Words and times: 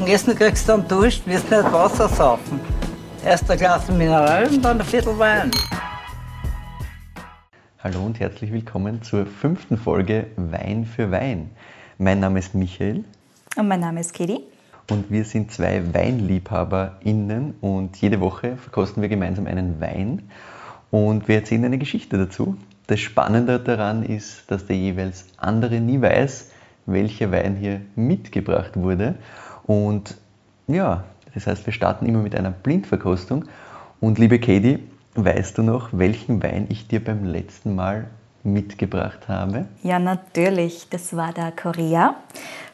dem 0.00 0.06
Essen 0.06 0.34
kriegst 0.34 0.66
du 0.66 0.72
einen 0.72 0.88
Dusch, 0.88 1.20
wirst 1.26 1.50
nicht 1.50 1.72
Wasser 1.72 2.08
saufen. 2.08 2.58
Erst 3.24 3.50
ein 3.50 3.58
Glas 3.58 3.86
Mineral 3.88 4.46
und 4.46 4.64
dann 4.64 4.80
ein 4.80 4.86
Viertel 4.86 5.18
Wein. 5.18 5.50
Hallo 7.80 8.06
und 8.06 8.18
herzlich 8.18 8.50
willkommen 8.50 9.02
zur 9.02 9.26
fünften 9.26 9.76
Folge 9.76 10.28
Wein 10.36 10.86
für 10.86 11.10
Wein. 11.10 11.50
Mein 11.98 12.20
Name 12.20 12.38
ist 12.38 12.54
Michael. 12.54 13.04
Und 13.56 13.68
mein 13.68 13.80
Name 13.80 14.00
ist 14.00 14.14
Katie. 14.14 14.40
Und 14.90 15.10
wir 15.10 15.24
sind 15.24 15.52
zwei 15.52 15.82
WeinliebhaberInnen 15.92 17.56
und 17.60 17.96
jede 17.98 18.20
Woche 18.20 18.56
verkosten 18.56 19.02
wir 19.02 19.10
gemeinsam 19.10 19.46
einen 19.46 19.80
Wein 19.80 20.30
und 20.90 21.28
wir 21.28 21.36
erzählen 21.36 21.66
eine 21.66 21.78
Geschichte 21.78 22.16
dazu. 22.16 22.56
Das 22.86 23.00
Spannende 23.00 23.60
daran 23.60 24.02
ist, 24.02 24.50
dass 24.50 24.66
der 24.66 24.76
jeweils 24.76 25.26
andere 25.36 25.78
nie 25.78 26.00
weiß, 26.00 26.50
welcher 26.86 27.30
Wein 27.30 27.56
hier 27.56 27.82
mitgebracht 27.96 28.76
wurde. 28.76 29.16
Und 29.70 30.16
ja, 30.66 31.04
das 31.32 31.46
heißt, 31.46 31.64
wir 31.64 31.72
starten 31.72 32.04
immer 32.04 32.18
mit 32.18 32.34
einer 32.34 32.50
Blindverkostung. 32.50 33.44
Und 34.00 34.18
liebe 34.18 34.40
Katie, 34.40 34.80
weißt 35.14 35.58
du 35.58 35.62
noch, 35.62 35.90
welchen 35.92 36.42
Wein 36.42 36.66
ich 36.70 36.88
dir 36.88 37.04
beim 37.04 37.24
letzten 37.24 37.76
Mal 37.76 38.08
mitgebracht 38.42 39.28
habe? 39.28 39.66
Ja, 39.84 40.00
natürlich. 40.00 40.88
Das 40.90 41.14
war 41.14 41.32
der 41.32 41.52
Korea 41.52 42.16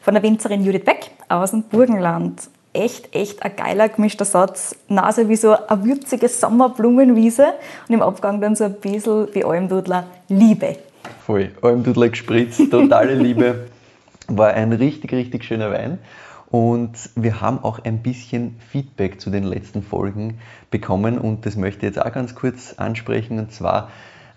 von 0.01 0.15
der 0.15 0.23
Winzerin 0.23 0.63
Judith 0.63 0.85
Beck 0.85 1.11
aus 1.29 1.51
dem 1.51 1.61
Burgenland. 1.61 2.49
Echt, 2.73 3.13
echt 3.13 3.43
ein 3.43 3.55
geiler 3.55 3.89
gemischter 3.89 4.25
Satz. 4.25 4.75
Nase 4.87 5.29
wie 5.29 5.35
so 5.35 5.51
eine 5.51 5.85
würzige 5.85 6.27
Sommerblumenwiese 6.27 7.53
und 7.87 7.93
im 7.93 8.01
Abgang 8.01 8.41
dann 8.41 8.55
so 8.55 8.63
ein 8.63 8.73
bisschen 8.73 9.27
wie 9.35 9.45
Almdudler 9.45 10.07
Liebe. 10.29 10.77
Voll, 11.27 11.51
Almdudler 11.61 12.09
gespritzt, 12.09 12.71
totale 12.71 13.13
Liebe. 13.13 13.67
War 14.29 14.49
ein 14.55 14.73
richtig, 14.73 15.13
richtig 15.13 15.43
schöner 15.43 15.71
Wein. 15.71 15.99
Und 16.49 17.09
wir 17.15 17.41
haben 17.41 17.59
auch 17.63 17.79
ein 17.83 18.01
bisschen 18.01 18.55
Feedback 18.59 19.19
zu 19.19 19.29
den 19.29 19.43
letzten 19.43 19.83
Folgen 19.83 20.39
bekommen 20.71 21.17
und 21.17 21.45
das 21.45 21.57
möchte 21.57 21.85
ich 21.85 21.95
jetzt 21.95 22.01
auch 22.01 22.11
ganz 22.11 22.35
kurz 22.35 22.73
ansprechen. 22.77 23.37
Und 23.37 23.51
zwar 23.51 23.89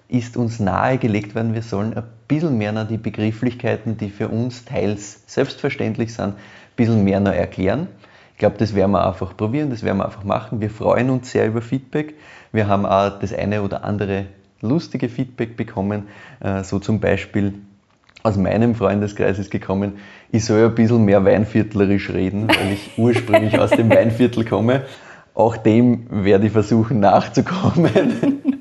ist 0.08 0.36
uns 0.36 0.58
nahegelegt 0.58 1.36
worden, 1.36 1.55
wir 1.55 1.62
sollen 1.62 1.94
ein 1.94 2.02
bisschen 2.27 2.58
mehr 2.58 2.72
noch 2.72 2.89
die 2.89 2.97
Begrifflichkeiten, 2.97 3.97
die 3.97 4.11
für 4.11 4.28
uns 4.28 4.64
teils 4.64 5.22
selbstverständlich 5.27 6.12
sind, 6.12 6.30
ein 6.30 6.36
bisschen 6.75 7.05
mehr 7.05 7.20
noch 7.20 7.33
erklären. 7.33 7.86
Ich 8.33 8.39
glaube, 8.39 8.58
das 8.58 8.74
werden 8.74 8.91
wir 8.91 9.06
einfach 9.06 9.36
probieren, 9.36 9.70
das 9.70 9.84
werden 9.84 9.98
wir 9.98 10.06
einfach 10.06 10.24
machen. 10.24 10.61
Wir 10.61 10.70
freuen 10.70 11.11
uns 11.11 11.30
sehr 11.30 11.47
über 11.47 11.62
Feedback. 11.62 12.14
Wir 12.50 12.67
haben 12.67 12.86
auch 12.86 13.20
das 13.20 13.33
eine 13.33 13.62
oder 13.62 13.84
andere 13.84 14.27
lustige 14.61 15.08
Feedback 15.08 15.56
bekommen, 15.56 16.08
äh, 16.41 16.64
so 16.64 16.80
zum 16.80 16.98
Beispiel 16.98 17.55
aus 18.23 18.37
meinem 18.37 18.75
Freundeskreis 18.75 19.39
ist 19.39 19.51
gekommen, 19.51 19.99
ich 20.31 20.45
soll 20.45 20.65
ein 20.65 20.75
bisschen 20.75 21.05
mehr 21.05 21.25
weinviertlerisch 21.25 22.11
reden, 22.11 22.49
weil 22.49 22.73
ich 22.73 22.93
ursprünglich 22.99 23.59
aus 23.59 23.71
dem 23.71 23.91
Weinviertel 23.91 24.45
komme. 24.45 24.83
Auch 25.35 25.57
dem 25.57 26.07
werde 26.11 26.47
ich 26.47 26.53
versuchen 26.53 27.01
nachzukommen. 27.01 28.41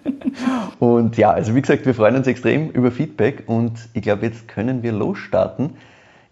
Und 0.80 1.18
ja, 1.18 1.32
also 1.32 1.56
wie 1.56 1.62
gesagt, 1.62 1.86
wir 1.86 1.94
freuen 1.94 2.16
uns 2.16 2.28
extrem 2.28 2.70
über 2.70 2.90
Feedback 2.90 3.44
und 3.48 3.74
ich 3.94 4.02
glaube, 4.02 4.26
jetzt 4.26 4.48
können 4.48 4.82
wir 4.82 4.94
losstarten. 4.94 5.72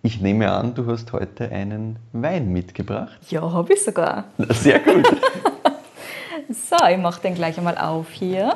Ich 0.03 0.21
nehme 0.21 0.49
an, 0.49 0.73
du 0.73 0.89
hast 0.89 1.11
heute 1.11 1.51
einen 1.51 1.97
Wein 2.13 2.53
mitgebracht. 2.53 3.19
Ja, 3.29 3.41
habe 3.41 3.73
ich 3.73 3.83
sogar. 3.83 4.25
Sehr 4.37 4.79
gut. 4.79 5.05
so, 6.49 6.77
ich 6.89 6.97
mache 6.97 7.21
den 7.21 7.35
gleich 7.35 7.57
einmal 7.57 7.77
auf 7.77 8.09
hier. 8.11 8.55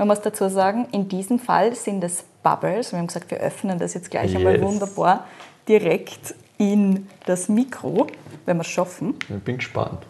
Man 0.00 0.08
muss 0.08 0.22
dazu 0.22 0.48
sagen, 0.48 0.86
in 0.92 1.10
diesem 1.10 1.38
Fall 1.38 1.74
sind 1.74 2.02
es 2.02 2.24
Bubbles. 2.42 2.90
Wir 2.90 3.00
haben 3.00 3.08
gesagt, 3.08 3.30
wir 3.30 3.36
öffnen 3.36 3.78
das 3.78 3.92
jetzt 3.92 4.10
gleich 4.10 4.30
yes. 4.30 4.38
einmal 4.38 4.58
wunderbar 4.62 5.26
direkt 5.68 6.34
in 6.56 7.06
das 7.26 7.50
Mikro, 7.50 8.06
wenn 8.46 8.56
wir 8.56 8.62
es 8.62 8.68
schaffen. 8.68 9.16
Ich 9.28 9.42
bin 9.44 9.58
gespannt. 9.58 10.06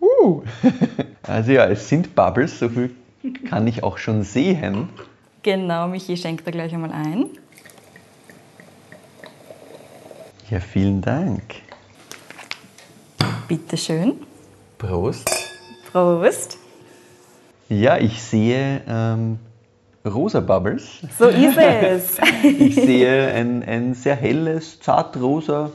Uh. 0.00 0.40
Also 1.24 1.52
ja, 1.52 1.66
es 1.66 1.90
sind 1.90 2.14
Bubbles, 2.14 2.58
so 2.58 2.70
viel 2.70 2.96
kann 3.50 3.66
ich 3.66 3.84
auch 3.84 3.98
schon 3.98 4.22
sehen. 4.22 4.88
Genau, 5.42 5.86
Michi 5.86 6.16
schenkt 6.16 6.46
da 6.46 6.50
gleich 6.50 6.72
einmal 6.72 6.92
ein. 6.92 7.26
Ja, 10.48 10.58
vielen 10.58 11.02
Dank. 11.02 11.42
Bitteschön. 13.46 14.14
Prost. 14.78 15.30
Prost. 15.92 16.59
Ja, 17.70 17.98
ich 17.98 18.20
sehe 18.20 18.82
ähm, 18.88 19.38
rosa 20.04 20.40
Bubbles. 20.40 20.98
So 21.16 21.28
ist 21.28 21.56
es. 21.56 22.18
ich 22.42 22.74
sehe 22.74 23.32
ein, 23.32 23.62
ein 23.62 23.94
sehr 23.94 24.16
helles, 24.16 24.80
zartrosa 24.80 25.70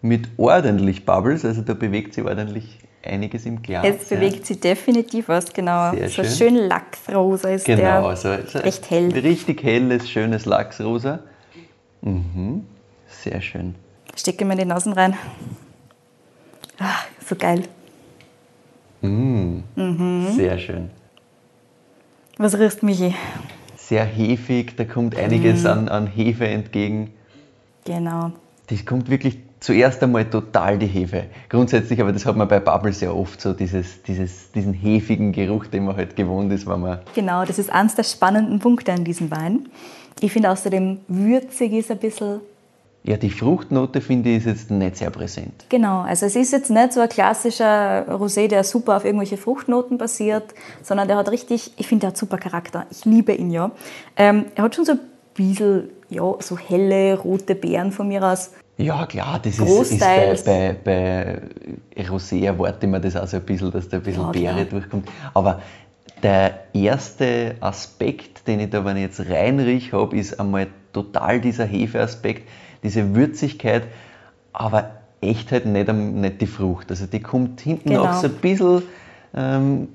mit 0.00 0.28
ordentlich 0.38 1.04
Bubbles, 1.04 1.44
also 1.44 1.60
da 1.60 1.74
bewegt 1.74 2.14
sich 2.14 2.24
ordentlich 2.24 2.78
einiges 3.04 3.44
im 3.44 3.60
Glas. 3.60 3.84
Es 3.84 4.08
bewegt 4.08 4.38
ja. 4.38 4.44
sich 4.46 4.60
definitiv 4.60 5.28
was, 5.28 5.52
genau. 5.52 5.92
Sehr 5.92 6.08
so 6.08 6.24
schön. 6.24 6.32
schön 6.32 6.54
Lachsrosa 6.56 7.50
ist 7.50 7.66
genau, 7.66 7.82
der. 7.82 8.04
Also, 8.04 8.28
also 8.30 8.58
recht 8.60 8.90
hell. 8.90 9.12
Richtig 9.12 9.62
helles, 9.62 10.10
schönes 10.10 10.46
Lachsrosa. 10.46 11.18
Mhm. 12.00 12.66
Sehr 13.06 13.42
schön. 13.42 13.74
Stecke 14.16 14.46
mir 14.46 14.56
die 14.56 14.64
Nasen 14.64 14.94
rein. 14.94 15.14
Ach, 16.78 17.04
so 17.28 17.36
geil. 17.36 17.64
Mm. 19.02 19.58
Mhm. 19.76 20.28
Sehr 20.34 20.58
schön. 20.58 20.90
Was 22.42 22.58
riecht 22.58 22.82
Michi? 22.82 23.14
Sehr 23.76 24.04
hefig, 24.04 24.74
da 24.76 24.84
kommt 24.84 25.16
einiges 25.16 25.62
mm. 25.62 25.66
an, 25.68 25.88
an 25.88 26.06
Hefe 26.08 26.48
entgegen. 26.48 27.12
Genau. 27.84 28.32
Das 28.66 28.84
kommt 28.84 29.08
wirklich 29.08 29.38
zuerst 29.60 30.02
einmal 30.02 30.24
total 30.24 30.76
die 30.76 30.88
Hefe. 30.88 31.26
Grundsätzlich, 31.48 32.00
aber 32.00 32.12
das 32.12 32.26
hat 32.26 32.34
man 32.34 32.48
bei 32.48 32.58
Bubbles 32.58 32.98
sehr 32.98 33.14
oft 33.14 33.40
so, 33.40 33.52
dieses, 33.52 34.02
dieses, 34.02 34.50
diesen 34.50 34.72
hefigen 34.72 35.30
Geruch, 35.30 35.68
den 35.68 35.84
man 35.84 35.94
halt 35.94 36.16
gewohnt 36.16 36.52
ist, 36.52 36.66
wenn 36.66 36.80
man. 36.80 36.98
Genau, 37.14 37.44
das 37.44 37.60
ist 37.60 37.70
eines 37.70 37.94
der 37.94 38.02
spannenden 38.02 38.58
Punkte 38.58 38.92
an 38.92 39.04
diesem 39.04 39.30
Wein. 39.30 39.68
Ich 40.18 40.32
finde 40.32 40.50
außerdem 40.50 40.98
würzig 41.06 41.72
ist 41.74 41.92
ein 41.92 41.98
bisschen. 41.98 42.40
Ja, 43.04 43.16
die 43.16 43.30
Fruchtnote 43.30 44.00
finde 44.00 44.30
ich 44.30 44.38
ist 44.38 44.46
jetzt 44.46 44.70
nicht 44.70 44.96
sehr 44.96 45.10
präsent. 45.10 45.66
Genau, 45.68 46.02
also 46.02 46.26
es 46.26 46.36
ist 46.36 46.52
jetzt 46.52 46.70
nicht 46.70 46.92
so 46.92 47.00
ein 47.00 47.08
klassischer 47.08 48.06
Rosé, 48.08 48.46
der 48.46 48.62
super 48.62 48.96
auf 48.96 49.04
irgendwelche 49.04 49.36
Fruchtnoten 49.36 49.98
basiert, 49.98 50.54
sondern 50.82 51.08
der 51.08 51.16
hat 51.16 51.30
richtig, 51.30 51.72
ich 51.76 51.88
finde, 51.88 52.02
der 52.02 52.08
hat 52.10 52.16
super 52.16 52.38
Charakter. 52.38 52.86
Ich 52.90 53.04
liebe 53.04 53.32
ihn 53.32 53.50
ja. 53.50 53.72
Ähm, 54.16 54.46
er 54.54 54.64
hat 54.64 54.76
schon 54.76 54.84
so 54.84 54.92
ein 54.92 55.00
bisschen, 55.34 55.90
ja, 56.10 56.34
so 56.38 56.56
helle 56.56 57.18
rote 57.18 57.56
Beeren 57.56 57.90
von 57.90 58.06
mir 58.06 58.22
aus 58.22 58.52
ja, 58.78 59.06
klar, 59.06 59.38
das 59.42 59.58
ist, 59.58 59.92
ist 59.92 60.00
bei, 60.00 60.34
bei, 60.44 60.76
bei 61.94 62.02
Rosé 62.04 62.44
erwarte 62.44 62.86
ich 62.86 62.90
mir 62.90 63.00
das 63.00 63.16
auch 63.16 63.26
so 63.26 63.36
ein 63.36 63.42
bisschen, 63.44 63.70
dass 63.70 63.88
da 63.88 63.98
ein 63.98 64.02
bisschen 64.02 64.22
ja, 64.22 64.30
Beere 64.30 64.64
durchkommt. 64.64 65.08
Aber 65.34 65.60
der 66.22 66.60
erste 66.72 67.56
Aspekt, 67.60 68.46
den 68.46 68.60
ich 68.60 68.70
da, 68.70 68.84
wenn 68.84 68.96
ich 68.96 69.02
jetzt 69.02 69.20
reinriech 69.28 69.92
habe, 69.92 70.16
ist 70.16 70.40
einmal 70.40 70.68
total 70.92 71.40
dieser 71.40 71.66
Hefeaspekt, 71.66 72.48
diese 72.82 73.14
Würzigkeit, 73.14 73.84
aber 74.52 74.90
echt 75.20 75.52
halt 75.52 75.66
nicht, 75.66 75.92
nicht 75.92 76.40
die 76.40 76.46
Frucht. 76.46 76.90
Also 76.90 77.06
die 77.06 77.20
kommt 77.20 77.60
hinten 77.60 77.90
genau. 77.90 78.04
auch 78.04 78.14
so 78.14 78.26
ein 78.26 78.34
bisschen, 78.34 78.82
ähm, 79.34 79.88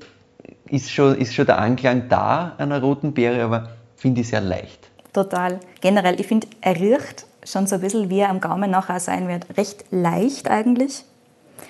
ist, 0.69 0.91
schon, 0.91 1.15
ist 1.17 1.33
schon 1.33 1.45
der 1.45 1.59
Anklang 1.59 2.09
da 2.09 2.53
einer 2.57 2.81
roten 2.81 3.13
Beere, 3.13 3.43
aber 3.43 3.69
finde 3.95 4.21
ich 4.21 4.29
sehr 4.29 4.41
leicht. 4.41 4.89
Total. 5.13 5.59
Generell, 5.81 6.19
ich 6.19 6.27
finde, 6.27 6.47
er 6.61 6.75
riecht 6.75 7.25
schon 7.43 7.67
so 7.67 7.75
ein 7.75 7.81
bisschen 7.81 8.09
wie 8.09 8.19
er 8.19 8.29
am 8.29 8.39
Gaumen 8.39 8.69
nachher 8.69 8.99
sein 8.99 9.27
wird. 9.27 9.45
Recht 9.57 9.85
leicht 9.91 10.49
eigentlich. 10.49 11.03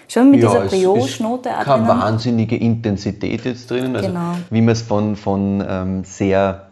Schon 0.07 0.31
mit 0.31 0.41
ja, 0.41 0.49
dieser 0.49 0.65
Brioche-Note. 0.65 1.49
Keine 1.63 1.87
wahnsinnige 1.87 2.55
Intensität 2.55 3.45
jetzt 3.45 3.69
drinnen. 3.69 3.95
Also 3.95 4.07
genau. 4.07 4.37
Wie 4.49 4.61
man 4.61 4.71
es 4.71 4.81
von, 4.81 5.15
von 5.15 5.63
ähm, 5.67 6.03
sehr 6.03 6.66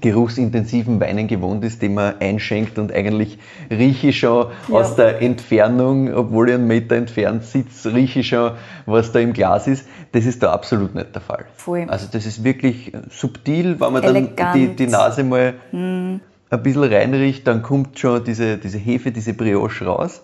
geruchsintensiven 0.00 1.00
Weinen 1.00 1.26
gewohnt 1.26 1.64
ist, 1.64 1.82
die 1.82 1.88
man 1.88 2.14
einschenkt 2.20 2.78
und 2.78 2.92
eigentlich 2.92 3.38
rieche 3.70 4.08
ich 4.08 4.20
schon 4.20 4.46
ja. 4.68 4.74
aus 4.74 4.94
der 4.94 5.20
Entfernung, 5.20 6.14
obwohl 6.14 6.48
ich 6.48 6.54
einen 6.54 6.68
Meter 6.68 6.96
entfernt 6.96 7.44
sitze, 7.44 7.92
rieche 7.92 8.20
ich 8.20 8.28
schon, 8.28 8.52
was 8.86 9.10
da 9.10 9.18
im 9.18 9.32
Glas 9.32 9.66
ist. 9.66 9.86
Das 10.12 10.26
ist 10.26 10.42
da 10.42 10.52
absolut 10.52 10.94
nicht 10.94 11.14
der 11.14 11.22
Fall. 11.22 11.46
Voll. 11.56 11.86
Also 11.88 12.06
das 12.10 12.24
ist 12.24 12.44
wirklich 12.44 12.92
subtil, 13.10 13.80
wenn 13.80 13.92
man 13.92 14.02
Elegant. 14.02 14.38
dann 14.38 14.54
die, 14.54 14.76
die 14.76 14.86
Nase 14.86 15.24
mal 15.24 15.54
hm 15.70 16.20
ein 16.50 16.62
bisschen 16.62 16.84
reinriecht, 16.84 17.46
dann 17.46 17.62
kommt 17.62 17.98
schon 17.98 18.24
diese, 18.24 18.58
diese 18.58 18.78
Hefe, 18.78 19.12
diese 19.12 19.34
Brioche 19.34 19.84
raus. 19.84 20.22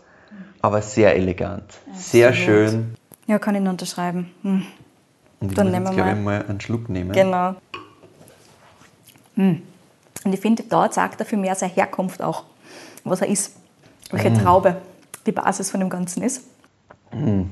Aber 0.60 0.82
sehr 0.82 1.14
elegant, 1.14 1.64
sehr 1.94 2.32
schön. 2.32 2.94
Ja, 3.26 3.38
kann 3.38 3.54
ich 3.54 3.60
nur 3.60 3.70
unterschreiben. 3.70 4.32
Hm. 4.42 4.62
Und 5.38 5.50
ich 5.50 5.54
dann 5.54 5.66
muss 5.66 5.74
nehmen 5.74 5.86
jetzt, 5.86 5.96
wir 5.96 6.04
mal. 6.04 6.16
mal 6.16 6.44
einen 6.48 6.60
Schluck 6.60 6.88
nehmen. 6.88 7.12
Genau. 7.12 7.54
Und 9.36 10.32
ich 10.32 10.40
finde, 10.40 10.64
da 10.64 10.90
zeigt 10.90 11.20
er 11.20 11.26
für 11.26 11.36
mehr 11.36 11.54
seine 11.54 11.72
Herkunft 11.72 12.22
auch, 12.22 12.44
was 13.04 13.20
er 13.20 13.28
ist, 13.28 13.52
welche 14.10 14.30
mm. 14.30 14.38
Traube 14.38 14.76
die 15.26 15.32
Basis 15.32 15.70
von 15.70 15.80
dem 15.80 15.90
Ganzen 15.90 16.22
ist. 16.22 16.42
Mm. 17.12 17.42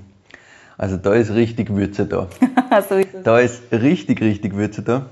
Also 0.77 0.97
da 0.97 1.15
ist 1.15 1.33
richtig 1.33 1.71
Würze 1.71 2.07
da. 2.07 2.27
so 2.89 2.97
ist 2.97 3.09
da 3.23 3.39
ist 3.39 3.63
richtig, 3.71 4.21
richtig 4.21 4.55
Würze 4.55 4.83
da. 4.83 5.07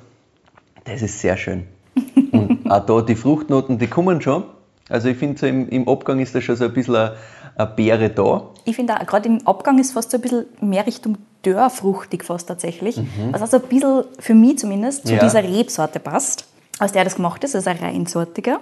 Das 0.84 1.02
ist 1.02 1.20
sehr 1.20 1.36
schön. 1.36 1.64
Und 2.32 2.70
auch 2.70 2.84
da 2.84 3.00
die 3.02 3.14
Fruchtnoten, 3.14 3.78
die 3.78 3.86
kommen 3.86 4.20
schon. 4.20 4.44
Also 4.88 5.08
ich 5.08 5.16
finde, 5.16 5.38
so 5.38 5.46
im, 5.46 5.68
im, 5.68 5.88
Abgang 5.88 6.18
ist 6.18 6.34
da 6.34 6.40
schon 6.40 6.56
so 6.56 6.64
ein 6.64 6.72
bisschen 6.72 6.96
ein, 6.96 7.12
eine 7.56 7.66
Beere 7.68 8.10
da. 8.10 8.48
Ich 8.64 8.74
finde 8.74 8.96
auch, 8.96 9.06
gerade 9.06 9.28
im 9.28 9.46
Abgang 9.46 9.78
ist 9.78 9.92
fast 9.92 10.10
so 10.10 10.18
ein 10.18 10.20
bisschen 10.20 10.46
mehr 10.60 10.86
Richtung 10.86 11.18
Dörrfruchtig 11.42 12.24
fast 12.24 12.48
tatsächlich. 12.48 13.00
Was 13.32 13.42
also 13.42 13.56
ein 13.56 13.68
bisschen, 13.68 14.04
für 14.18 14.34
mich 14.34 14.58
zumindest, 14.58 15.06
zu 15.06 15.14
Ja. 15.14 15.24
dieser 15.24 15.42
Rebsorte 15.42 15.98
passt. 15.98 16.46
Aus 16.82 16.90
der 16.90 17.04
das 17.04 17.14
gemacht 17.14 17.44
ist, 17.44 17.54
also 17.54 17.70
ein 17.70 17.76
reinsortiger 17.76 18.58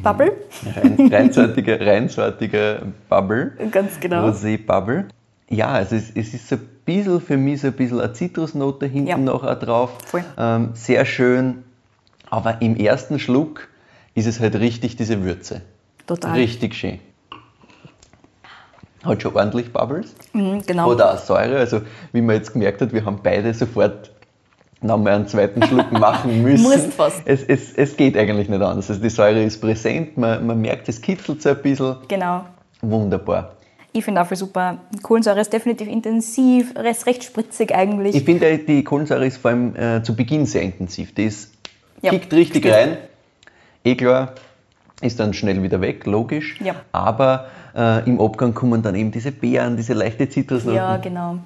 Bubble. 0.00 0.30
Rein, 0.76 1.08
reinsortiger, 1.12 1.80
reinsortiger 1.84 2.82
Bubble. 3.08 3.50
Ganz 3.72 3.98
genau. 3.98 4.28
Rosé 4.28 4.64
Bubble. 4.64 5.06
Ja, 5.48 5.72
also 5.72 5.96
es, 5.96 6.10
es 6.14 6.34
ist 6.34 6.48
so 6.48 6.54
ein 6.54 6.68
bisschen 6.84 7.20
für 7.20 7.36
mich 7.36 7.62
so 7.62 7.66
ein 7.66 7.72
bisschen 7.72 8.00
eine 8.00 8.12
Zitrusnote 8.12 8.86
hinten 8.86 9.08
Ja. 9.08 9.16
noch 9.16 9.42
drauf. 9.58 9.90
Voll. 10.06 10.24
Ähm, 10.38 10.70
sehr 10.74 11.04
schön. 11.04 11.64
Aber 12.30 12.62
im 12.62 12.76
ersten 12.76 13.18
Schluck 13.18 13.66
ist 14.14 14.28
es 14.28 14.38
halt 14.38 14.54
richtig 14.54 14.94
diese 14.94 15.24
Würze. 15.24 15.62
Total. 16.06 16.34
Richtig 16.34 16.76
schön. 16.76 17.00
Hat 19.02 19.20
schon 19.20 19.34
ordentlich 19.34 19.72
Bubbles. 19.72 20.14
Mhm, 20.32 20.62
genau. 20.64 20.92
Oder 20.92 21.12
auch 21.14 21.18
Säure. 21.18 21.58
Also 21.58 21.80
wie 22.12 22.22
man 22.22 22.36
jetzt 22.36 22.52
gemerkt 22.52 22.80
hat, 22.80 22.92
wir 22.92 23.04
haben 23.04 23.18
beide 23.20 23.52
sofort 23.52 24.12
nochmal 24.84 25.14
einen 25.14 25.26
zweiten 25.26 25.62
Schluck 25.62 25.90
machen 25.98 26.42
müssen. 26.42 26.62
Musst 26.62 26.92
fast. 26.94 27.22
Es, 27.24 27.42
es, 27.42 27.72
es 27.72 27.96
geht 27.96 28.16
eigentlich 28.16 28.48
nicht 28.48 28.62
anders. 28.62 28.88
Also 28.90 29.00
die 29.02 29.10
Säure 29.10 29.42
ist 29.42 29.60
präsent, 29.60 30.16
man, 30.16 30.46
man 30.46 30.60
merkt, 30.60 30.88
es 30.88 31.00
kitzelt 31.00 31.42
so 31.42 31.48
ein 31.50 31.62
bisschen. 31.62 31.96
Genau. 32.08 32.44
Wunderbar. 32.82 33.52
Ich 33.92 34.04
finde 34.04 34.20
auch 34.22 34.26
voll 34.26 34.36
super. 34.36 34.78
Kohlensäure 35.02 35.40
ist 35.40 35.52
definitiv 35.52 35.88
intensiv, 35.88 36.74
ist 36.76 37.06
recht 37.06 37.22
spritzig 37.24 37.74
eigentlich. 37.74 38.16
Ich 38.16 38.24
finde, 38.24 38.58
die 38.58 38.82
Kohlensäure 38.82 39.24
ist 39.26 39.36
vor 39.38 39.52
allem 39.52 39.76
äh, 39.76 40.02
zu 40.02 40.16
Beginn 40.16 40.46
sehr 40.46 40.62
intensiv. 40.62 41.14
Die 41.14 41.24
ist, 41.26 41.52
Ja, 42.02 42.10
kickt 42.10 42.32
richtig 42.32 42.64
stimmt. 42.64 42.74
rein. 42.74 42.96
Eh 43.84 43.94
klar, 43.94 44.32
ist 45.00 45.20
dann 45.20 45.32
schnell 45.32 45.62
wieder 45.62 45.80
weg, 45.80 46.06
logisch. 46.06 46.58
Ja. 46.60 46.74
Aber 46.90 47.46
äh, 47.76 48.04
im 48.08 48.20
Abgang 48.20 48.52
kommen 48.52 48.82
dann 48.82 48.96
eben 48.96 49.12
diese 49.12 49.30
Beeren, 49.30 49.76
diese 49.76 49.92
leichte 49.94 50.28
Zitrusnoten. 50.28 50.76
ja, 50.76 50.96
genau. 50.96 51.38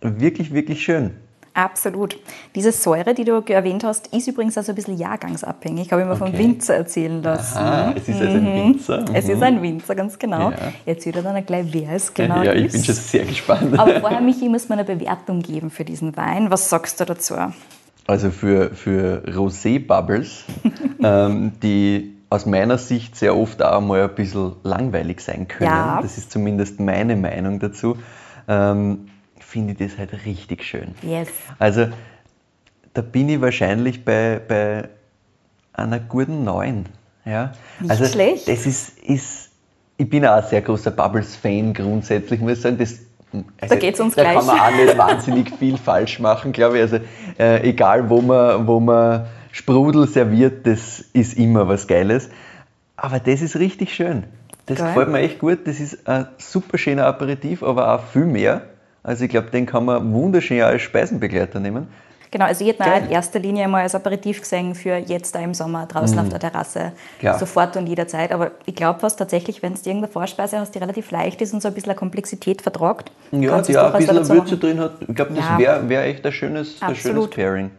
Wirklich, 0.00 0.54
wirklich 0.54 0.82
schön. 0.82 1.10
Absolut. 1.58 2.16
Diese 2.54 2.70
Säure, 2.70 3.14
die 3.14 3.24
du 3.24 3.42
erwähnt 3.48 3.82
hast, 3.82 4.06
ist 4.14 4.28
übrigens 4.28 4.56
also 4.56 4.70
ein 4.70 4.76
bisschen 4.76 4.96
jahrgangsabhängig, 4.96 5.90
habe 5.90 6.02
ich 6.02 6.08
mir 6.08 6.14
vom 6.16 6.28
Okay. 6.28 6.38
Winzer 6.38 6.76
erzählen 6.76 7.20
lassen. 7.22 7.58
Ah, 7.58 7.92
es 7.96 8.08
ist 8.08 8.20
also 8.20 8.36
ein 8.36 8.46
Winzer. 8.54 9.04
Es 9.12 9.24
Mhm. 9.26 9.30
ist 9.32 9.42
ein 9.42 9.62
Winzer, 9.62 9.94
ganz 9.96 10.18
genau. 10.18 10.50
Ja. 10.50 10.56
Erzählt 10.86 11.16
er 11.16 11.22
dann 11.22 11.44
gleich, 11.44 11.66
wer 11.72 11.90
es 11.96 12.14
genau 12.14 12.42
ja, 12.44 12.52
ist. 12.52 12.66
ich 12.66 12.72
bin 12.72 12.84
schon 12.84 12.94
sehr 12.94 13.24
gespannt. 13.24 13.76
Aber 13.78 14.00
vorher, 14.00 14.20
Michi, 14.20 14.48
muss 14.48 14.68
man 14.68 14.78
eine 14.78 14.86
Bewertung 14.96 15.40
geben 15.40 15.70
für 15.70 15.84
diesen 15.84 16.16
Wein. 16.16 16.50
Was 16.50 16.70
sagst 16.70 17.00
du 17.00 17.04
dazu? 17.04 17.34
Also 18.06 18.30
für, 18.30 18.70
für 18.70 19.22
Rosé-Bubbles, 19.26 20.44
ähm, 21.02 21.52
die 21.62 22.14
aus 22.30 22.46
meiner 22.46 22.78
Sicht 22.78 23.16
sehr 23.16 23.36
oft 23.36 23.62
auch 23.62 23.80
mal 23.80 24.02
ein 24.02 24.14
bisschen 24.14 24.52
langweilig 24.62 25.20
sein 25.22 25.48
können, 25.48 25.70
Ja. 25.70 25.98
das 26.00 26.18
ist 26.18 26.30
zumindest 26.30 26.78
meine 26.78 27.16
Meinung 27.16 27.58
dazu, 27.58 27.96
ähm, 28.46 29.08
finde 29.48 29.72
ich 29.72 29.78
das 29.78 29.98
halt 29.98 30.26
richtig 30.26 30.62
schön. 30.62 30.94
Yes. 31.02 31.28
Also 31.58 31.88
da 32.92 33.00
bin 33.00 33.30
ich 33.30 33.40
wahrscheinlich 33.40 34.04
bei, 34.04 34.40
bei 34.46 34.88
einer 35.72 36.00
guten 36.00 36.44
Neun. 36.44 36.84
Ja? 37.24 37.52
Nicht 37.80 37.90
also 37.90 38.04
schlecht. 38.04 38.46
Das 38.46 38.66
ist, 38.66 38.98
ist, 38.98 39.50
ich 39.96 40.08
bin 40.08 40.26
auch 40.26 40.36
ein 40.36 40.44
sehr 40.44 40.60
großer 40.60 40.90
Bubbles-Fan 40.90 41.72
grundsätzlich, 41.72 42.40
muss 42.40 42.52
ich 42.52 42.60
sagen. 42.60 42.76
Das, 42.76 43.00
also, 43.60 43.74
Da 43.74 43.80
geht's 43.80 44.00
uns 44.00 44.14
da 44.14 44.22
gleich. 44.22 44.36
kann 44.36 44.46
man 44.46 44.60
auch 44.60 44.70
nicht 44.70 44.98
wahnsinnig 44.98 45.50
viel 45.58 45.78
falsch 45.78 46.18
machen, 46.18 46.52
glaube 46.52 46.76
ich. 46.76 46.82
Also 46.82 46.98
äh, 47.38 47.66
egal, 47.66 48.10
wo 48.10 48.20
man, 48.20 48.66
wo 48.66 48.80
man 48.80 49.26
Sprudel 49.50 50.06
serviert, 50.06 50.66
das 50.66 51.00
ist 51.14 51.38
immer 51.38 51.66
was 51.68 51.86
Geiles. 51.86 52.28
Aber 52.96 53.18
das 53.18 53.40
ist 53.40 53.56
richtig 53.56 53.94
schön. 53.94 54.24
Das 54.66 54.76
Geil. 54.78 54.88
gefällt 54.88 55.08
mir 55.08 55.20
echt 55.20 55.38
gut. 55.38 55.60
Das 55.66 55.80
ist 55.80 56.06
ein 56.06 56.26
super 56.36 56.76
schöner 56.76 57.06
Aperitif, 57.06 57.62
aber 57.62 57.94
auch 57.94 58.04
viel 58.04 58.26
mehr. 58.26 58.62
Also 59.08 59.24
ich 59.24 59.30
glaube, 59.30 59.48
den 59.50 59.64
kann 59.64 59.86
man 59.86 60.12
wunderschön 60.12 60.60
als 60.60 60.82
Speisenbegleiter 60.82 61.60
nehmen. 61.60 61.88
Genau, 62.30 62.44
also 62.44 62.62
ich 62.62 62.70
hätte 62.70 62.82
ihn 62.84 63.04
in 63.06 63.10
erster 63.10 63.38
Linie 63.38 63.66
mal 63.66 63.80
als 63.84 63.94
Aperitif 63.94 64.42
gesehen 64.42 64.74
für 64.74 64.96
jetzt 64.96 65.34
da 65.34 65.38
im 65.38 65.54
Sommer 65.54 65.86
draußen 65.86 66.18
auf 66.18 66.28
der 66.28 66.38
Terrasse. 66.38 66.80
Mhm. 66.80 67.20
Klar. 67.20 67.38
Sofort 67.38 67.74
und 67.78 67.86
jederzeit. 67.86 68.32
Aber 68.32 68.50
ich 68.66 68.74
glaube 68.74 69.00
was 69.02 69.16
tatsächlich, 69.16 69.62
wenn 69.62 69.72
du 69.72 69.78
irgendeine 69.78 70.12
Vorspeise 70.12 70.58
hast, 70.58 70.74
die 70.74 70.78
relativ 70.78 71.10
leicht 71.10 71.40
ist 71.40 71.54
und 71.54 71.62
so 71.62 71.68
ein 71.68 71.74
bisschen 71.74 71.96
Komplexität 71.96 72.60
vertragt, 72.60 73.10
Ja, 73.30 73.62
die 73.62 73.72
es 73.72 73.78
auch 73.78 73.94
ein 73.94 74.04
bisschen 74.06 74.28
Würze 74.28 74.58
drin 74.58 74.78
hat. 74.78 74.92
Ich 75.00 75.14
glaube, 75.14 75.32
das 75.32 75.42
Ja. 75.42 75.58
wäre 75.58 75.88
wär 75.88 76.04
echt 76.04 76.26
ein 76.26 76.32
schönes, 76.32 76.82
ein 76.82 76.94
schönes 76.94 77.06
Absolut. 77.06 77.30
Pairing. 77.30 77.70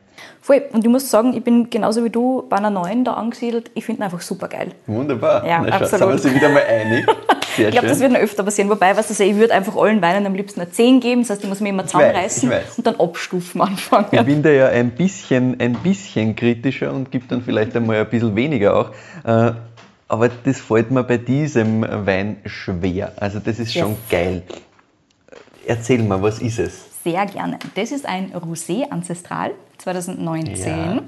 Voll. 0.49 0.63
Und 0.73 0.83
ich 0.83 0.89
muss 0.89 1.11
sagen, 1.11 1.33
ich 1.35 1.43
bin 1.43 1.69
genauso 1.69 2.03
wie 2.03 2.09
du 2.09 2.43
bei 2.49 2.57
einer 2.57 2.71
neuen 2.71 3.03
da 3.03 3.13
angesiedelt. 3.13 3.69
Ich 3.75 3.85
finde 3.85 4.01
ihn 4.01 4.03
einfach 4.05 4.21
super 4.21 4.47
geil. 4.47 4.71
Wunderbar. 4.87 5.45
Ja, 5.45 5.61
Na, 5.63 5.77
schau, 5.77 5.83
absolut. 5.83 6.19
Sind 6.19 6.23
wir 6.23 6.29
sie 6.31 6.35
wieder 6.35 6.49
mal 6.49 6.63
einig. 6.63 7.05
Sehr 7.55 7.67
Ich 7.67 7.73
glaube, 7.73 7.87
das 7.87 7.99
wird 7.99 8.11
noch 8.13 8.19
öfter 8.19 8.43
passieren. 8.43 8.67
Wobei, 8.71 8.97
was 8.97 9.11
ich, 9.11 9.19
ich 9.19 9.35
würde 9.35 9.53
einfach 9.53 9.75
allen 9.75 10.01
Weinen 10.01 10.25
am 10.25 10.33
liebsten 10.33 10.59
eine 10.61 10.71
10 10.71 11.01
geben. 11.01 11.21
Das 11.21 11.29
heißt, 11.29 11.43
ich 11.43 11.49
muss 11.49 11.59
mich 11.59 11.69
immer 11.69 11.83
weiß, 11.83 11.91
zusammenreißen 11.91 12.49
ich 12.49 12.55
weiß. 12.55 12.77
und 12.79 12.87
dann 12.87 12.95
abstufen 12.99 13.61
anfangen. 13.61 14.07
Ich 14.11 14.21
bin 14.23 14.41
da 14.41 14.49
ja 14.49 14.67
ein 14.69 14.89
bisschen, 14.89 15.59
ein 15.59 15.73
bisschen 15.73 16.35
kritischer 16.35 16.93
und 16.93 17.11
gebe 17.11 17.25
dann 17.27 17.43
vielleicht 17.43 17.75
einmal 17.75 17.97
ein 17.97 18.09
bisschen 18.09 18.35
weniger 18.35 18.75
auch. 18.75 18.89
Äh, 19.23 19.51
Aber 20.07 20.29
das 20.45 20.59
fällt 20.61 20.89
mir 20.89 21.03
bei 21.03 21.17
diesem 21.17 21.83
Wein 21.83 22.37
schwer. 22.47 23.11
Also 23.17 23.37
das 23.39 23.59
ist 23.59 23.71
schon 23.73 23.89
Yes. 23.91 23.97
geil. 24.09 24.41
Erzähl 25.67 26.01
mal, 26.01 26.19
was 26.23 26.39
ist 26.39 26.57
es? 26.57 26.85
Sehr 27.03 27.23
gerne. 27.27 27.59
Das 27.75 27.91
ist 27.91 28.07
ein 28.07 28.31
Rosé 28.33 28.89
Ancestral 28.89 29.51
2019 29.79 30.67
Ja. 30.67 31.01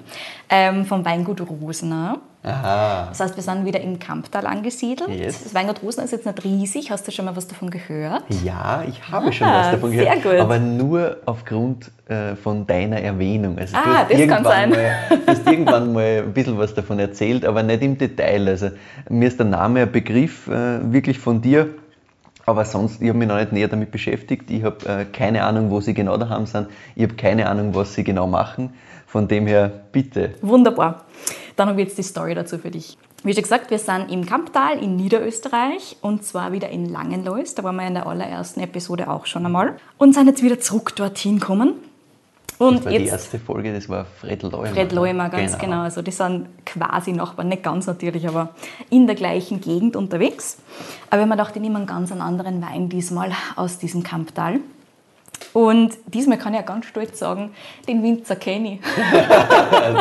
ähm, 0.49 0.85
vom 0.85 1.05
Weingut 1.05 1.41
Rosner. 1.41 2.19
Aha. 2.43 3.05
Das 3.09 3.19
heißt, 3.19 3.35
wir 3.35 3.43
sind 3.43 3.65
wieder 3.65 3.79
im 3.81 3.99
Kamptal 3.99 4.47
angesiedelt. 4.47 5.09
Yes. 5.09 5.43
Das 5.43 5.53
Weingut 5.53 5.83
Rosner 5.83 6.05
ist 6.05 6.11
jetzt 6.11 6.25
nicht 6.25 6.43
riesig. 6.43 6.89
Hast 6.89 7.07
du 7.07 7.11
schon 7.11 7.25
mal 7.25 7.35
was 7.35 7.47
davon 7.47 7.69
gehört? 7.69 8.23
Ja, 8.43 8.83
ich 8.87 8.99
habe 9.11 9.31
schon 9.31 9.45
Ah, 9.47 9.59
was 9.61 9.71
davon 9.71 9.91
sehr 9.91 10.05
gehört. 10.05 10.23
gut. 10.23 10.39
Aber 10.39 10.57
nur 10.57 11.17
aufgrund 11.27 11.91
äh, 12.07 12.35
von 12.35 12.65
deiner 12.65 12.99
Erwähnung. 12.99 13.59
Also 13.59 13.75
Ah, 13.77 14.05
du 14.05 14.13
hast 14.15 14.21
das 14.21 14.27
kann 14.27 14.43
sein. 14.43 14.69
Mal, 14.71 14.77
du 15.09 15.27
hast 15.27 15.45
irgendwann 15.47 15.93
mal 15.93 16.23
ein 16.25 16.33
bisschen 16.33 16.57
was 16.57 16.73
davon 16.73 16.97
erzählt, 16.97 17.45
aber 17.45 17.61
nicht 17.61 17.83
im 17.83 17.95
Detail. 17.99 18.47
Also 18.47 18.71
mir 19.09 19.27
ist 19.27 19.37
der 19.37 19.45
Name 19.45 19.81
ein 19.81 19.91
Begriff 19.91 20.47
äh, 20.47 20.91
wirklich 20.91 21.19
von 21.19 21.41
dir. 21.41 21.69
Aber 22.45 22.65
sonst, 22.65 23.01
ich 23.01 23.09
habe 23.09 23.17
mich 23.17 23.27
noch 23.27 23.37
nicht 23.37 23.51
näher 23.51 23.67
damit 23.67 23.91
beschäftigt. 23.91 24.49
Ich 24.49 24.63
habe 24.63 24.85
äh, 24.87 25.05
keine 25.05 25.43
Ahnung, 25.43 25.69
wo 25.71 25.79
sie 25.79 25.93
genau 25.93 26.17
daheim 26.17 26.45
sind. 26.45 26.67
Ich 26.95 27.03
habe 27.03 27.15
keine 27.15 27.47
Ahnung, 27.47 27.75
was 27.75 27.93
sie 27.93 28.03
genau 28.03 28.27
machen. 28.27 28.73
Von 29.05 29.27
dem 29.27 29.47
her, 29.47 29.71
bitte. 29.91 30.35
Wunderbar. 30.41 31.05
Dann 31.55 31.69
habe 31.69 31.81
ich 31.81 31.89
jetzt 31.89 31.97
die 31.97 32.03
Story 32.03 32.33
dazu 32.33 32.57
für 32.57 32.71
dich. 32.71 32.97
Wie 33.23 33.33
schon 33.33 33.43
gesagt, 33.43 33.69
wir 33.69 33.77
sind 33.77 34.11
im 34.11 34.25
Kamptal 34.25 34.81
in 34.81 34.95
Niederösterreich 34.95 35.97
und 36.01 36.23
zwar 36.23 36.53
wieder 36.53 36.69
in 36.69 36.89
Langenlois. 36.89 37.53
Da 37.55 37.63
waren 37.63 37.75
wir 37.75 37.85
in 37.85 37.93
der 37.93 38.07
allerersten 38.07 38.61
Episode 38.61 39.09
auch 39.09 39.27
schon 39.27 39.45
einmal. 39.45 39.77
Und 39.97 40.15
sind 40.15 40.27
jetzt 40.27 40.41
wieder 40.41 40.59
zurück 40.59 40.95
dorthin 40.95 41.39
gekommen. 41.39 41.75
Und 42.61 42.77
Das 42.77 42.85
war 42.85 42.91
die 42.91 42.97
jetzt 42.99 43.11
erste 43.11 43.39
Folge, 43.39 43.73
das 43.73 43.89
war 43.89 44.05
Fred 44.05 44.43
Leumer. 44.43 44.67
Fred 44.67 44.91
Leumer, 44.91 45.29
ganz 45.29 45.57
genau. 45.57 45.81
Also 45.81 46.03
die 46.03 46.11
sind 46.11 46.47
quasi 46.63 47.11
Nachbarn, 47.11 47.47
nicht 47.47 47.63
ganz 47.63 47.87
natürlich, 47.87 48.27
aber 48.27 48.49
in 48.91 49.07
der 49.07 49.15
gleichen 49.15 49.61
Gegend 49.61 49.95
unterwegs. 49.95 50.57
Aber 51.09 51.17
wir 51.17 51.23
haben 51.23 51.31
gedacht, 51.31 51.55
ich 51.55 51.61
nehme 51.61 51.77
einen 51.77 51.87
ganz 51.87 52.11
anderen 52.11 52.61
Wein 52.61 52.87
diesmal 52.87 53.31
aus 53.55 53.79
diesem 53.79 54.03
Kamptal. 54.03 54.59
Und 55.53 55.97
diesmal 56.07 56.37
kann 56.37 56.53
ich 56.53 56.59
ja 56.59 56.65
ganz 56.65 56.85
stolz 56.85 57.19
sagen, 57.19 57.51
den 57.87 58.01
Winzer 58.03 58.35
kenne 58.35 58.75
ich. 58.75 58.79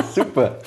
Super. 0.14 0.58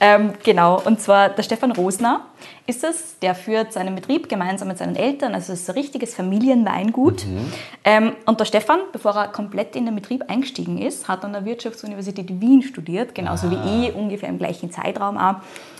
Ähm, 0.00 0.32
genau, 0.42 0.80
und 0.84 1.00
zwar 1.00 1.28
der 1.28 1.42
Stefan 1.42 1.72
Rosner 1.72 2.22
ist 2.66 2.82
es, 2.82 3.18
der 3.20 3.34
führt 3.34 3.72
seinen 3.72 3.94
Betrieb 3.94 4.28
gemeinsam 4.28 4.68
mit 4.68 4.78
seinen 4.78 4.96
Eltern, 4.96 5.34
also 5.34 5.52
es 5.52 5.60
ist 5.60 5.68
ein 5.70 5.74
richtiges 5.74 6.14
Familienweingut. 6.14 7.26
Ähm, 7.84 8.12
und 8.24 8.40
der 8.40 8.46
Stefan, 8.46 8.80
bevor 8.92 9.14
er 9.14 9.28
komplett 9.28 9.76
in 9.76 9.84
den 9.84 9.94
Betrieb 9.94 10.24
eingestiegen 10.28 10.78
ist, 10.78 11.06
hat 11.06 11.24
an 11.24 11.32
der 11.34 11.44
Wirtschaftsuniversität 11.44 12.40
Wien 12.40 12.62
studiert, 12.62 13.14
genauso 13.14 13.50
wie 13.50 13.86
ich, 13.88 13.94
ungefähr 13.94 14.30
im 14.30 14.38
gleichen 14.38 14.70
Zeitraum 14.72 15.18
auch. 15.18 15.36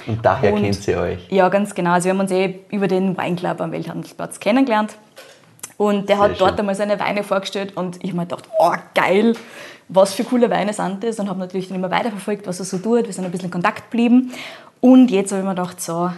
Und 0.07 0.25
daher 0.25 0.53
Und- 0.53 0.63
kennt 0.63 0.75
sie 0.75 0.95
euch. 0.97 1.27
Ja, 1.31 1.49
ganz 1.49 1.75
genau. 1.75 1.93
Also 1.93 2.05
wir 2.07 2.13
haben 2.13 2.21
uns 2.21 2.31
eh 2.31 2.61
über 2.71 2.87
den 2.87 3.17
Weinclub 3.17 3.61
am 3.61 3.73
Welthandelsplatz 3.73 4.39
kennengelernt. 4.39 4.95
Und 5.77 6.09
der 6.09 6.19
hat 6.19 6.31
Sehr 6.31 6.39
dort 6.39 6.51
schön. 6.53 6.61
einmal 6.61 6.75
seine 6.75 7.01
Weine 7.01 7.25
vorgestellt 7.25 7.77
und 7.77 7.97
ich 8.03 8.11
habe 8.11 8.19
mir 8.19 8.27
gedacht, 8.27 8.49
oh 8.59 8.73
geil, 8.95 9.35
was 9.89 10.15
für 10.15 10.25
coole 10.25 10.49
Weine 10.51 10.73
sind 10.73 11.03
das? 11.03 11.19
Und 11.19 11.29
habe 11.29 11.41
natürlich 11.41 11.69
dann 11.69 11.77
immer 11.77 11.91
weiterverfolgt, 11.91 12.47
was 12.47 12.59
er 12.61 12.65
so 12.65 12.79
tut. 12.79 13.07
Wir 13.07 13.13
sind 13.13 13.25
ein 13.25 13.31
bisschen 13.31 13.47
in 13.47 13.53
Kontakt 13.53 13.91
geblieben. 13.91 14.33
Und 14.81 15.11
jetzt 15.11 15.33
habe 15.33 15.41
ich 15.41 15.49
mir 15.49 15.55
gedacht, 15.55 15.81
so, 15.81 16.11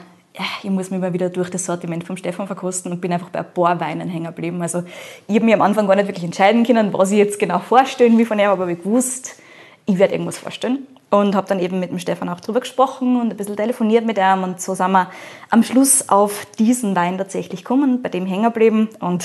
ich 0.63 0.71
muss 0.71 0.91
mich 0.91 1.01
mal 1.01 1.13
wieder 1.13 1.31
durch 1.31 1.51
das 1.51 1.65
Sortiment 1.65 2.05
vom 2.05 2.17
Stefan 2.17 2.47
verkosten 2.47 2.93
und 2.93 3.01
bin 3.01 3.13
einfach 3.13 3.31
bei 3.31 3.39
ein 3.39 3.55
paar 3.55 3.81
Weinen 3.81 4.09
hängen 4.09 4.27
geblieben. 4.27 4.61
Also 4.61 4.83
ich 5.27 5.35
habe 5.35 5.45
mich 5.45 5.55
am 5.55 5.63
Anfang 5.63 5.87
gar 5.87 5.97
nicht 5.97 6.09
wirklich 6.09 6.25
entscheiden 6.25 6.65
können, 6.65 6.93
was 6.93 7.11
ich 7.11 7.19
jetzt 7.19 7.39
genau 7.39 7.59
vorstellen 7.59 8.19
will 8.19 8.27
von 8.27 8.39
ihm, 8.39 8.51
aber 8.51 8.69
ich 8.69 8.83
gewusst, 8.83 9.41
ich 9.87 9.99
werde 9.99 10.15
irgendwas 10.15 10.39
vorstellen. 10.39 10.87
Und 11.11 11.37
habe 11.37 11.47
dann 11.47 11.61
eben 11.61 11.79
mit 11.79 11.91
dem 11.91 11.99
Stefan 11.99 12.29
auch 12.29 12.41
drüber 12.41 12.61
gesprochen 12.61 13.21
und 13.21 13.31
ein 13.31 13.37
bisschen 13.37 13.57
telefoniert 13.57 14.05
mit 14.05 14.19
ihm 14.19 14.43
und 14.43 14.61
so 14.61 14.75
sind 14.75 14.91
wir 14.91 15.09
am 15.51 15.63
Schluss 15.63 16.09
auf 16.09 16.47
diesen 16.59 16.97
Wein 16.97 17.17
tatsächlich 17.17 17.63
gekommen, 17.63 18.03
bei 18.03 18.09
dem 18.09 18.27
hängen 18.27 18.45
geblieben 18.45 18.89
und 19.01 19.25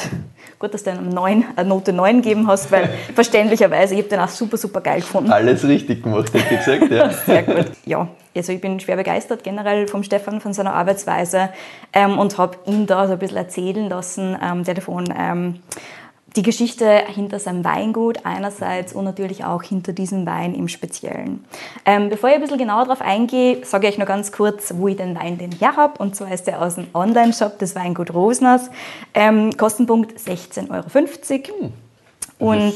gut, 0.59 0.73
dass 0.73 0.83
du 0.83 0.91
einem 0.91 1.09
9, 1.09 1.45
eine 1.55 1.69
Note 1.69 1.91
9 1.91 2.21
gegeben 2.21 2.47
hast, 2.47 2.71
weil 2.71 2.89
verständlicherweise, 3.15 3.95
ich 3.95 4.01
habe 4.01 4.09
den 4.09 4.19
auch 4.19 4.29
super, 4.29 4.57
super 4.57 4.81
geil 4.81 4.99
gefunden. 4.99 5.31
Alles 5.31 5.67
richtig 5.67 6.03
gemacht, 6.03 6.31
hätte 6.33 6.53
ich 6.53 6.59
gesagt, 6.63 6.91
ja. 6.91 7.09
Sehr 7.25 7.43
gut. 7.43 7.71
Ja, 7.85 8.07
also 8.35 8.53
ich 8.53 8.61
bin 8.61 8.79
schwer 8.79 8.95
begeistert 8.95 9.43
generell 9.43 9.87
vom 9.87 10.03
Stefan, 10.03 10.39
von 10.39 10.53
seiner 10.53 10.73
Arbeitsweise 10.73 11.49
ähm, 11.93 12.19
und 12.19 12.37
habe 12.37 12.57
ihn 12.65 12.85
da 12.85 13.07
so 13.07 13.13
ein 13.13 13.19
bisschen 13.19 13.37
erzählen 13.37 13.89
lassen, 13.89 14.37
am 14.39 14.63
Telefon, 14.63 15.11
ähm, 15.17 15.59
die 16.35 16.43
Geschichte 16.43 16.87
hinter 17.07 17.39
seinem 17.39 17.63
Weingut 17.63 18.25
einerseits 18.25 18.93
und 18.93 19.03
natürlich 19.03 19.43
auch 19.43 19.63
hinter 19.63 19.93
diesem 19.93 20.25
Wein 20.25 20.55
im 20.55 20.67
Speziellen. 20.67 21.43
Ähm, 21.85 22.09
bevor 22.09 22.29
ich 22.29 22.35
ein 22.35 22.41
bisschen 22.41 22.57
genauer 22.57 22.85
darauf 22.85 23.01
eingehe, 23.01 23.65
sage 23.65 23.87
ich 23.87 23.97
noch 23.97 24.05
ganz 24.05 24.31
kurz, 24.31 24.73
wo 24.75 24.87
ich 24.87 24.97
den 24.97 25.15
Wein 25.15 25.37
denn 25.37 25.51
her 25.51 25.75
habe. 25.75 26.01
Und 26.01 26.15
zwar 26.15 26.31
ist 26.31 26.47
der 26.47 26.61
aus 26.61 26.75
dem 26.75 26.87
Online-Shop 26.93 27.59
des 27.59 27.75
Weingut 27.75 28.13
Rosners. 28.13 28.69
Ähm, 29.13 29.55
Kostenpunkt 29.57 30.17
16,50 30.17 30.69
Euro. 30.69 31.59
Hm. 31.59 31.73
Und 32.41 32.73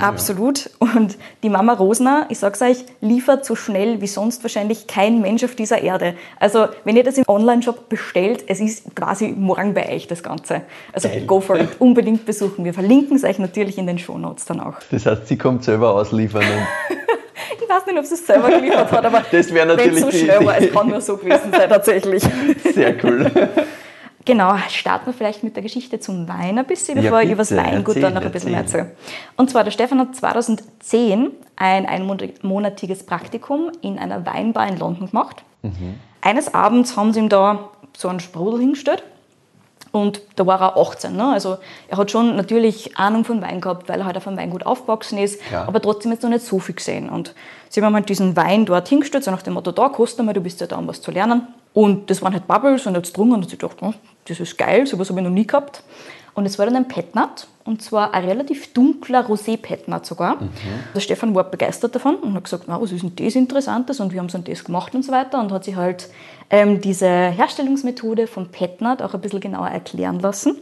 Absolut. 0.00 0.64
Ja. 0.64 0.92
Und 0.96 1.16
die 1.44 1.48
Mama 1.48 1.74
Rosner, 1.74 2.26
ich 2.30 2.40
sag's 2.40 2.60
euch, 2.62 2.84
liefert 3.00 3.44
so 3.44 3.54
schnell 3.54 4.00
wie 4.00 4.08
sonst 4.08 4.42
wahrscheinlich 4.42 4.88
kein 4.88 5.20
Mensch 5.20 5.44
auf 5.44 5.54
dieser 5.54 5.80
Erde. 5.80 6.14
Also, 6.40 6.66
wenn 6.82 6.96
ihr 6.96 7.04
das 7.04 7.16
im 7.16 7.24
Online-Shop 7.28 7.88
bestellt, 7.88 8.42
es 8.48 8.58
ist 8.58 8.96
quasi 8.96 9.28
morgen 9.28 9.72
bei 9.72 9.88
euch 9.88 10.08
das 10.08 10.24
Ganze. 10.24 10.62
Also, 10.92 11.08
Geil. 11.08 11.24
go 11.26 11.40
for 11.40 11.60
it. 11.60 11.68
Unbedingt 11.78 12.26
besuchen. 12.26 12.64
Wir 12.64 12.74
verlinken 12.74 13.16
es 13.16 13.22
euch 13.22 13.38
natürlich 13.38 13.78
in 13.78 13.86
den 13.86 14.00
Shownotes 14.00 14.46
dann 14.46 14.58
auch. 14.58 14.74
Das 14.90 15.06
heißt, 15.06 15.28
sie 15.28 15.38
kommt 15.38 15.62
selber 15.62 15.94
ausliefern. 15.94 16.42
ich 17.62 17.68
weiß 17.68 17.86
nicht, 17.86 17.98
ob 17.98 18.04
sie 18.04 18.14
es 18.14 18.26
selber 18.26 18.48
geliefert 18.50 18.90
hat, 18.90 19.04
aber 19.04 19.22
das 19.30 19.54
wäre 19.54 19.66
natürlich 19.66 20.00
so 20.00 20.10
schnell 20.10 20.44
war, 20.44 20.58
es 20.58 20.72
kann 20.72 20.88
nur 20.88 21.00
so 21.00 21.16
gewesen 21.16 21.52
sein, 21.52 21.68
tatsächlich. 21.68 22.24
Sehr 22.74 22.96
cool. 23.04 23.30
Genau, 24.24 24.56
starten 24.68 25.06
wir 25.06 25.12
vielleicht 25.12 25.42
mit 25.42 25.56
der 25.56 25.62
Geschichte 25.62 25.98
zum 25.98 26.28
Wein 26.28 26.58
ein 26.58 26.66
bisschen, 26.66 27.00
bevor 27.00 27.20
ja, 27.20 27.24
ich 27.24 27.32
über 27.32 27.38
das 27.38 27.56
Weingut 27.56 28.00
dann 28.00 28.14
noch 28.14 28.22
ein 28.22 28.30
bisschen 28.30 28.52
mehr 28.52 28.60
erzähle. 28.60 28.92
Und 29.36 29.50
zwar, 29.50 29.64
der 29.64 29.72
Stefan 29.72 29.98
hat 29.98 30.14
2010 30.14 31.30
ein 31.56 31.86
einmonatiges 31.86 33.04
Praktikum 33.04 33.72
in 33.80 33.98
einer 33.98 34.24
Weinbar 34.24 34.68
in 34.68 34.78
London 34.78 35.08
gemacht. 35.08 35.42
Mhm. 35.62 35.98
Eines 36.20 36.54
Abends 36.54 36.96
haben 36.96 37.12
sie 37.12 37.20
ihm 37.20 37.28
da 37.28 37.70
so 37.96 38.08
einen 38.08 38.20
Sprudel 38.20 38.60
hingestellt 38.60 39.02
und 39.90 40.22
da 40.36 40.46
war 40.46 40.60
er 40.60 40.76
18. 40.76 41.14
Ne? 41.14 41.32
Also 41.32 41.58
er 41.88 41.98
hat 41.98 42.10
schon 42.10 42.36
natürlich 42.36 42.96
Ahnung 42.96 43.24
von 43.24 43.42
Wein 43.42 43.60
gehabt, 43.60 43.88
weil 43.88 44.00
er 44.00 44.06
halt 44.06 44.16
auf 44.16 44.26
einem 44.26 44.38
Weingut 44.38 44.64
aufgewachsen 44.64 45.18
ist, 45.18 45.40
ja. 45.52 45.66
aber 45.66 45.80
trotzdem 45.80 46.12
jetzt 46.12 46.22
noch 46.22 46.30
nicht 46.30 46.44
so 46.44 46.58
viel 46.58 46.74
gesehen. 46.74 47.10
Und 47.10 47.34
sie 47.68 47.82
haben 47.82 47.94
halt 47.94 48.08
diesen 48.08 48.34
Wein 48.34 48.64
dort 48.64 48.88
hingestellt, 48.88 49.24
so 49.24 49.30
nach 49.30 49.42
dem 49.42 49.54
Motto, 49.54 49.72
da 49.72 49.88
kostet 49.90 50.24
mal, 50.24 50.32
du 50.32 50.40
bist 50.40 50.60
ja 50.60 50.66
da, 50.66 50.76
um 50.76 50.88
was 50.88 51.02
zu 51.02 51.10
lernen. 51.10 51.46
Und 51.74 52.10
das 52.10 52.22
waren 52.22 52.32
halt 52.32 52.46
Bubbles 52.46 52.86
und 52.86 52.94
jetzt 52.94 53.16
drungen 53.16 53.34
und 53.34 53.52
ich 53.52 53.58
dachte, 53.58 53.84
oh, 53.84 53.94
das 54.26 54.40
ist 54.40 54.58
geil, 54.58 54.86
sowas 54.86 55.08
habe 55.08 55.20
ich 55.20 55.24
noch 55.24 55.32
nie 55.32 55.46
gehabt. 55.46 55.82
Und 56.34 56.46
es 56.46 56.58
war 56.58 56.66
dann 56.66 56.76
ein 56.76 56.88
Petnat, 56.88 57.46
und 57.64 57.82
zwar 57.82 58.14
ein 58.14 58.24
relativ 58.24 58.72
dunkler 58.72 59.26
Rosé-Petnat 59.26 60.06
sogar. 60.06 60.36
Mhm. 60.36 60.50
Der 60.94 61.00
Stefan 61.00 61.34
war 61.34 61.44
begeistert 61.44 61.94
davon 61.94 62.16
und 62.16 62.34
hat 62.34 62.44
gesagt, 62.44 62.64
was 62.66 62.92
ist 62.92 63.02
denn 63.02 63.14
das 63.14 63.34
Interessantes 63.34 64.00
und 64.00 64.12
wir 64.12 64.20
haben 64.20 64.30
so 64.30 64.38
das 64.38 64.64
gemacht 64.64 64.94
und 64.94 65.04
so 65.04 65.12
weiter 65.12 65.40
und 65.40 65.52
hat 65.52 65.64
sich 65.64 65.76
halt 65.76 66.08
ähm, 66.50 66.80
diese 66.80 67.06
Herstellungsmethode 67.06 68.26
von 68.26 68.48
Petnat 68.48 69.02
auch 69.02 69.14
ein 69.14 69.20
bisschen 69.20 69.40
genauer 69.40 69.68
erklären 69.68 70.20
lassen. 70.20 70.56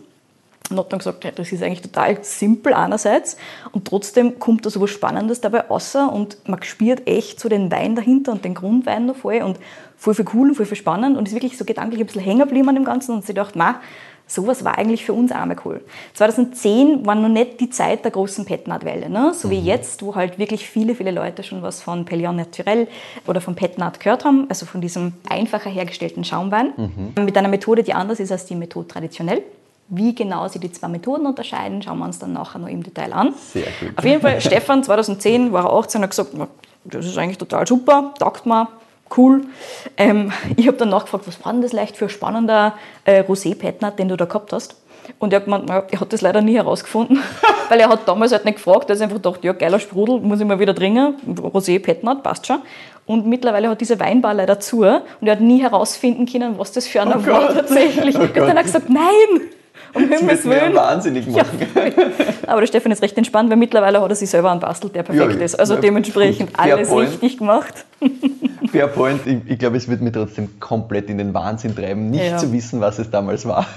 Und 0.69 0.79
hat 0.79 0.93
dann 0.93 1.01
gesagt, 1.01 1.25
ja, 1.25 1.33
das 1.33 1.51
ist 1.51 1.63
eigentlich 1.63 1.83
total 1.83 2.23
simpel 2.23 2.75
einerseits 2.75 3.37
und 3.73 3.87
trotzdem 3.87 4.39
kommt 4.39 4.65
da 4.65 4.71
so 4.71 4.81
was 4.81 4.91
Spannendes 4.91 5.41
dabei 5.41 5.63
raus 5.63 5.97
und 5.97 6.49
man 6.49 6.63
spürt 6.63 7.09
echt 7.09 7.41
so 7.41 7.49
den 7.49 7.73
Wein 7.73 7.97
dahinter 7.97 8.31
und 8.31 8.45
den 8.45 8.55
Grundwein 8.55 9.07
noch 9.07 9.17
voll 9.17 9.43
und 9.43 9.59
voll 9.97 10.15
viel 10.15 10.27
cool 10.33 10.51
und 10.51 10.55
voll 10.55 10.67
viel 10.67 10.77
spannend 10.77 11.19
und 11.19 11.27
ist 11.27 11.35
wirklich 11.35 11.59
so 11.59 11.65
gedanklich 11.65 12.01
ein 12.01 12.07
bisschen 12.07 12.23
hängen 12.23 12.41
geblieben 12.41 12.69
an 12.69 12.77
dem 12.77 12.85
Ganzen 12.85 13.17
und 13.17 13.27
sie 13.27 13.35
dachte, 13.35 13.59
ma, 13.59 13.81
sowas 14.31 14.65
war 14.65 14.79
eigentlich 14.79 15.05
für 15.05 15.13
uns 15.13 15.33
auch 15.33 15.45
mal 15.45 15.57
cool. 15.65 15.85
2010 16.15 17.05
war 17.05 17.17
noch 17.17 17.29
nicht 17.29 17.61
die 17.61 17.69
Zeit 17.69 18.05
der 18.05 18.13
großen 18.13 18.45
Petnat-Welle, 18.45 19.11
ne? 19.11 19.33
so 19.35 19.49
mhm. 19.49 19.53
wie 19.53 19.61
jetzt, 19.61 20.03
wo 20.03 20.15
halt 20.15 20.39
wirklich 20.39 20.69
viele, 20.69 20.95
viele 20.95 21.11
Leute 21.11 21.43
schon 21.43 21.63
was 21.63 21.83
von 21.83 22.05
Pellion 22.05 22.37
Naturel 22.37 22.87
oder 23.27 23.41
von 23.41 23.57
Petnat 23.57 23.99
gehört 23.99 24.25
haben, 24.25 24.47
also 24.49 24.67
von 24.67 24.81
diesem 24.81 25.15
einfacher 25.29 25.71
hergestellten 25.71 26.25
Schaumwein, 26.25 26.73
mhm. 26.77 27.25
mit 27.25 27.37
einer 27.37 27.49
Methode, 27.49 27.83
die 27.83 27.93
anders 27.93 28.21
ist 28.21 28.31
als 28.31 28.47
die 28.47 28.55
Methode 28.55 28.87
traditionell. 28.87 29.43
Wie 29.91 30.15
genau 30.15 30.47
sich 30.47 30.61
die 30.61 30.71
zwei 30.71 30.89
Methoden 30.89 31.27
unterscheiden, 31.27 31.83
schauen 31.83 31.99
wir 31.99 32.05
uns 32.05 32.21
dann 32.21 32.33
nachher 32.33 32.59
noch 32.59 32.69
im 32.69 32.83
Detail 32.83 33.13
an. 33.13 33.35
Sehr 33.53 33.65
gut. 33.81 33.99
Auf 33.99 34.05
jeden 34.05 34.21
Fall, 34.21 34.41
Stefan, 34.41 34.85
2010 34.85 35.53
war 35.53 35.65
er 35.65 35.73
18 35.73 35.99
und 35.99 36.03
hat 36.05 36.11
gesagt, 36.11 36.31
das 36.85 37.07
ist 37.07 37.19
eigentlich 37.19 37.39
total 37.39 37.67
super, 37.67 38.15
taugt 38.19 38.47
mir, 38.47 38.69
cool. 39.17 39.43
Ähm, 39.97 40.33
ich 40.57 40.67
habe 40.69 40.77
dann 40.77 40.91
nachgefragt, 40.91 41.27
was 41.27 41.45
war 41.45 41.53
denn 41.53 41.63
das 41.63 41.73
leicht 41.73 41.97
für 41.97 42.07
ein 42.07 42.11
spannender 42.11 42.75
äh, 43.05 43.23
Rosé-Petnat, 43.23 43.99
den 43.99 44.09
du 44.09 44.17
da 44.17 44.27
gehabt 44.27 44.53
hast? 44.53 44.77
Und 45.19 45.33
er 45.33 45.41
hat 45.41 45.47
gemeint, 45.47 45.67
naja, 45.67 45.83
er 45.91 46.01
hat 46.01 46.13
das 46.13 46.21
leider 46.21 46.41
nie 46.41 46.55
herausgefunden, 46.55 47.21
weil 47.69 47.81
er 47.81 47.89
hat 47.89 48.07
damals 48.07 48.33
halt 48.33 48.45
nicht 48.45 48.57
gefragt, 48.57 48.89
er 48.89 48.95
hat 48.95 49.03
einfach 49.03 49.17
gedacht, 49.17 49.43
ja, 49.43 49.53
geiler 49.53 49.81
Sprudel, 49.81 50.21
muss 50.21 50.41
ich 50.41 50.47
mal 50.47 50.61
wieder 50.61 50.75
trinken, 50.75 51.17
Rosé, 51.37 51.81
Petnat, 51.81 52.23
passt 52.23 52.47
schon. 52.47 52.61
Und 53.07 53.27
mittlerweile 53.27 53.69
hat 53.69 53.81
diese 53.81 53.99
Weinbar 53.99 54.35
leider 54.35 54.61
zu 54.61 54.83
und 54.83 55.03
er 55.27 55.33
hat 55.33 55.41
nie 55.41 55.61
herausfinden 55.61 56.27
können, 56.27 56.59
was 56.59 56.71
das 56.71 56.87
für 56.87 57.03
einer 57.03 57.17
oh 57.17 57.27
war 57.27 57.53
tatsächlich. 57.53 58.17
Oh 58.17 58.21
er 58.21 58.49
hat 58.49 58.57
dann 58.57 58.63
gesagt, 58.63 58.89
nein, 58.89 59.51
um 59.95 60.09
Himmels 60.09 60.45
Willen. 60.45 60.75
wahnsinnig 60.75 61.27
machen. 61.27 61.59
Ja. 61.75 61.83
Aber 62.47 62.61
der 62.61 62.67
Stefan 62.67 62.93
ist 62.93 63.03
recht 63.03 63.17
entspannt, 63.17 63.51
weil 63.51 63.57
mittlerweile 63.57 64.01
hat 64.01 64.11
er 64.11 64.17
sich 64.17 64.31
selber 64.31 64.51
einen 64.51 64.61
bastelt, 64.61 64.95
der 64.95 65.03
perfekt 65.03 65.39
ja, 65.39 65.45
ist. 65.45 65.59
Also 65.59 65.75
ja, 65.75 65.81
dementsprechend 65.81 66.59
alles 66.59 66.89
point. 66.89 67.11
richtig 67.11 67.39
gemacht. 67.39 67.85
Fair 68.73 68.89
point. 68.89 69.21
Ich, 69.27 69.39
ich 69.47 69.59
glaube, 69.59 69.77
es 69.77 69.89
wird 69.89 70.01
mich 70.01 70.13
trotzdem 70.13 70.61
komplett 70.61 71.11
in 71.11 71.19
den 71.19 71.35
Wahnsinn 71.35 71.75
treiben, 71.75 72.11
nicht 72.11 72.39
zu 72.39 72.53
wissen, 72.53 72.81
was 72.81 72.99
es 72.99 73.11
damals 73.11 73.47
war. 73.47 73.67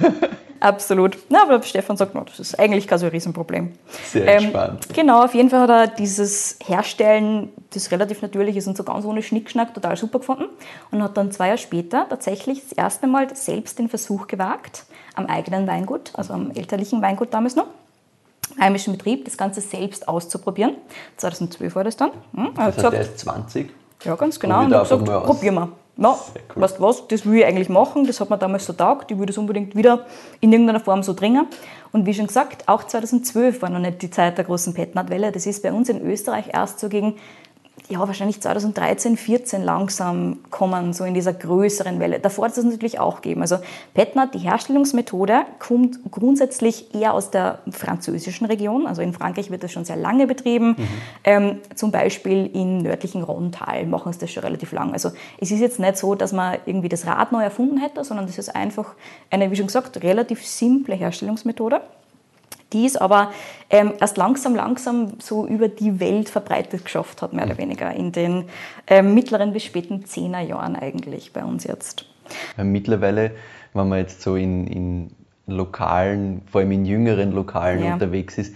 Absolut. 0.63 1.17
Na, 1.27 1.41
aber 1.43 1.61
Stefan 1.61 1.97
sagt, 1.97 2.15
no, 2.15 2.21
das 2.21 2.39
ist 2.39 2.57
eigentlich 2.57 2.87
kein 2.87 2.97
so 2.97 3.05
ein 3.05 3.11
Riesenproblem. 3.11 3.73
Sehr 4.05 4.25
ähm, 4.25 4.43
entspannt. 4.45 4.87
Genau, 4.93 5.25
auf 5.25 5.33
jeden 5.33 5.49
Fall 5.49 5.59
hat 5.59 5.69
er 5.69 5.87
dieses 5.87 6.57
Herstellen, 6.65 7.49
das 7.73 7.91
relativ 7.91 8.21
natürlich 8.21 8.55
ist 8.55 8.67
und 8.67 8.77
so 8.77 8.85
ganz 8.85 9.03
ohne 9.03 9.21
Schnickschnack, 9.21 9.73
total 9.73 9.97
super 9.97 10.19
gefunden. 10.19 10.45
Und 10.89 11.03
hat 11.03 11.17
dann 11.17 11.33
zwei 11.33 11.47
Jahre 11.47 11.57
später 11.57 12.07
tatsächlich 12.07 12.61
das 12.63 12.71
erste 12.71 13.07
Mal 13.07 13.35
selbst 13.35 13.77
den 13.77 13.89
Versuch 13.89 14.27
gewagt, 14.27 14.85
am 15.15 15.25
eigenen 15.25 15.67
Weingut, 15.67 15.92
also 16.13 16.33
am 16.33 16.51
elterlichen 16.51 17.01
Weingut 17.01 17.33
damals 17.33 17.55
noch, 17.55 17.67
heimischen 18.59 18.93
Betrieb, 18.93 19.25
das 19.25 19.37
Ganze 19.37 19.61
selbst 19.61 20.07
auszuprobieren. 20.07 20.75
2012 21.17 21.75
war 21.75 21.83
das 21.83 21.97
dann. 21.97 22.11
Hm, 22.33 22.51
das 22.55 22.77
heißt, 22.77 22.93
der 22.93 23.01
ist 23.01 23.19
20? 23.19 23.69
Ja, 24.03 24.15
ganz 24.15 24.39
genau. 24.39 24.59
Und, 24.59 24.65
und 24.67 24.75
hat 24.75 24.89
gesagt, 24.89 25.25
probieren 25.25 25.55
wir. 25.55 25.69
Ja, 25.95 26.17
cool. 26.55 26.63
weißt 26.63 26.81
was, 26.81 27.07
das 27.07 27.23
will 27.25 27.37
ich 27.37 27.45
eigentlich 27.45 27.69
machen, 27.69 28.07
das 28.07 28.19
hat 28.19 28.31
mir 28.31 28.37
damals 28.39 28.65
so 28.65 28.73
taugt, 28.73 29.11
ich 29.11 29.17
würde 29.19 29.31
es 29.31 29.37
unbedingt 29.37 29.75
wieder 29.75 30.07
in 30.39 30.51
irgendeiner 30.51 30.79
Form 30.79 31.03
so 31.03 31.13
dringen. 31.13 31.45
Und 31.91 32.07
wie 32.07 32.15
schon 32.15 32.25
gesagt, 32.25 32.67
auch 32.67 32.83
2012 32.83 33.61
war 33.61 33.69
noch 33.69 33.79
nicht 33.79 34.01
die 34.01 34.09
Zeit 34.09 34.39
der 34.39 34.45
großen 34.45 34.73
Petnat-Welle. 34.73 35.31
Das 35.31 35.45
ist 35.45 35.61
bei 35.61 35.71
uns 35.71 35.89
in 35.89 36.01
Österreich 36.03 36.45
erst 36.51 36.79
so 36.79 36.89
gegen 36.89 37.17
ja, 37.89 37.99
wahrscheinlich 37.99 38.39
2013, 38.41 39.17
14 39.17 39.61
langsam 39.61 40.39
kommen, 40.49 40.93
so 40.93 41.03
in 41.03 41.13
dieser 41.13 41.33
größeren 41.33 41.99
Welle. 41.99 42.19
Davor 42.19 42.45
hat 42.45 42.57
es 42.57 42.63
natürlich 42.63 42.99
auch 42.99 43.21
gegeben. 43.21 43.41
Also 43.41 43.57
Petnat, 43.93 44.33
die 44.33 44.39
Herstellungsmethode, 44.39 45.41
kommt 45.59 45.99
grundsätzlich 46.09 46.95
eher 46.95 47.13
aus 47.13 47.29
der 47.29 47.59
französischen 47.69 48.45
Region. 48.45 48.87
Also 48.87 49.01
in 49.01 49.13
Frankreich 49.13 49.51
wird 49.51 49.63
das 49.63 49.71
schon 49.71 49.83
sehr 49.83 49.97
lange 49.97 50.27
betrieben. 50.27 50.75
Mhm. 50.77 50.87
Ähm, 51.25 51.59
zum 51.75 51.91
Beispiel 51.91 52.49
im 52.53 52.79
nördlichen 52.79 53.21
Rhontal 53.21 53.85
machen 53.85 54.13
sie 54.13 54.19
das 54.19 54.31
schon 54.31 54.43
relativ 54.43 54.71
lang. 54.71 54.93
Also 54.93 55.11
es 55.39 55.51
ist 55.51 55.59
jetzt 55.59 55.79
nicht 55.79 55.97
so, 55.97 56.15
dass 56.15 56.31
man 56.31 56.59
irgendwie 56.65 56.89
das 56.89 57.05
Rad 57.05 57.33
neu 57.33 57.43
erfunden 57.43 57.77
hätte, 57.77 58.03
sondern 58.03 58.27
das 58.27 58.37
ist 58.37 58.55
einfach 58.55 58.93
eine, 59.29 59.51
wie 59.51 59.55
schon 59.57 59.67
gesagt, 59.67 60.01
relativ 60.03 60.45
simple 60.45 60.95
Herstellungsmethode 60.95 61.81
die 62.73 62.85
es 62.85 62.97
aber 62.97 63.31
ähm, 63.69 63.93
erst 63.99 64.17
langsam, 64.17 64.55
langsam 64.55 65.13
so 65.19 65.45
über 65.45 65.67
die 65.67 65.99
Welt 65.99 66.29
verbreitet 66.29 66.85
geschafft 66.85 67.21
hat, 67.21 67.33
mehr 67.33 67.45
oder 67.45 67.53
mhm. 67.53 67.59
weniger, 67.59 67.91
in 67.93 68.11
den 68.11 68.45
ähm, 68.87 69.13
mittleren 69.13 69.53
bis 69.53 69.63
späten 69.63 70.05
Zehnerjahren 70.05 70.75
eigentlich 70.75 71.33
bei 71.33 71.43
uns 71.43 71.63
jetzt. 71.63 72.05
Mittlerweile, 72.57 73.31
wenn 73.73 73.89
man 73.89 73.99
jetzt 73.99 74.21
so 74.21 74.35
in, 74.35 74.67
in 74.67 75.11
Lokalen, 75.47 76.41
vor 76.49 76.61
allem 76.61 76.71
in 76.71 76.85
jüngeren 76.85 77.31
Lokalen 77.33 77.83
ja. 77.83 77.93
unterwegs 77.93 78.37
ist, 78.37 78.55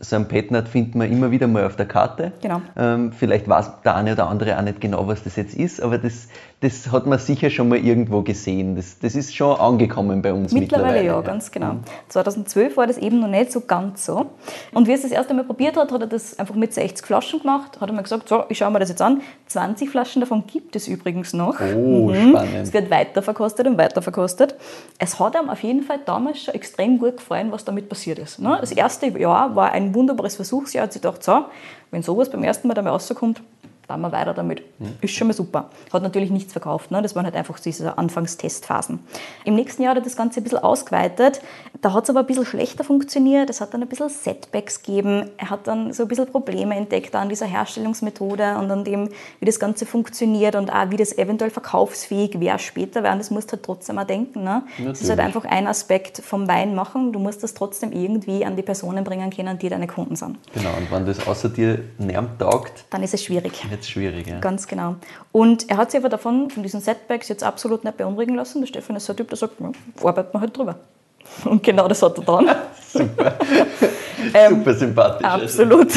so 0.00 0.16
ein 0.16 0.28
Petnat 0.28 0.68
findet 0.68 0.94
man 0.94 1.10
immer 1.10 1.30
wieder 1.30 1.48
mal 1.48 1.64
auf 1.64 1.76
der 1.76 1.86
Karte. 1.86 2.32
Genau. 2.40 2.60
Ähm, 2.76 3.12
vielleicht 3.12 3.48
weiß 3.48 3.82
der 3.84 3.96
eine 3.96 4.12
oder 4.12 4.28
andere 4.28 4.56
auch 4.56 4.62
nicht 4.62 4.80
genau, 4.80 5.08
was 5.08 5.24
das 5.24 5.36
jetzt 5.36 5.54
ist, 5.54 5.82
aber 5.82 5.98
das, 5.98 6.28
das 6.60 6.92
hat 6.92 7.06
man 7.06 7.18
sicher 7.18 7.50
schon 7.50 7.68
mal 7.68 7.78
irgendwo 7.78 8.22
gesehen. 8.22 8.76
Das, 8.76 8.98
das 9.00 9.14
ist 9.16 9.34
schon 9.34 9.58
angekommen 9.58 10.22
bei 10.22 10.32
uns 10.32 10.52
mittlerweile. 10.52 11.02
Mittlerweile 11.02 11.06
ja, 11.06 11.20
ganz 11.20 11.50
genau. 11.50 11.74
Mhm. 11.74 11.84
2012 12.08 12.76
war 12.76 12.86
das 12.86 12.98
eben 12.98 13.18
noch 13.20 13.28
nicht 13.28 13.50
so 13.50 13.60
ganz 13.60 14.06
so. 14.06 14.26
Und 14.72 14.86
wie 14.86 14.92
er 14.92 14.96
es 14.96 15.02
das 15.02 15.10
erste 15.10 15.34
Mal 15.34 15.44
probiert 15.44 15.76
hat, 15.76 15.90
hat 15.90 16.00
er 16.00 16.06
das 16.06 16.38
einfach 16.38 16.54
mit 16.54 16.72
60 16.72 17.04
Flaschen 17.04 17.40
gemacht. 17.40 17.80
Hat 17.80 17.88
er 17.88 17.92
mir 17.92 18.02
gesagt, 18.02 18.28
so, 18.28 18.44
ich 18.48 18.58
schaue 18.58 18.70
mir 18.70 18.78
das 18.78 18.88
jetzt 18.90 19.02
an. 19.02 19.20
20 19.46 19.90
Flaschen 19.90 20.20
davon 20.20 20.44
gibt 20.46 20.76
es 20.76 20.86
übrigens 20.86 21.32
noch. 21.32 21.58
Oh, 21.60 22.10
mhm. 22.10 22.30
spannend. 22.30 22.54
Es 22.62 22.72
wird 22.72 22.90
weiter 22.90 23.22
verkostet 23.22 23.66
und 23.66 23.78
weiter 23.78 24.02
verkostet. 24.02 24.54
Es 24.98 25.18
hat 25.18 25.34
ihm 25.34 25.50
auf 25.50 25.62
jeden 25.62 25.82
Fall 25.82 25.98
damals 26.04 26.42
schon 26.42 26.54
extrem 26.54 26.98
gut 26.98 27.16
gefallen, 27.16 27.50
was 27.50 27.64
damit 27.64 27.88
passiert 27.88 28.18
ist. 28.18 28.38
Ne? 28.38 28.58
Das 28.60 28.70
erste 28.70 29.06
Jahr 29.18 29.56
war 29.56 29.72
ein 29.72 29.87
wunderbares 29.94 30.36
Versuchsjahr. 30.36 30.82
Er 30.82 30.84
hat 30.84 30.92
sich 30.92 31.02
gedacht, 31.02 31.22
so, 31.22 31.46
wenn 31.90 32.02
sowas 32.02 32.30
beim 32.30 32.42
ersten 32.44 32.68
Mal 32.68 32.74
dabei 32.74 32.90
rauskommt, 32.90 33.42
fahren 33.88 34.02
wir 34.02 34.12
weiter 34.12 34.34
damit. 34.34 34.62
Ist 35.00 35.14
schon 35.14 35.28
mal 35.28 35.32
super. 35.32 35.70
Hat 35.90 36.02
natürlich 36.02 36.30
nichts 36.30 36.52
verkauft, 36.52 36.90
ne? 36.90 37.00
das 37.00 37.16
waren 37.16 37.24
halt 37.24 37.34
einfach 37.34 37.58
diese 37.58 37.96
Anfangstestphasen. 37.96 39.00
Im 39.44 39.54
nächsten 39.54 39.82
Jahr 39.82 39.92
hat 39.92 40.02
er 40.02 40.04
das 40.04 40.14
Ganze 40.14 40.40
ein 40.40 40.42
bisschen 40.42 40.58
ausgeweitet. 40.58 41.40
Da 41.80 41.94
hat 41.94 42.04
es 42.04 42.10
aber 42.10 42.20
ein 42.20 42.26
bisschen 42.26 42.44
schlechter 42.44 42.84
funktioniert. 42.84 43.48
Es 43.48 43.62
hat 43.62 43.72
dann 43.72 43.80
ein 43.82 43.88
bisschen 43.88 44.10
Setbacks 44.10 44.82
gegeben. 44.82 45.30
Er 45.38 45.48
hat 45.48 45.66
dann 45.66 45.94
so 45.94 46.02
ein 46.02 46.08
bisschen 46.08 46.26
Probleme 46.26 46.76
entdeckt 46.76 47.14
an 47.14 47.30
dieser 47.30 47.46
Herstellungsmethode 47.46 48.58
und 48.58 48.70
an 48.70 48.84
dem, 48.84 49.08
wie 49.40 49.46
das 49.46 49.58
Ganze 49.58 49.86
funktioniert 49.86 50.54
und 50.54 50.70
auch 50.70 50.90
wie 50.90 50.98
das 50.98 51.16
eventuell 51.16 51.50
verkaufsfähig 51.50 52.38
wäre 52.40 52.58
später, 52.58 53.02
weil 53.02 53.16
das 53.16 53.30
musst 53.30 53.48
du 53.48 53.52
halt 53.52 53.64
trotzdem 53.64 53.98
auch 53.98 54.04
denken. 54.04 54.44
Ne? 54.44 54.64
Das 54.84 55.00
ist 55.00 55.08
halt 55.08 55.20
einfach 55.20 55.46
ein 55.46 55.66
Aspekt 55.66 56.18
vom 56.18 56.46
Wein 56.46 56.74
machen. 56.74 57.14
Du 57.14 57.20
musst 57.20 57.42
das 57.42 57.54
trotzdem 57.54 57.92
irgendwie 57.92 58.44
an 58.44 58.54
die 58.54 58.62
Personen 58.62 59.02
bringen 59.02 59.30
können, 59.30 59.58
die 59.58 59.70
deine 59.70 59.86
Kunden 59.86 60.14
sind. 60.14 60.36
Genau, 60.52 60.76
und 60.76 60.90
wenn 60.90 61.06
das 61.06 61.26
außer 61.26 61.48
dir 61.48 61.84
niemand 61.96 62.38
taugt, 62.38 62.84
Dann 62.90 63.02
ist 63.02 63.14
es 63.14 63.24
schwierig. 63.24 63.64
Jetzt 63.78 63.90
schwierig. 63.90 64.26
Ja. 64.26 64.40
Ganz 64.40 64.66
genau. 64.66 64.96
Und 65.32 65.70
er 65.70 65.76
hat 65.76 65.90
sich 65.90 66.00
aber 66.00 66.08
davon, 66.08 66.50
von 66.50 66.62
diesen 66.62 66.80
Setbacks, 66.80 67.28
jetzt 67.28 67.42
absolut 67.42 67.84
nicht 67.84 67.96
beunruhigen 67.96 68.34
lassen. 68.34 68.60
Der 68.60 68.66
Stefan 68.66 68.96
ist 68.96 69.06
so 69.06 69.12
ein 69.12 69.16
Typ, 69.16 69.28
der 69.28 69.38
sagt, 69.38 69.60
ja, 69.60 69.70
arbeiten 70.02 70.34
wir 70.34 70.40
halt 70.40 70.56
drüber. 70.56 70.76
Und 71.44 71.62
genau 71.62 71.88
das 71.88 72.02
hat 72.02 72.18
er 72.18 72.24
dann. 72.24 72.48
Super 72.92 74.74
sympathisch. 74.74 75.26
also. 75.26 75.44
Absolut. 75.44 75.92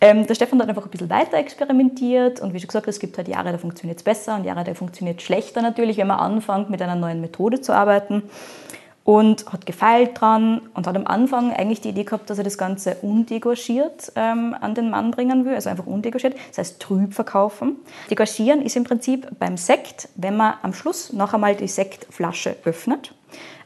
ähm, 0.00 0.26
der 0.26 0.34
Stefan 0.34 0.60
hat 0.60 0.68
einfach 0.68 0.84
ein 0.84 0.90
bisschen 0.90 1.10
weiter 1.10 1.38
experimentiert 1.38 2.40
und 2.40 2.52
wie 2.52 2.60
schon 2.60 2.66
gesagt, 2.68 2.88
es 2.88 2.98
gibt 2.98 3.16
halt 3.16 3.28
Jahre, 3.28 3.52
da 3.52 3.58
funktioniert 3.58 3.98
es 3.98 4.04
besser 4.04 4.36
und 4.36 4.44
Jahre, 4.44 4.64
da 4.64 4.74
funktioniert 4.74 5.18
es 5.18 5.24
schlechter 5.24 5.62
natürlich, 5.62 5.96
wenn 5.98 6.08
man 6.08 6.18
anfängt 6.18 6.70
mit 6.70 6.82
einer 6.82 6.94
neuen 6.96 7.20
Methode 7.20 7.60
zu 7.60 7.72
arbeiten. 7.72 8.22
Und 9.08 9.50
hat 9.50 9.64
gefeilt 9.64 10.20
dran 10.20 10.60
und 10.74 10.86
hat 10.86 10.94
am 10.94 11.06
Anfang 11.06 11.50
eigentlich 11.50 11.80
die 11.80 11.88
Idee 11.88 12.04
gehabt, 12.04 12.28
dass 12.28 12.36
er 12.36 12.44
das 12.44 12.58
Ganze 12.58 12.96
undegorgiert 13.00 14.12
ähm, 14.16 14.54
an 14.60 14.74
den 14.74 14.90
Mann 14.90 15.12
bringen 15.12 15.46
will, 15.46 15.54
also 15.54 15.70
einfach 15.70 15.86
undegorgiert, 15.86 16.34
das 16.50 16.58
heißt 16.58 16.78
trüb 16.78 17.14
verkaufen. 17.14 17.76
Degorgieren 18.10 18.60
ist 18.60 18.76
im 18.76 18.84
Prinzip 18.84 19.26
beim 19.38 19.56
Sekt, 19.56 20.10
wenn 20.16 20.36
man 20.36 20.56
am 20.60 20.74
Schluss 20.74 21.10
noch 21.14 21.32
einmal 21.32 21.56
die 21.56 21.68
Sektflasche 21.68 22.56
öffnet, 22.64 23.14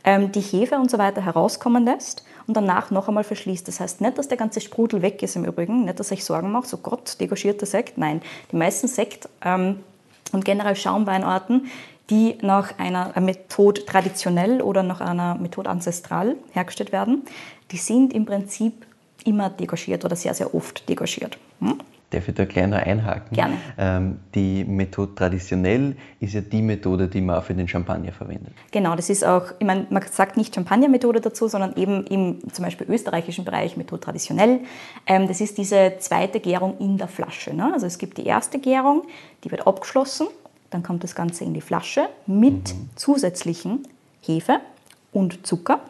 ähm, 0.04 0.30
die 0.30 0.42
Hefe 0.42 0.76
und 0.76 0.92
so 0.92 0.98
weiter 0.98 1.24
herauskommen 1.24 1.84
lässt 1.84 2.24
und 2.46 2.56
danach 2.56 2.92
noch 2.92 3.08
einmal 3.08 3.24
verschließt. 3.24 3.66
Das 3.66 3.80
heißt 3.80 4.00
nicht, 4.00 4.18
dass 4.18 4.28
der 4.28 4.38
ganze 4.38 4.60
Sprudel 4.60 5.02
weg 5.02 5.24
ist 5.24 5.34
im 5.34 5.44
Übrigen, 5.44 5.86
nicht, 5.86 5.98
dass 5.98 6.12
ich 6.12 6.24
Sorgen 6.24 6.52
mache, 6.52 6.68
so 6.68 6.76
Gott, 6.76 7.16
degorgierter 7.18 7.66
Sekt. 7.66 7.98
Nein, 7.98 8.22
die 8.52 8.56
meisten 8.56 8.86
Sekt 8.86 9.28
ähm, 9.44 9.80
und 10.30 10.44
generell 10.44 10.76
Schaumweinarten, 10.76 11.68
die 12.10 12.36
nach 12.42 12.78
einer 12.78 13.18
Methode 13.20 13.84
traditionell 13.84 14.60
oder 14.60 14.82
nach 14.82 15.00
einer 15.00 15.34
Methode 15.36 15.70
ancestral 15.70 16.36
hergestellt 16.52 16.92
werden, 16.92 17.22
die 17.70 17.76
sind 17.76 18.12
im 18.12 18.26
Prinzip 18.26 18.86
immer 19.24 19.50
degorgiert 19.50 20.04
oder 20.04 20.16
sehr, 20.16 20.34
sehr 20.34 20.54
oft 20.54 20.88
degorgiert. 20.88 21.38
Hm? 21.60 21.78
Darf 22.12 22.28
ich 22.28 22.34
da 22.34 22.44
gleich 22.44 22.66
noch 22.66 22.76
einhaken? 22.76 23.34
Gerne. 23.34 23.56
Ähm, 23.78 24.18
die 24.34 24.64
Methode 24.64 25.14
traditionell 25.14 25.96
ist 26.20 26.34
ja 26.34 26.42
die 26.42 26.60
Methode, 26.60 27.08
die 27.08 27.22
man 27.22 27.36
auch 27.36 27.42
für 27.42 27.54
den 27.54 27.66
Champagner 27.66 28.12
verwendet. 28.12 28.52
Genau, 28.70 28.94
das 28.94 29.08
ist 29.08 29.24
auch, 29.24 29.44
ich 29.58 29.66
meine, 29.66 29.86
man 29.88 30.02
sagt 30.10 30.36
nicht 30.36 30.54
Champagner-Methode 30.54 31.22
dazu, 31.22 31.48
sondern 31.48 31.74
eben 31.76 32.04
im 32.08 32.52
zum 32.52 32.66
Beispiel 32.66 32.86
österreichischen 32.90 33.46
Bereich 33.46 33.78
Methode 33.78 34.02
traditionell. 34.02 34.60
Ähm, 35.06 35.26
das 35.26 35.40
ist 35.40 35.56
diese 35.56 35.94
zweite 36.00 36.40
Gärung 36.40 36.76
in 36.80 36.98
der 36.98 37.08
Flasche. 37.08 37.54
Ne? 37.54 37.70
Also 37.72 37.86
es 37.86 37.96
gibt 37.96 38.18
die 38.18 38.26
erste 38.26 38.58
Gärung, 38.58 39.04
die 39.44 39.50
wird 39.50 39.66
abgeschlossen, 39.66 40.26
dann 40.72 40.82
kommt 40.82 41.04
das 41.04 41.14
Ganze 41.14 41.44
in 41.44 41.54
die 41.54 41.60
Flasche 41.60 42.08
mit 42.26 42.74
zusätzlichen 42.96 43.86
Hefe 44.20 44.60
und 45.12 45.46
Zucker. 45.46 45.80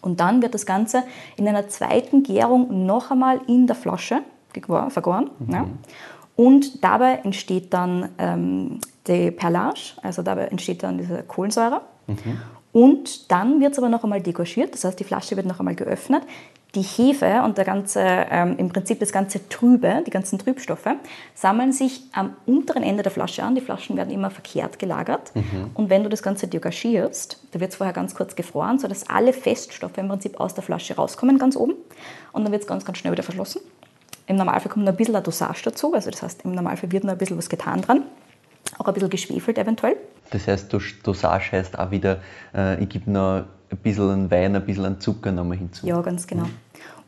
Und 0.00 0.20
dann 0.20 0.40
wird 0.42 0.54
das 0.54 0.66
Ganze 0.66 1.02
in 1.36 1.48
einer 1.48 1.68
zweiten 1.68 2.22
Gärung 2.22 2.86
noch 2.86 3.10
einmal 3.10 3.40
in 3.48 3.66
der 3.66 3.76
Flasche 3.76 4.20
vergoren. 4.88 5.30
Ja. 5.50 5.66
Und 6.36 6.84
dabei 6.84 7.20
entsteht 7.24 7.72
dann 7.72 8.10
ähm, 8.18 8.80
die 9.06 9.30
Perlage, 9.30 9.80
also 10.02 10.22
dabei 10.22 10.46
entsteht 10.46 10.82
dann 10.82 10.98
diese 10.98 11.22
Kohlensäure. 11.22 11.80
Und 12.72 13.30
dann 13.32 13.60
wird 13.60 13.72
es 13.72 13.78
aber 13.78 13.88
noch 13.88 14.04
einmal 14.04 14.20
degorgiert, 14.20 14.74
das 14.74 14.84
heißt, 14.84 15.00
die 15.00 15.04
Flasche 15.04 15.34
wird 15.36 15.46
noch 15.46 15.58
einmal 15.58 15.74
geöffnet. 15.74 16.22
Die 16.76 16.82
Hefe 16.82 17.42
und 17.44 17.56
der 17.58 17.64
ganze, 17.64 18.00
ähm, 18.04 18.56
im 18.58 18.68
Prinzip 18.68 19.00
das 19.00 19.10
ganze 19.10 19.48
Trübe, 19.48 20.04
die 20.06 20.10
ganzen 20.10 20.38
Trübstoffe, 20.38 20.86
sammeln 21.34 21.72
sich 21.72 22.02
am 22.12 22.36
unteren 22.46 22.82
Ende 22.84 23.02
der 23.02 23.10
Flasche 23.10 23.42
an. 23.42 23.54
Die 23.54 23.60
Flaschen 23.62 23.96
werden 23.96 24.10
immer 24.12 24.30
verkehrt 24.30 24.78
gelagert. 24.78 25.32
Und 25.74 25.90
wenn 25.90 26.02
du 26.04 26.08
das 26.10 26.22
Ganze 26.22 26.46
degorgierst, 26.46 27.40
da 27.52 27.60
wird 27.60 27.70
es 27.70 27.76
vorher 27.76 27.94
ganz 27.94 28.14
kurz 28.14 28.36
gefroren, 28.36 28.78
sodass 28.78 29.08
alle 29.08 29.32
Feststoffe 29.32 29.96
im 29.96 30.06
Prinzip 30.08 30.38
aus 30.38 30.54
der 30.54 30.62
Flasche 30.62 30.94
rauskommen, 30.94 31.38
ganz 31.38 31.56
oben. 31.56 31.72
Und 32.32 32.44
dann 32.44 32.52
wird 32.52 32.62
es 32.62 32.68
ganz, 32.68 32.84
ganz 32.84 32.98
schnell 32.98 33.12
wieder 33.12 33.22
verschlossen. 33.22 33.62
Im 34.26 34.36
Normalfall 34.36 34.70
kommt 34.70 34.84
noch 34.84 34.92
ein 34.92 34.96
bisschen 34.96 35.14
eine 35.16 35.24
Dosage 35.24 35.62
dazu, 35.64 35.94
also 35.94 36.10
das 36.10 36.22
heißt, 36.22 36.44
im 36.44 36.52
Normalfall 36.52 36.92
wird 36.92 37.04
noch 37.04 37.12
ein 37.12 37.18
bisschen 37.18 37.38
was 37.38 37.48
getan 37.48 37.80
dran. 37.80 38.02
Auch 38.78 38.86
ein 38.86 38.92
bisschen 38.94 39.08
geschwefelt 39.08 39.56
eventuell. 39.56 39.96
Das 40.30 40.46
heißt, 40.46 40.70
Dos- 40.72 40.94
Dosage 41.02 41.52
heißt 41.52 41.78
auch 41.78 41.90
wieder, 41.90 42.20
äh, 42.54 42.82
ich 42.82 42.88
gebe 42.90 43.10
noch 43.10 43.44
ein 43.70 43.78
bisschen 43.78 44.10
an 44.10 44.30
Wein, 44.30 44.56
ein 44.56 44.64
bisschen 44.64 44.84
an 44.84 45.00
Zucker 45.00 45.32
nochmal 45.32 45.58
hinzu. 45.58 45.86
Ja, 45.86 46.00
ganz 46.00 46.26
genau. 46.26 46.46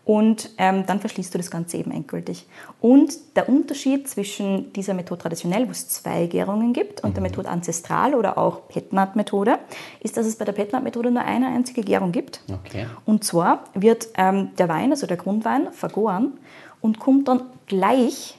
Und 0.09 0.53
ähm, 0.57 0.87
dann 0.87 1.01
verschließt 1.01 1.35
du 1.35 1.39
das 1.39 1.51
Ganze 1.51 1.77
eben 1.77 1.91
endgültig. 1.91 2.47
Und 2.81 3.37
der 3.37 3.47
Unterschied 3.47 4.09
zwischen 4.09 4.73
dieser 4.73 4.95
Methode 4.95 5.21
traditionell, 5.21 5.67
wo 5.67 5.71
es 5.71 5.87
zwei 5.91 6.27
Gärungen 6.27 6.73
gibt, 6.73 7.05
und 7.05 7.15
der 7.15 7.23
Methode 7.23 7.51
ancestral 7.51 8.15
oder 8.15 8.39
auch 8.39 8.69
Petnat-Methode, 8.69 9.59
ist, 10.01 10.17
dass 10.17 10.25
es 10.25 10.37
bei 10.37 10.47
der 10.47 10.53
Petnat-Methode 10.53 11.11
nur 11.11 11.25
eine 11.25 11.49
einzige 11.49 11.83
Gärung 11.83 12.11
gibt. 12.11 12.41
Okay. 12.51 12.87
Und 13.05 13.23
zwar 13.23 13.65
wird 13.75 14.09
ähm, 14.17 14.49
der 14.57 14.71
Wein, 14.71 14.93
also 14.93 15.07
der 15.07 15.19
Grundwein, 15.19 15.75
vergoren 15.75 16.39
und 16.81 16.99
kommt 17.01 17.29
dann 17.29 17.43
gleich 17.67 18.39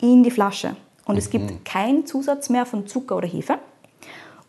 in 0.00 0.22
die 0.22 0.30
Flasche. 0.30 0.74
Und 1.04 1.18
es 1.18 1.28
gibt 1.28 1.66
keinen 1.66 2.06
Zusatz 2.06 2.48
mehr 2.48 2.64
von 2.64 2.86
Zucker 2.86 3.16
oder 3.18 3.28
Hefe. 3.28 3.58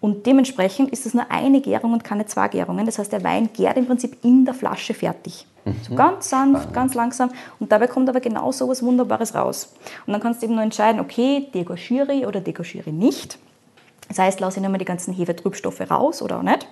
Und 0.02 0.26
dementsprechend 0.26 0.92
ist 0.92 1.06
es 1.06 1.14
nur 1.14 1.32
eine 1.32 1.62
Gärung 1.62 1.94
und 1.94 2.04
keine 2.04 2.26
zwei 2.26 2.48
Gärungen. 2.48 2.86
Das 2.86 3.00
heißt, 3.00 3.12
der 3.12 3.24
Wein 3.24 3.50
gärt 3.54 3.78
im 3.78 3.88
Prinzip 3.88 4.24
in 4.24 4.46
der 4.46 4.54
Flasche 4.54 4.94
fertig. 4.94 5.48
So 5.88 5.96
ganz 5.96 6.30
sanft, 6.30 6.74
ganz 6.74 6.94
langsam. 6.94 7.32
Und 7.60 7.72
dabei 7.72 7.88
kommt 7.88 8.08
aber 8.08 8.20
genau 8.20 8.52
so 8.52 8.70
was 8.70 8.84
Wunderbares 8.84 9.34
raus. 9.34 9.74
Und 10.06 10.14
dann 10.14 10.22
kannst 10.22 10.42
du 10.42 10.46
eben 10.46 10.56
nur 10.56 10.64
entscheiden, 10.64 11.00
okay, 11.00 11.48
degorgiere 11.54 12.28
oder 12.28 12.40
degorgiere 12.40 12.92
ich 12.92 12.96
nicht. 12.96 13.40
Das 14.08 14.20
heißt, 14.20 14.40
lasse 14.40 14.58
ich 14.60 14.64
nochmal 14.64 14.78
die 14.78 14.86
ganzen 14.86 15.14
Hefetrübstoffe 15.14 15.82
raus 15.90 16.22
oder 16.22 16.38
auch 16.38 16.44
nicht. 16.44 16.68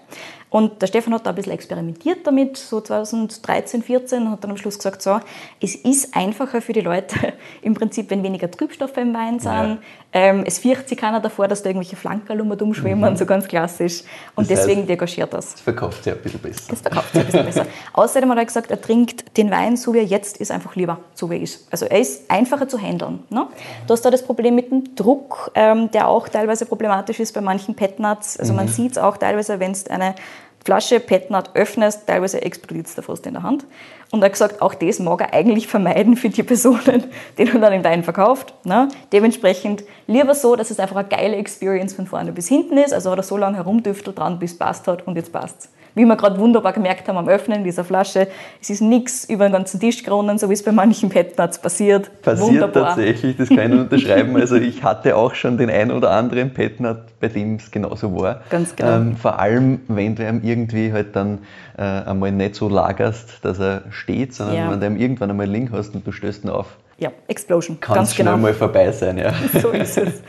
Und 0.50 0.82
der 0.84 0.88
Stefan 0.88 1.14
hat 1.16 1.26
da 1.26 1.32
ein 1.32 1.36
bisschen 1.36 1.52
experimentiert 1.54 2.28
damit, 2.28 2.58
so 2.58 2.80
2013, 2.80 3.82
14, 3.82 4.30
hat 4.30 4.44
dann 4.44 4.52
am 4.52 4.58
Schluss 4.58 4.78
gesagt, 4.78 5.02
so, 5.02 5.20
es 5.60 5.74
ist 5.74 6.16
einfacher 6.16 6.62
für 6.62 6.74
die 6.74 6.82
Leute 6.82 7.16
im 7.64 7.74
Prinzip, 7.74 8.12
wenn 8.12 8.22
weniger 8.22 8.52
Trübstoffe 8.52 8.98
im 8.98 9.14
Wein 9.16 9.40
sind. 9.40 9.52
Ja. 9.52 9.78
Ähm, 10.14 10.44
es 10.46 10.60
fürchtet 10.60 10.90
sich 10.90 10.98
keiner 10.98 11.20
davor, 11.20 11.48
dass 11.48 11.64
da 11.64 11.70
irgendwelche 11.70 11.96
Flankerl 11.96 12.40
um 12.42 12.52
umschwimmen, 12.52 13.18
so 13.18 13.26
ganz 13.26 13.48
klassisch. 13.48 14.02
Und 14.36 14.44
Mhm. 14.44 14.50
Das 14.50 14.60
heißt- 14.60 14.68
deswegen 14.68 14.86
degorgiert 14.88 15.34
das. 15.34 15.54
Das 15.54 15.62
verkauft 15.62 16.04
sich 16.04 16.14
ein 16.14 16.20
bisschen 16.22 16.40
besser. 16.42 16.64
Das 16.70 16.82
verkauft 16.82 17.12
sich 17.14 17.20
ein 17.22 17.26
bisschen 17.26 17.46
besser. 17.46 17.66
Außerdem 17.94 18.30
hat 18.30 18.38
er 18.38 18.46
gesagt, 18.46 18.70
er 18.70 18.80
trinkt 18.80 19.23
den 19.38 19.50
Wein, 19.50 19.78
so 19.78 19.94
wie 19.94 20.00
er 20.00 20.06
jetzt 20.06 20.38
ist, 20.38 20.52
einfach 20.52 20.76
lieber, 20.76 21.00
so 21.16 21.30
wie 21.30 21.36
er 21.36 21.42
ist. 21.42 21.68
Also 21.72 21.86
er 21.86 22.00
ist 22.00 22.30
einfacher 22.30 22.68
zu 22.68 22.78
handeln. 22.78 23.24
Ne? 23.30 23.48
Du 23.88 23.94
hast 23.94 24.04
da 24.04 24.12
das 24.12 24.24
Problem 24.24 24.56
mit 24.56 24.72
dem 24.72 24.96
Druck, 24.96 25.52
ähm, 25.56 25.90
der 25.92 26.08
auch 26.08 26.30
teilweise 26.30 26.66
problematisch 26.66 27.20
ist 27.20 27.34
bei 27.34 27.42
manchen 27.42 27.76
Petnuts. 27.76 28.38
Also 28.38 28.54
man 28.54 28.68
sieht 28.68 28.92
es 28.92 28.98
auch 28.98 29.18
teilweise, 29.18 29.60
wenn 29.60 29.72
es 29.72 29.88
eine 29.88 30.16
Flasche 30.64 31.00
Petnat 31.00 31.52
öffnest, 31.56 32.08
teilweise 32.08 32.42
explodiert 32.42 32.88
es 32.88 32.96
der 32.96 33.04
fast 33.04 33.26
in 33.26 33.34
der 33.34 33.44
Hand. 33.44 33.66
Und 34.14 34.22
er 34.22 34.26
hat 34.26 34.34
gesagt, 34.34 34.62
auch 34.62 34.76
das 34.76 35.00
mag 35.00 35.22
er 35.22 35.34
eigentlich 35.34 35.66
vermeiden 35.66 36.16
für 36.16 36.30
die 36.30 36.44
Personen, 36.44 37.06
die 37.40 37.48
er 37.48 37.58
dann 37.58 37.72
den 37.72 37.84
Wein 37.84 38.04
verkauft. 38.04 38.54
Ne? 38.64 38.88
Dementsprechend 39.12 39.84
lieber 40.06 40.36
so, 40.36 40.56
dass 40.56 40.70
es 40.70 40.80
einfach 40.80 40.98
eine 40.98 41.08
geile 41.08 41.36
Experience 41.36 41.94
von 41.94 42.06
vorne 42.06 42.32
bis 42.32 42.48
hinten 42.48 42.78
ist. 42.78 42.94
Also 42.94 43.10
hat 43.10 43.18
er 43.18 43.24
so 43.24 43.38
lange 43.38 43.58
herumdüftelt 43.58 44.20
dran, 44.20 44.38
bis 44.38 44.52
es 44.52 44.60
passt 44.60 44.88
hat 44.88 45.08
und 45.08 45.16
jetzt 45.16 45.34
passt's. 45.34 45.70
Wie 45.96 46.06
wir 46.06 46.16
gerade 46.16 46.40
wunderbar 46.40 46.74
gemerkt 46.74 47.08
haben 47.08 47.18
am 47.18 47.28
Öffnen 47.28 47.64
dieser 47.64 47.84
Flasche, 47.84 48.28
es 48.60 48.70
ist 48.70 48.82
nichts 48.82 49.26
über 49.30 49.48
den 49.48 49.54
ganzen 49.54 49.80
Tisch 49.80 50.04
geronnen, 50.04 50.40
so 50.40 50.50
wie 50.50 50.54
es 50.54 50.64
bei 50.64 50.72
manchen 50.72 51.10
Petnuts 51.10 51.60
passiert. 51.60 52.10
Passiert 52.24 52.50
wunderbar. 52.50 52.96
tatsächlich, 52.96 53.38
das 53.38 53.50
kann 53.50 53.74
ich 53.74 53.80
unterschreiben. 53.80 54.36
Also 54.36 54.56
ich 54.56 54.84
hatte 54.84 55.16
auch 55.16 55.36
schon 55.36 55.58
den 55.58 55.70
ein 55.70 55.92
oder 55.92 56.10
anderen 56.12 56.52
Petnat, 56.54 57.20
bei 57.20 57.28
dem 57.28 57.56
es 57.58 57.70
genauso 57.70 58.20
war. 58.20 58.42
Ganz 58.50 58.76
genau. 58.76 58.96
Ähm, 58.96 59.18
vor 59.18 59.38
allem, 59.38 59.82
wenn 59.88 60.16
du 60.16 60.28
ihm 60.28 60.42
irgendwie 60.44 60.92
halt 60.92 61.16
dann 61.16 61.40
äh, 61.78 61.82
einmal 61.82 62.32
nicht 62.32 62.56
so 62.56 62.70
lagerst, 62.70 63.44
dass 63.44 63.60
er 63.60 63.84
steht, 64.04 64.34
sondern 64.34 64.56
Ja. 64.56 64.72
wenn 64.72 64.80
du 64.96 65.02
irgendwann 65.02 65.30
einmal 65.30 65.48
liegen 65.48 65.72
hast 65.72 65.96
und 65.96 66.06
du 66.06 66.12
stößt 66.12 66.44
ihn 66.44 66.50
auf, 66.50 66.78
Ja, 66.98 67.12
Explosion. 67.28 67.80
kann 67.80 67.96
Ganz 67.96 68.14
schnell 68.14 68.28
genau. 68.28 68.38
mal 68.38 68.54
vorbei 68.54 68.92
sein. 68.92 69.18
Ja. 69.18 69.34
so 69.62 69.70
ist 69.70 69.98
es. 69.98 70.22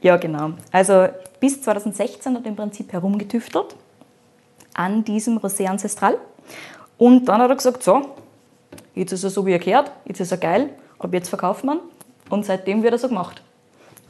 Ja, 0.00 0.16
genau. 0.16 0.50
Also 0.70 1.08
bis 1.40 1.60
2016 1.62 2.34
hat 2.34 2.44
er 2.44 2.48
im 2.50 2.56
Prinzip 2.56 2.92
herumgetüftelt 2.92 3.74
an 4.74 5.04
diesem 5.04 5.38
Rosé 5.38 5.66
Ancestral. 5.66 6.16
Und 6.98 7.26
dann 7.28 7.40
hat 7.40 7.50
er 7.50 7.56
gesagt, 7.56 7.82
so, 7.82 8.02
jetzt 8.94 9.12
ist 9.12 9.24
er 9.24 9.30
so 9.30 9.44
wie 9.46 9.52
er 9.52 9.58
gehört, 9.58 9.90
jetzt 10.04 10.20
ist 10.20 10.30
er 10.32 10.38
geil, 10.38 10.70
ab 10.98 11.12
jetzt 11.12 11.28
verkauft 11.28 11.64
man. 11.64 11.78
Und 12.30 12.44
seitdem 12.46 12.82
wird 12.82 12.92
er 12.94 12.98
so 12.98 13.08
gemacht. 13.08 13.42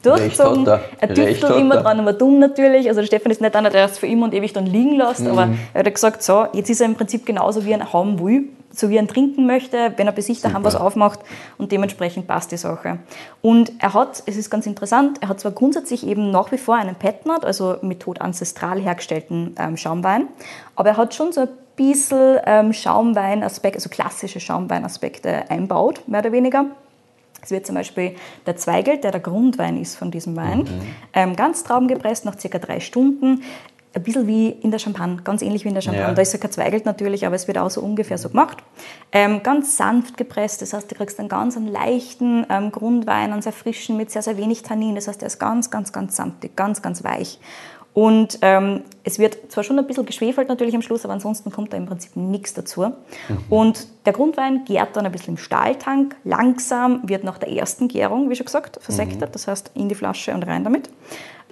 Durchgezogen. 0.03 0.67
Er. 0.67 0.81
er 0.99 1.13
tüftelt 1.13 1.55
immer 1.57 1.75
er. 1.75 1.81
dran, 1.83 1.99
aber 1.99 2.13
dumm 2.13 2.37
natürlich. 2.39 2.87
Also 2.87 3.01
der 3.01 3.07
Stefan 3.07 3.31
ist 3.31 3.41
nicht 3.41 3.55
einer, 3.55 3.71
der 3.71 3.85
es 3.85 3.97
für 3.97 4.05
immer 4.05 4.25
und 4.25 4.33
ewig 4.35 4.53
dann 4.53 4.67
liegen 4.67 4.95
lässt, 4.97 5.21
Mhm. 5.21 5.27
aber 5.31 5.49
er 5.73 5.83
hat 5.83 5.93
gesagt, 5.93 6.21
so, 6.21 6.45
jetzt 6.53 6.69
ist 6.69 6.79
er 6.81 6.85
im 6.85 6.93
Prinzip 6.95 7.25
genauso, 7.25 7.65
wie 7.65 7.71
er 7.71 7.79
ihn 7.79 7.91
haben 7.91 8.19
will. 8.23 8.49
So 8.75 8.89
wie 8.89 8.97
er 8.97 9.07
trinken 9.07 9.45
möchte, 9.45 9.93
wenn 9.97 10.07
er 10.07 10.13
bei 10.13 10.21
sich 10.21 10.41
daheim 10.41 10.63
was 10.63 10.75
aufmacht 10.75 11.19
und 11.57 11.71
dementsprechend 11.71 12.27
passt 12.27 12.51
die 12.51 12.57
Sache. 12.57 12.99
Und 13.41 13.71
er 13.79 13.93
hat, 13.93 14.23
es 14.25 14.35
ist 14.37 14.49
ganz 14.49 14.65
interessant, 14.65 15.17
er 15.21 15.29
hat 15.29 15.39
zwar 15.39 15.51
grundsätzlich 15.51 16.05
eben 16.05 16.31
nach 16.31 16.51
wie 16.51 16.57
vor 16.57 16.75
einen 16.75 16.95
Petnat, 16.95 17.45
also 17.45 17.77
mit 17.81 18.01
Tod 18.01 18.21
ancestral 18.21 18.79
hergestellten 18.79 19.55
ähm, 19.57 19.77
Schaumwein, 19.77 20.27
aber 20.75 20.89
er 20.89 20.97
hat 20.97 21.13
schon 21.13 21.31
so 21.31 21.41
ein 21.41 21.49
bisschen 21.75 22.39
ähm, 22.45 22.73
Schaumweinaspekte, 22.73 23.77
also 23.77 23.89
klassische 23.89 24.39
Schaumweinaspekte 24.39 25.49
einbaut, 25.49 26.07
mehr 26.07 26.21
oder 26.21 26.31
weniger. 26.31 26.65
Es 27.41 27.51
wird 27.51 27.67
zum 27.67 27.75
Beispiel 27.75 28.15
der 28.47 28.55
Zweigelt, 28.55 29.03
der 29.03 29.11
der 29.11 29.21
Grundwein 29.21 29.79
ist 29.79 29.95
von 29.95 30.09
diesem 30.09 30.35
Wein, 30.35 30.59
mhm. 30.59 30.81
ähm, 31.13 31.35
ganz 31.35 31.63
traubengepresst 31.63 32.25
nach 32.25 32.39
circa 32.39 32.57
drei 32.57 32.79
Stunden 32.79 33.43
ein 33.95 34.03
bisschen 34.03 34.27
wie 34.27 34.49
in 34.49 34.71
der 34.71 34.79
Champagne, 34.79 35.17
ganz 35.23 35.41
ähnlich 35.41 35.63
wie 35.63 35.69
in 35.69 35.73
der 35.73 35.81
Champagne. 35.81 36.09
Ja. 36.09 36.13
Da 36.13 36.21
ist 36.21 36.33
ja 36.33 36.39
kein 36.39 36.51
Zweigelt 36.51 36.85
natürlich, 36.85 37.25
aber 37.25 37.35
es 37.35 37.47
wird 37.47 37.57
auch 37.57 37.69
so 37.69 37.81
ungefähr 37.81 38.17
so 38.17 38.27
gemacht. 38.27 38.57
Ähm, 39.13 39.41
ganz 39.41 39.77
sanft 39.77 40.17
gepresst, 40.17 40.61
das 40.61 40.73
heißt, 40.73 40.91
du 40.91 40.95
kriegst 40.95 41.17
einen 41.17 41.29
ganz 41.29 41.55
einen 41.55 41.67
leichten 41.67 42.45
ähm, 42.49 42.71
Grundwein, 42.71 43.31
einen 43.31 43.41
sehr 43.41 43.53
frischen 43.53 43.95
mit 43.95 44.11
sehr, 44.11 44.21
sehr 44.21 44.37
wenig 44.37 44.63
Tannin. 44.63 44.95
Das 44.95 45.07
heißt, 45.07 45.21
der 45.21 45.27
ist 45.27 45.39
ganz, 45.39 45.71
ganz, 45.71 45.93
ganz 45.93 46.17
samtig, 46.17 46.57
ganz, 46.57 46.81
ganz 46.81 47.05
weich. 47.05 47.39
Und 47.95 48.39
ähm, 48.41 48.81
es 49.05 49.19
wird 49.19 49.49
zwar 49.49 49.63
schon 49.63 49.79
ein 49.79 49.87
bisschen 49.87 50.05
geschwefelt 50.05 50.49
natürlich 50.49 50.75
am 50.75 50.81
Schluss, 50.81 51.05
aber 51.05 51.13
ansonsten 51.13 51.49
kommt 51.49 51.71
da 51.71 51.77
im 51.77 51.85
Prinzip 51.85 52.17
nichts 52.17 52.53
dazu. 52.53 52.81
Mhm. 52.81 52.93
Und 53.49 53.87
der 54.05 54.11
Grundwein 54.11 54.65
gärt 54.65 54.97
dann 54.97 55.05
ein 55.05 55.13
bisschen 55.13 55.35
im 55.35 55.37
Stahltank. 55.37 56.17
Langsam 56.25 57.07
wird 57.07 57.23
nach 57.23 57.37
der 57.37 57.49
ersten 57.53 57.87
Gärung, 57.87 58.29
wie 58.29 58.35
schon 58.35 58.47
gesagt, 58.47 58.79
versektet. 58.81 59.29
Mhm. 59.29 59.31
Das 59.31 59.47
heißt, 59.47 59.71
in 59.75 59.87
die 59.87 59.95
Flasche 59.95 60.33
und 60.33 60.45
rein 60.45 60.65
damit. 60.65 60.89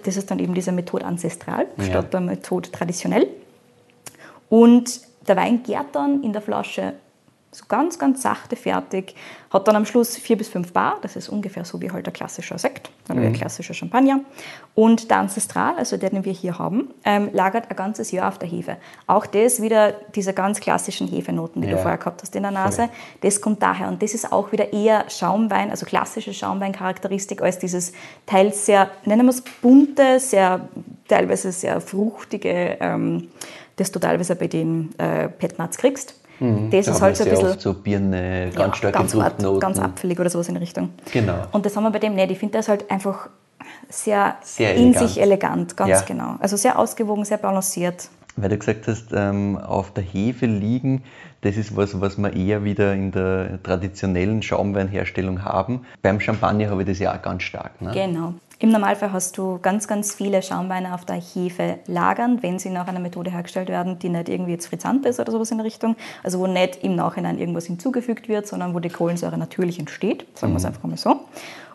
Das 0.04 0.18
ist 0.18 0.30
dann 0.30 0.38
eben 0.38 0.52
diese 0.52 0.70
Methode 0.70 1.06
ancestral 1.06 1.66
ja. 1.78 1.84
statt 1.84 2.12
der 2.12 2.20
Methode 2.20 2.70
traditionell. 2.70 3.26
Und 4.50 5.00
der 5.26 5.36
Wein 5.36 5.62
gärt 5.62 5.94
dann 5.94 6.22
in 6.22 6.34
der 6.34 6.42
Flasche 6.42 6.92
so 7.54 7.66
ganz, 7.68 8.00
ganz 8.00 8.22
sachte 8.22 8.56
fertig, 8.56 9.14
hat 9.50 9.68
dann 9.68 9.76
am 9.76 9.86
Schluss 9.86 10.16
vier 10.16 10.36
bis 10.36 10.48
fünf 10.48 10.72
Bar, 10.72 10.98
das 11.02 11.14
ist 11.14 11.28
ungefähr 11.28 11.64
so 11.64 11.80
wie 11.80 11.88
halt 11.92 12.04
ein 12.08 12.12
klassischer 12.12 12.58
Sekt 12.58 12.90
oder 13.08 13.20
mhm. 13.20 13.26
ein 13.26 13.32
klassischer 13.32 13.74
Champagner. 13.74 14.20
Und 14.74 15.08
der 15.08 15.18
Ancestral, 15.18 15.76
also 15.76 15.96
den 15.96 16.24
wir 16.24 16.32
hier 16.32 16.58
haben, 16.58 16.92
ähm, 17.04 17.30
lagert 17.32 17.70
ein 17.70 17.76
ganzes 17.76 18.10
Jahr 18.10 18.28
auf 18.28 18.38
der 18.38 18.48
Hefe. 18.48 18.76
Auch 19.06 19.26
das 19.26 19.62
wieder 19.62 19.92
diese 20.16 20.32
ganz 20.32 20.58
klassischen 20.58 21.06
Hefenoten, 21.06 21.62
die 21.62 21.68
ja. 21.68 21.76
du 21.76 21.80
vorher 21.80 21.98
gehabt 21.98 22.22
hast 22.22 22.34
in 22.34 22.42
der 22.42 22.50
Nase, 22.50 22.88
das 23.20 23.40
kommt 23.40 23.62
daher. 23.62 23.86
Und 23.86 24.02
das 24.02 24.14
ist 24.14 24.32
auch 24.32 24.50
wieder 24.50 24.72
eher 24.72 25.08
Schaumwein, 25.08 25.70
also 25.70 25.86
klassische 25.86 26.34
Schaumweincharakteristik, 26.34 27.40
als 27.40 27.60
dieses 27.60 27.92
teils 28.26 28.66
sehr, 28.66 28.90
nennen 29.04 29.26
wir 29.26 29.30
es 29.30 29.42
bunte, 29.62 30.18
sehr, 30.18 30.68
teilweise 31.06 31.52
sehr 31.52 31.80
fruchtige, 31.80 32.78
ähm, 32.80 33.28
das 33.76 33.92
du 33.92 34.00
teilweise 34.00 34.34
bei 34.34 34.48
den 34.48 34.98
äh, 34.98 35.28
Petnats 35.28 35.78
kriegst. 35.78 36.16
Mhm. 36.40 36.70
Das 36.70 36.88
ist 36.88 37.00
halt 37.00 37.16
so 37.16 37.24
ein 37.24 37.30
bisschen. 37.30 37.58
so 37.58 37.74
Birne, 37.74 38.50
ganz 38.54 38.56
ja, 38.56 38.74
starke 38.74 38.98
ganz, 38.98 39.12
Fruchtnoten. 39.12 39.60
ganz 39.60 39.78
apfelig 39.78 40.18
oder 40.18 40.30
sowas 40.30 40.48
in 40.48 40.56
Richtung. 40.56 40.90
Genau. 41.12 41.46
Und 41.52 41.64
das 41.64 41.76
haben 41.76 41.84
wir 41.84 41.90
bei 41.90 41.98
dem 41.98 42.14
nicht. 42.14 42.30
Ich 42.30 42.38
finde 42.38 42.58
das 42.58 42.68
halt 42.68 42.90
einfach 42.90 43.28
sehr, 43.88 44.36
sehr 44.42 44.74
in 44.74 44.94
sich 44.94 45.20
elegant, 45.20 45.76
ganz 45.76 45.90
ja. 45.90 46.00
genau. 46.02 46.36
Also 46.40 46.56
sehr 46.56 46.78
ausgewogen, 46.78 47.24
sehr 47.24 47.38
balanciert. 47.38 48.08
Weil 48.36 48.48
du 48.48 48.58
gesagt 48.58 48.88
hast, 48.88 49.12
ähm, 49.12 49.56
auf 49.58 49.92
der 49.92 50.02
Hefe 50.02 50.46
liegen, 50.46 51.04
das 51.42 51.56
ist 51.56 51.76
was, 51.76 52.00
was 52.00 52.18
wir 52.18 52.32
eher 52.32 52.64
wieder 52.64 52.94
in 52.94 53.12
der 53.12 53.62
traditionellen 53.62 54.42
Schaumweinherstellung 54.42 55.44
haben. 55.44 55.82
Beim 56.02 56.18
Champagner 56.18 56.70
habe 56.70 56.82
ich 56.82 56.88
das 56.88 56.98
ja 56.98 57.14
auch 57.14 57.22
ganz 57.22 57.44
stark. 57.44 57.80
Ne? 57.80 57.92
Genau. 57.92 58.34
Im 58.60 58.70
Normalfall 58.70 59.12
hast 59.12 59.36
du 59.36 59.58
ganz, 59.60 59.88
ganz 59.88 60.14
viele 60.14 60.40
Schaumweine 60.42 60.94
auf 60.94 61.04
der 61.04 61.16
Hefe 61.16 61.80
lagern, 61.86 62.42
wenn 62.42 62.58
sie 62.58 62.70
nach 62.70 62.86
einer 62.86 63.00
Methode 63.00 63.30
hergestellt 63.30 63.68
werden, 63.68 63.98
die 63.98 64.08
nicht 64.08 64.28
irgendwie 64.28 64.52
jetzt 64.52 64.66
frizzant 64.66 65.04
ist 65.06 65.18
oder 65.18 65.32
sowas 65.32 65.50
in 65.50 65.58
der 65.58 65.66
Richtung. 65.66 65.96
Also 66.22 66.38
wo 66.38 66.46
nicht 66.46 66.82
im 66.84 66.94
Nachhinein 66.94 67.38
irgendwas 67.38 67.66
hinzugefügt 67.66 68.28
wird, 68.28 68.46
sondern 68.46 68.74
wo 68.74 68.78
die 68.78 68.90
Kohlensäure 68.90 69.38
natürlich 69.38 69.78
entsteht, 69.78 70.26
sagen 70.38 70.52
wir 70.52 70.58
es 70.58 70.62
mhm. 70.62 70.68
einfach 70.68 70.84
mal 70.84 70.96
so. 70.96 71.20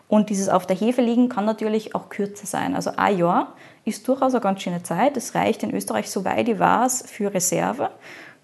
Und 0.08 0.28
dieses 0.30 0.48
auf 0.48 0.66
der 0.66 0.74
Hefe 0.74 1.02
liegen 1.02 1.28
kann 1.28 1.44
natürlich 1.44 1.94
auch 1.94 2.08
kürzer 2.08 2.46
sein. 2.46 2.74
Also 2.74 2.92
ein 2.96 3.16
Jahr 3.16 3.54
ist 3.84 4.08
durchaus 4.08 4.34
eine 4.34 4.40
ganz 4.40 4.62
schöne 4.62 4.82
Zeit. 4.82 5.16
Das 5.16 5.34
reicht 5.34 5.62
in 5.62 5.72
Österreich, 5.72 6.10
soweit 6.10 6.48
ich 6.48 6.58
weiß, 6.58 7.04
für 7.06 7.32
Reserve. 7.32 7.90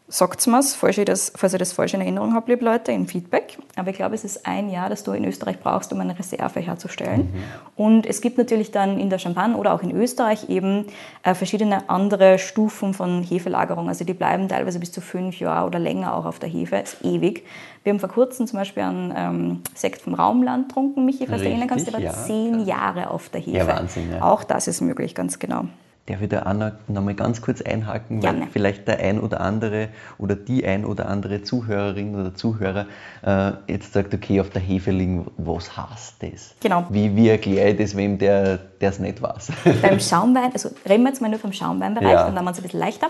Sagt 0.08 0.46
mir 0.46 0.62
falls 0.62 0.98
ich, 0.98 1.04
das, 1.04 1.32
falls 1.34 1.52
ich 1.52 1.58
das 1.58 1.72
falsch 1.72 1.94
in 1.94 2.00
Erinnerung 2.00 2.32
habe, 2.32 2.52
liebe 2.52 2.64
Leute, 2.64 2.92
im 2.92 3.08
Feedback. 3.08 3.58
Aber 3.74 3.90
ich 3.90 3.96
glaube, 3.96 4.14
es 4.14 4.22
ist 4.22 4.46
ein 4.46 4.70
Jahr, 4.70 4.88
das 4.88 5.02
du 5.02 5.10
in 5.10 5.24
Österreich 5.24 5.58
brauchst, 5.58 5.92
um 5.92 6.00
eine 6.00 6.16
Reserve 6.16 6.60
herzustellen. 6.60 7.32
Mhm. 7.32 7.42
Und 7.74 8.06
es 8.06 8.20
gibt 8.20 8.38
natürlich 8.38 8.70
dann 8.70 9.00
in 9.00 9.10
der 9.10 9.18
Champagne 9.18 9.56
oder 9.56 9.74
auch 9.74 9.82
in 9.82 9.90
Österreich 9.90 10.48
eben 10.48 10.86
äh, 11.24 11.34
verschiedene 11.34 11.90
andere 11.90 12.38
Stufen 12.38 12.94
von 12.94 13.24
Hefelagerung. 13.24 13.88
Also 13.88 14.04
die 14.04 14.14
bleiben 14.14 14.48
teilweise 14.48 14.78
bis 14.78 14.92
zu 14.92 15.00
fünf 15.00 15.40
Jahre 15.40 15.66
oder 15.66 15.80
länger 15.80 16.14
auch 16.14 16.24
auf 16.24 16.38
der 16.38 16.48
Hefe. 16.48 16.76
Das 16.78 16.94
ist 16.94 17.04
ewig. 17.04 17.44
Wir 17.82 17.92
haben 17.92 17.98
vor 17.98 18.08
kurzem 18.08 18.46
zum 18.46 18.60
Beispiel 18.60 18.84
einen 18.84 19.12
ähm, 19.16 19.62
Sekt 19.74 20.02
vom 20.02 20.14
Raumland 20.14 20.68
getrunken, 20.68 21.04
Michi, 21.04 21.26
falls 21.26 21.42
du 21.42 21.48
erinnern 21.48 21.68
kannst, 21.68 21.86
der 21.86 21.94
war 21.94 22.00
ja. 22.00 22.12
zehn 22.12 22.64
Jahre 22.64 23.10
auf 23.10 23.28
der 23.28 23.40
Hefe. 23.40 23.58
Ja, 23.58 23.66
Wahnsinn. 23.66 24.12
Ja. 24.12 24.22
Auch 24.22 24.44
das 24.44 24.68
ist 24.68 24.80
möglich, 24.80 25.16
ganz 25.16 25.40
genau. 25.40 25.64
Darf 26.06 26.22
ich 26.22 26.28
da 26.28 26.46
auch 26.46 26.52
noch, 26.52 26.70
noch 26.86 27.02
mal 27.02 27.14
ganz 27.14 27.42
kurz 27.42 27.60
einhaken, 27.62 28.20
Gerne. 28.20 28.42
weil 28.42 28.48
vielleicht 28.50 28.86
der 28.86 29.00
ein 29.00 29.18
oder 29.18 29.40
andere 29.40 29.88
oder 30.18 30.36
die 30.36 30.64
ein 30.64 30.84
oder 30.84 31.08
andere 31.08 31.42
Zuhörerin 31.42 32.14
oder 32.14 32.32
Zuhörer 32.32 32.86
äh, 33.22 33.52
jetzt 33.66 33.92
sagt, 33.92 34.14
okay, 34.14 34.40
auf 34.40 34.50
der 34.50 34.62
Hefe 34.62 34.92
liegen, 34.92 35.26
was 35.36 35.76
heißt 35.76 36.22
das? 36.22 36.54
Genau. 36.60 36.86
Wie, 36.90 37.14
wie 37.16 37.28
erkläre 37.28 37.70
ich 37.70 37.78
das 37.78 37.96
wem, 37.96 38.18
der 38.18 38.60
es 38.78 39.00
nicht 39.00 39.20
weiß? 39.20 39.50
Beim 39.82 39.98
Schaumwein, 40.00 40.52
also 40.52 40.70
reden 40.88 41.02
wir 41.02 41.08
jetzt 41.08 41.20
mal 41.20 41.28
nur 41.28 41.40
vom 41.40 41.52
Schaumweinbereich, 41.52 42.12
ja. 42.12 42.26
dann 42.26 42.38
haben 42.38 42.44
wir 42.44 42.52
es 42.52 42.58
ein 42.58 42.62
bisschen 42.62 42.80
leichter. 42.80 43.08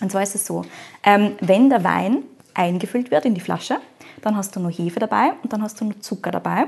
Und 0.00 0.10
zwar 0.10 0.22
ist 0.22 0.34
es 0.34 0.44
so, 0.44 0.64
ähm, 1.04 1.32
wenn 1.40 1.70
der 1.70 1.84
Wein 1.84 2.24
eingefüllt 2.54 3.12
wird 3.12 3.24
in 3.24 3.34
die 3.34 3.40
Flasche, 3.40 3.76
dann 4.22 4.36
hast 4.36 4.56
du 4.56 4.60
nur 4.60 4.72
Hefe 4.72 4.98
dabei 4.98 5.32
und 5.44 5.52
dann 5.52 5.62
hast 5.62 5.80
du 5.80 5.84
nur 5.84 6.00
Zucker 6.00 6.32
dabei. 6.32 6.64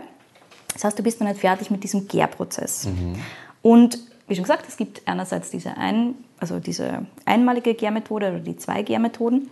Das 0.73 0.85
heißt, 0.85 0.99
du 0.99 1.03
bist 1.03 1.21
noch 1.21 1.27
nicht 1.27 1.41
fertig 1.41 1.71
mit 1.71 1.83
diesem 1.83 2.07
Gärprozess. 2.07 2.87
Mhm. 2.87 3.17
Und 3.63 3.99
wie 4.29 4.35
schon 4.35 4.45
gesagt, 4.45 4.67
es 4.69 4.77
gibt 4.77 5.03
einerseits 5.07 5.51
diese, 5.51 5.77
ein, 5.77 6.15
also 6.39 6.61
diese 6.61 7.07
einmalige 7.25 7.75
Gärmethode 7.75 8.29
oder 8.29 8.41
die 8.41 8.57
zwei 8.57 8.83
Gärmethoden. 8.83 9.51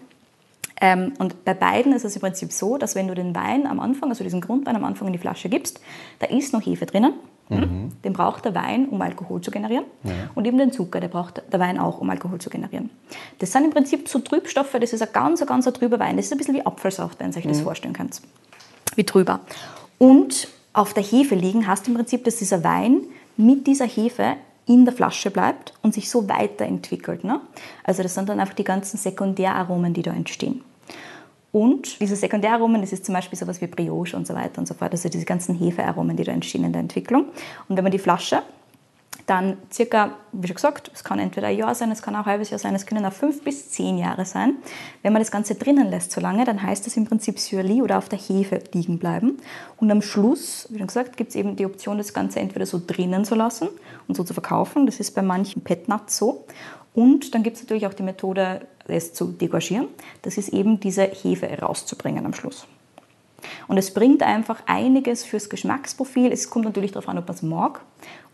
Ähm, 0.80 1.14
und 1.18 1.44
bei 1.44 1.54
beiden 1.54 1.94
ist 1.94 2.04
es 2.04 2.14
im 2.16 2.20
Prinzip 2.20 2.52
so, 2.52 2.76
dass 2.76 2.94
wenn 2.94 3.08
du 3.08 3.14
den 3.14 3.34
Wein 3.34 3.66
am 3.66 3.80
Anfang, 3.80 4.10
also 4.10 4.22
diesen 4.22 4.42
Grundwein 4.42 4.76
am 4.76 4.84
Anfang 4.84 5.08
in 5.08 5.12
die 5.12 5.18
Flasche 5.18 5.48
gibst, 5.48 5.80
da 6.18 6.26
ist 6.26 6.52
noch 6.52 6.64
Hefe 6.64 6.84
drinnen. 6.84 7.14
Hm? 7.48 7.60
Mhm. 7.60 7.92
Den 8.02 8.12
braucht 8.12 8.44
der 8.44 8.54
Wein, 8.54 8.88
um 8.88 9.00
Alkohol 9.00 9.40
zu 9.40 9.50
generieren. 9.50 9.84
Ja. 10.04 10.12
Und 10.34 10.46
eben 10.46 10.58
den 10.58 10.72
Zucker, 10.72 11.00
der 11.00 11.08
braucht 11.08 11.42
der 11.50 11.60
Wein 11.60 11.78
auch, 11.78 12.00
um 12.00 12.10
Alkohol 12.10 12.40
zu 12.40 12.50
generieren. 12.50 12.90
Das 13.38 13.52
sind 13.52 13.64
im 13.64 13.70
Prinzip 13.70 14.08
so 14.08 14.18
Trübstoffe, 14.18 14.76
das 14.78 14.92
ist 14.92 15.00
ein 15.00 15.08
ganz, 15.12 15.46
ganz 15.46 15.64
trüber 15.66 15.98
Wein. 15.98 16.16
Das 16.16 16.26
ist 16.26 16.32
ein 16.32 16.38
bisschen 16.38 16.54
wie 16.54 16.66
Apfelsaft, 16.66 17.20
wenn 17.20 17.30
ihr 17.30 17.36
euch 17.36 17.46
das 17.46 17.58
mhm. 17.58 17.64
vorstellen 17.64 17.94
könnt. 17.94 18.20
Wie 18.96 19.04
trüber. 19.04 19.40
Und 19.98 20.48
auf 20.72 20.92
der 20.92 21.02
Hefe 21.02 21.36
liegen 21.36 21.66
hast 21.66 21.86
du 21.86 21.92
im 21.92 21.96
Prinzip, 21.96 22.24
dass 22.24 22.36
dieser 22.36 22.64
Wein 22.64 23.02
mit 23.36 23.66
dieser 23.66 23.86
Hefe 23.86 24.36
in 24.66 24.85
der 24.85 24.92
Flasche 24.92 25.31
bleibt 25.31 25.72
und 25.83 25.94
sich 25.94 26.11
so 26.11 26.29
weiterentwickelt. 26.29 27.24
Ne? 27.24 27.40
Also 27.85 28.02
das 28.02 28.14
sind 28.14 28.29
dann 28.29 28.40
einfach 28.40 28.55
die 28.55 28.64
ganzen 28.64 28.98
Sekundäraromen, 28.98 29.94
die 29.94 30.02
da 30.02 30.12
entstehen. 30.12 30.62
Und 31.52 32.00
diese 32.00 32.16
Sekundäraromen, 32.16 32.83
das 32.83 32.92
ist 32.92 33.07
zum 33.07 33.14
Beispiel 33.14 33.38
sowas 33.38 33.61
wie 33.61 33.66
Brioche 33.66 34.16
und 34.16 34.26
so 34.26 34.35
weiter 34.35 34.59
und 34.59 34.66
so 34.66 34.74
fort, 34.74 34.92
also 34.92 35.09
diese 35.09 35.24
ganzen 35.24 35.55
Hefearomen, 35.55 36.16
die 36.16 36.24
da 36.24 36.33
entstehen 36.33 36.64
in 36.64 36.72
der 36.72 36.83
Entwicklung. 36.83 37.26
Und 37.68 37.76
wenn 37.76 37.85
man 37.85 37.92
die 37.92 37.98
Flasche 37.98 38.42
dann 39.26 39.56
circa, 39.72 40.12
wie 40.32 40.46
schon 40.46 40.54
gesagt, 40.54 40.90
es 40.94 41.02
kann 41.02 41.18
entweder 41.18 41.48
ein 41.48 41.58
Jahr 41.58 41.74
sein, 41.74 41.90
es 41.90 42.00
kann 42.00 42.14
auch 42.14 42.20
ein 42.20 42.26
halbes 42.26 42.50
Jahr 42.50 42.60
sein, 42.60 42.76
es 42.76 42.86
können 42.86 43.04
auch 43.04 43.12
fünf 43.12 43.42
bis 43.42 43.70
zehn 43.70 43.98
Jahre 43.98 44.24
sein. 44.24 44.54
Wenn 45.02 45.12
man 45.12 45.20
das 45.20 45.32
Ganze 45.32 45.56
drinnen 45.56 45.90
lässt 45.90 46.12
so 46.12 46.20
lange, 46.20 46.44
dann 46.44 46.62
heißt 46.62 46.86
das 46.86 46.96
im 46.96 47.06
Prinzip 47.06 47.40
Surely 47.40 47.82
oder 47.82 47.98
auf 47.98 48.08
der 48.08 48.20
Hefe 48.20 48.60
liegen 48.72 48.98
bleiben. 48.98 49.38
Und 49.78 49.90
am 49.90 50.00
Schluss, 50.00 50.68
wie 50.70 50.78
schon 50.78 50.86
gesagt, 50.86 51.16
gibt 51.16 51.30
es 51.30 51.36
eben 51.36 51.56
die 51.56 51.66
Option, 51.66 51.98
das 51.98 52.14
Ganze 52.14 52.38
entweder 52.38 52.66
so 52.66 52.80
drinnen 52.84 53.24
zu 53.24 53.34
lassen 53.34 53.68
und 54.06 54.16
so 54.16 54.22
zu 54.22 54.32
verkaufen. 54.32 54.86
Das 54.86 55.00
ist 55.00 55.14
bei 55.14 55.22
manchen 55.22 55.62
Petnuts 55.62 56.16
so. 56.16 56.44
Und 56.94 57.34
dann 57.34 57.42
gibt 57.42 57.56
es 57.56 57.62
natürlich 57.62 57.86
auch 57.86 57.94
die 57.94 58.04
Methode, 58.04 58.66
es 58.86 59.12
zu 59.12 59.32
degorgieren. 59.32 59.88
Das 60.22 60.38
ist 60.38 60.50
eben 60.50 60.78
diese 60.78 61.02
Hefe 61.02 61.46
rauszubringen 61.60 62.24
am 62.24 62.32
Schluss. 62.32 62.66
Und 63.68 63.78
es 63.78 63.92
bringt 63.92 64.22
einfach 64.22 64.62
einiges 64.66 65.24
fürs 65.24 65.48
Geschmacksprofil. 65.48 66.32
Es 66.32 66.50
kommt 66.50 66.64
natürlich 66.64 66.92
darauf 66.92 67.09
an, 67.09 67.18
ob 67.18 67.26
man 67.26 67.35
es 67.35 67.42
mag 67.42 67.80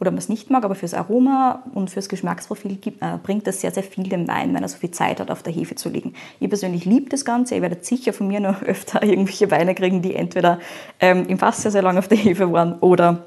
oder 0.01 0.09
ob 0.09 0.14
man 0.14 0.18
es 0.18 0.29
nicht 0.29 0.51
mag, 0.51 0.64
aber 0.64 0.75
fürs 0.75 0.94
Aroma 0.94 1.62
und 1.75 1.90
fürs 1.90 2.09
Geschmacksprofil 2.09 2.77
gibt, 2.77 3.03
äh, 3.03 3.18
bringt 3.22 3.46
das 3.46 3.61
sehr, 3.61 3.70
sehr 3.70 3.83
viel 3.83 4.05
dem 4.09 4.27
Wein, 4.29 4.55
wenn 4.55 4.62
er 4.62 4.68
so 4.68 4.79
viel 4.79 4.90
Zeit 4.90 5.20
hat, 5.20 5.31
auf 5.31 5.42
der 5.42 5.53
Hefe 5.53 5.75
zu 5.75 5.88
liegen. 5.88 6.14
Ich 6.40 6.48
persönlich 6.48 6.85
liebe 6.85 7.09
das 7.09 7.25
Ganze. 7.25 7.55
Ihr 7.55 7.62
werdet 7.62 7.85
sicher 7.85 8.12
von 8.12 8.29
mir 8.29 8.40
noch 8.40 8.62
öfter 8.64 9.03
irgendwelche 9.03 9.51
Weine 9.51 9.75
kriegen, 9.75 10.03
die 10.03 10.14
entweder 10.14 10.59
ähm, 11.01 11.27
im 11.27 11.38
Fass 11.38 11.62
sehr, 11.62 11.70
sehr 11.70 11.83
lange 11.83 11.98
auf 11.98 12.09
der 12.09 12.18
Hefe 12.18 12.53
waren 12.53 12.79
oder 12.81 13.27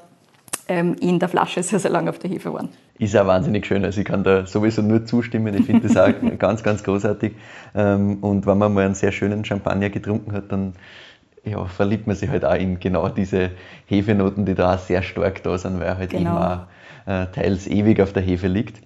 ähm, 0.68 0.96
in 1.00 1.18
der 1.18 1.28
Flasche 1.28 1.62
sehr, 1.62 1.78
sehr 1.78 1.90
lange 1.90 2.10
auf 2.10 2.18
der 2.18 2.30
Hefe 2.30 2.52
waren. 2.52 2.68
Ist 2.98 3.16
auch 3.16 3.26
wahnsinnig 3.26 3.66
schön. 3.66 3.84
Also 3.84 4.00
ich 4.00 4.06
kann 4.06 4.24
da 4.24 4.46
sowieso 4.46 4.82
nur 4.82 5.04
zustimmen. 5.04 5.54
Ich 5.54 5.66
finde 5.66 5.88
das 5.88 5.96
auch 5.96 6.12
ganz, 6.38 6.62
ganz 6.62 6.82
großartig. 6.82 7.32
Ähm, 7.74 8.18
und 8.20 8.46
wenn 8.46 8.58
man 8.58 8.72
mal 8.72 8.84
einen 8.84 8.94
sehr 8.94 9.12
schönen 9.12 9.44
Champagner 9.44 9.90
getrunken 9.90 10.32
hat, 10.32 10.50
dann 10.50 10.74
ja, 11.46 11.64
verliebt 11.66 12.06
man 12.06 12.16
sich 12.16 12.28
halt 12.28 12.44
auch 12.44 12.54
in 12.54 12.80
genau 12.80 13.08
diese 13.08 13.52
Hefenoten, 13.86 14.44
die 14.44 14.54
da 14.54 14.76
sehr 14.78 15.02
stark 15.02 15.42
da 15.42 15.56
sind, 15.56 15.78
weil 15.78 15.86
er 15.86 15.98
halt 15.98 16.10
genau. 16.10 16.36
auch 16.36 16.58
äh, 17.06 17.26
teils 17.26 17.66
ewig 17.66 18.00
auf 18.00 18.12
der 18.12 18.22
Hefe 18.22 18.48
liegt. 18.48 18.82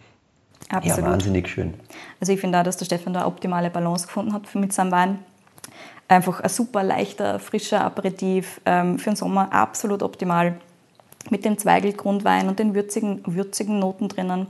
Absolut. 0.68 0.98
Ja, 0.98 1.04
wahnsinnig 1.04 1.48
schön. 1.48 1.74
Also 2.20 2.32
ich 2.32 2.40
finde 2.40 2.58
auch, 2.58 2.62
dass 2.62 2.76
der 2.76 2.84
Stefan 2.84 3.12
da 3.12 3.20
eine 3.20 3.28
optimale 3.28 3.70
Balance 3.70 4.06
gefunden 4.06 4.32
hat 4.32 4.54
mit 4.54 4.72
seinem 4.72 4.92
Wein. 4.92 5.18
Einfach 6.06 6.40
ein 6.40 6.48
super 6.48 6.82
leichter, 6.82 7.38
frischer 7.38 7.84
Aperitif 7.84 8.60
ähm, 8.66 8.98
für 8.98 9.10
den 9.10 9.16
Sommer, 9.16 9.52
absolut 9.52 10.02
optimal. 10.02 10.56
Mit 11.28 11.44
dem 11.44 11.58
Zweigelgrundwein 11.58 12.48
und 12.48 12.58
den 12.58 12.74
würzigen, 12.74 13.20
würzigen 13.26 13.78
Noten 13.78 14.08
drinnen 14.08 14.46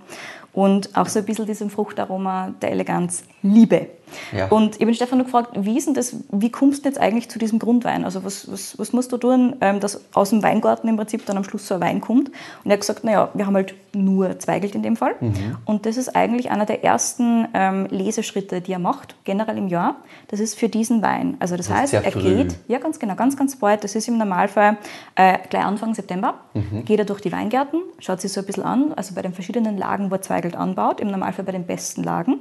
und 0.52 0.96
auch 0.96 1.06
so 1.06 1.18
ein 1.18 1.24
bisschen 1.24 1.46
diesem 1.46 1.68
Fruchtaroma 1.68 2.54
der 2.62 2.70
Eleganz 2.70 3.24
Liebe. 3.42 3.88
Ja. 4.32 4.48
Und 4.48 4.76
ich 4.76 4.82
habe 4.82 4.94
Stefan 4.94 5.18
gefragt, 5.20 5.50
wie 5.54 5.76
ist 5.76 5.86
denn 5.86 5.94
das, 5.94 6.16
wie 6.30 6.50
kommst 6.50 6.84
du 6.84 6.88
jetzt 6.88 6.98
eigentlich 6.98 7.28
zu 7.28 7.38
diesem 7.38 7.58
Grundwein? 7.58 8.04
Also 8.04 8.24
was, 8.24 8.50
was, 8.50 8.78
was 8.78 8.92
musst 8.92 9.12
du 9.12 9.16
tun, 9.16 9.56
ähm, 9.60 9.80
dass 9.80 10.00
aus 10.14 10.30
dem 10.30 10.42
Weingarten 10.42 10.88
im 10.88 10.96
Prinzip 10.96 11.26
dann 11.26 11.36
am 11.36 11.44
Schluss 11.44 11.66
so 11.66 11.74
ein 11.74 11.80
Wein 11.80 12.00
kommt? 12.00 12.28
Und 12.28 12.70
er 12.70 12.72
hat 12.72 12.80
gesagt, 12.80 13.04
naja, 13.04 13.30
wir 13.34 13.46
haben 13.46 13.54
halt 13.54 13.74
nur 13.94 14.38
Zweigelt 14.38 14.74
in 14.74 14.82
dem 14.82 14.96
Fall. 14.96 15.14
Mhm. 15.20 15.56
Und 15.64 15.86
das 15.86 15.96
ist 15.96 16.14
eigentlich 16.14 16.50
einer 16.50 16.66
der 16.66 16.84
ersten 16.84 17.48
ähm, 17.54 17.86
Leseschritte, 17.90 18.60
die 18.60 18.72
er 18.72 18.78
macht, 18.78 19.14
generell 19.24 19.58
im 19.58 19.68
Jahr. 19.68 19.96
Das 20.28 20.40
ist 20.40 20.58
für 20.58 20.68
diesen 20.68 21.02
Wein. 21.02 21.36
Also 21.40 21.56
das, 21.56 21.68
das 21.68 21.76
heißt, 21.76 21.94
er 21.94 22.10
geht, 22.10 22.56
ja 22.68 22.78
ganz 22.78 22.98
genau, 22.98 23.14
ganz, 23.14 23.36
ganz 23.36 23.56
bald, 23.56 23.84
das 23.84 23.94
ist 23.94 24.08
im 24.08 24.18
Normalfall 24.18 24.78
äh, 25.14 25.38
gleich 25.48 25.64
Anfang 25.64 25.94
September, 25.94 26.34
mhm. 26.54 26.84
geht 26.84 26.98
er 26.98 27.04
durch 27.04 27.20
die 27.20 27.32
Weingärten, 27.32 27.80
schaut 27.98 28.20
sich 28.20 28.32
so 28.32 28.40
ein 28.40 28.46
bisschen 28.46 28.64
an, 28.64 28.92
also 28.94 29.14
bei 29.14 29.22
den 29.22 29.32
verschiedenen 29.32 29.76
Lagen, 29.76 30.10
wo 30.10 30.14
er 30.14 30.22
Zweigelt 30.22 30.56
anbaut, 30.56 31.00
im 31.00 31.10
Normalfall 31.10 31.44
bei 31.44 31.52
den 31.52 31.66
besten 31.66 32.02
Lagen 32.02 32.40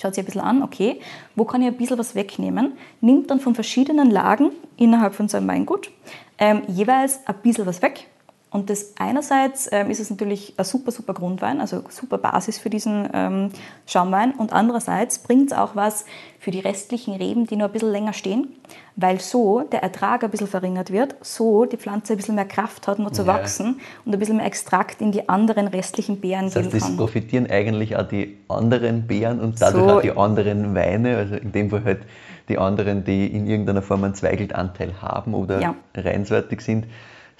schaut 0.00 0.14
sich 0.14 0.22
ein 0.22 0.26
bisschen 0.26 0.40
an, 0.40 0.62
okay, 0.62 1.00
wo 1.36 1.44
kann 1.44 1.62
ich 1.62 1.68
ein 1.68 1.76
bisschen 1.76 1.98
was 1.98 2.14
wegnehmen, 2.14 2.72
nimmt 3.00 3.30
dann 3.30 3.40
von 3.40 3.54
verschiedenen 3.54 4.10
Lagen 4.10 4.52
innerhalb 4.76 5.14
von 5.14 5.28
seinem 5.28 5.48
Weingut 5.48 5.90
ähm, 6.38 6.62
jeweils 6.68 7.26
ein 7.26 7.34
bisschen 7.42 7.66
was 7.66 7.82
weg. 7.82 8.08
Und 8.52 8.68
das 8.68 8.94
einerseits 8.98 9.68
ähm, 9.70 9.90
ist 9.90 10.00
es 10.00 10.10
natürlich 10.10 10.54
ein 10.56 10.64
super, 10.64 10.90
super 10.90 11.14
Grundwein, 11.14 11.60
also 11.60 11.84
super 11.88 12.18
Basis 12.18 12.58
für 12.58 12.68
diesen 12.68 13.08
ähm, 13.14 13.50
Schaumwein. 13.86 14.32
Und 14.32 14.52
andererseits 14.52 15.20
bringt 15.20 15.52
es 15.52 15.56
auch 15.56 15.76
was 15.76 16.04
für 16.40 16.50
die 16.50 16.58
restlichen 16.58 17.14
Reben, 17.14 17.46
die 17.46 17.54
noch 17.54 17.66
ein 17.66 17.72
bisschen 17.72 17.92
länger 17.92 18.12
stehen, 18.12 18.48
weil 18.96 19.20
so 19.20 19.60
der 19.60 19.84
Ertrag 19.84 20.24
ein 20.24 20.30
bisschen 20.30 20.48
verringert 20.48 20.90
wird, 20.90 21.14
so 21.20 21.64
die 21.64 21.76
Pflanze 21.76 22.14
ein 22.14 22.16
bisschen 22.16 22.34
mehr 22.34 22.44
Kraft 22.44 22.88
hat, 22.88 22.98
noch 22.98 23.12
zu 23.12 23.22
ja. 23.22 23.28
wachsen 23.28 23.80
und 24.04 24.12
ein 24.12 24.18
bisschen 24.18 24.38
mehr 24.38 24.46
Extrakt 24.46 25.00
in 25.00 25.12
die 25.12 25.28
anderen 25.28 25.68
restlichen 25.68 26.20
Beeren 26.20 26.46
das 26.46 26.56
heißt, 26.56 26.70
geben 26.70 26.80
kann. 26.80 26.88
Das 26.88 26.96
profitieren 26.96 27.46
eigentlich 27.48 27.96
auch 27.96 28.08
die 28.08 28.36
anderen 28.48 29.06
Beeren 29.06 29.38
und 29.38 29.62
dadurch 29.62 29.84
so, 29.84 29.96
auch 29.96 30.02
die 30.02 30.16
anderen 30.16 30.74
Weine, 30.74 31.18
also 31.18 31.36
in 31.36 31.52
dem 31.52 31.70
Fall 31.70 31.84
halt 31.84 32.00
die 32.48 32.58
anderen, 32.58 33.04
die 33.04 33.28
in 33.28 33.46
irgendeiner 33.46 33.82
Form 33.82 34.02
einen 34.02 34.14
Zweigeltanteil 34.14 35.00
haben 35.00 35.34
oder 35.34 35.60
ja. 35.60 35.76
reinsortig 35.94 36.62
sind. 36.62 36.86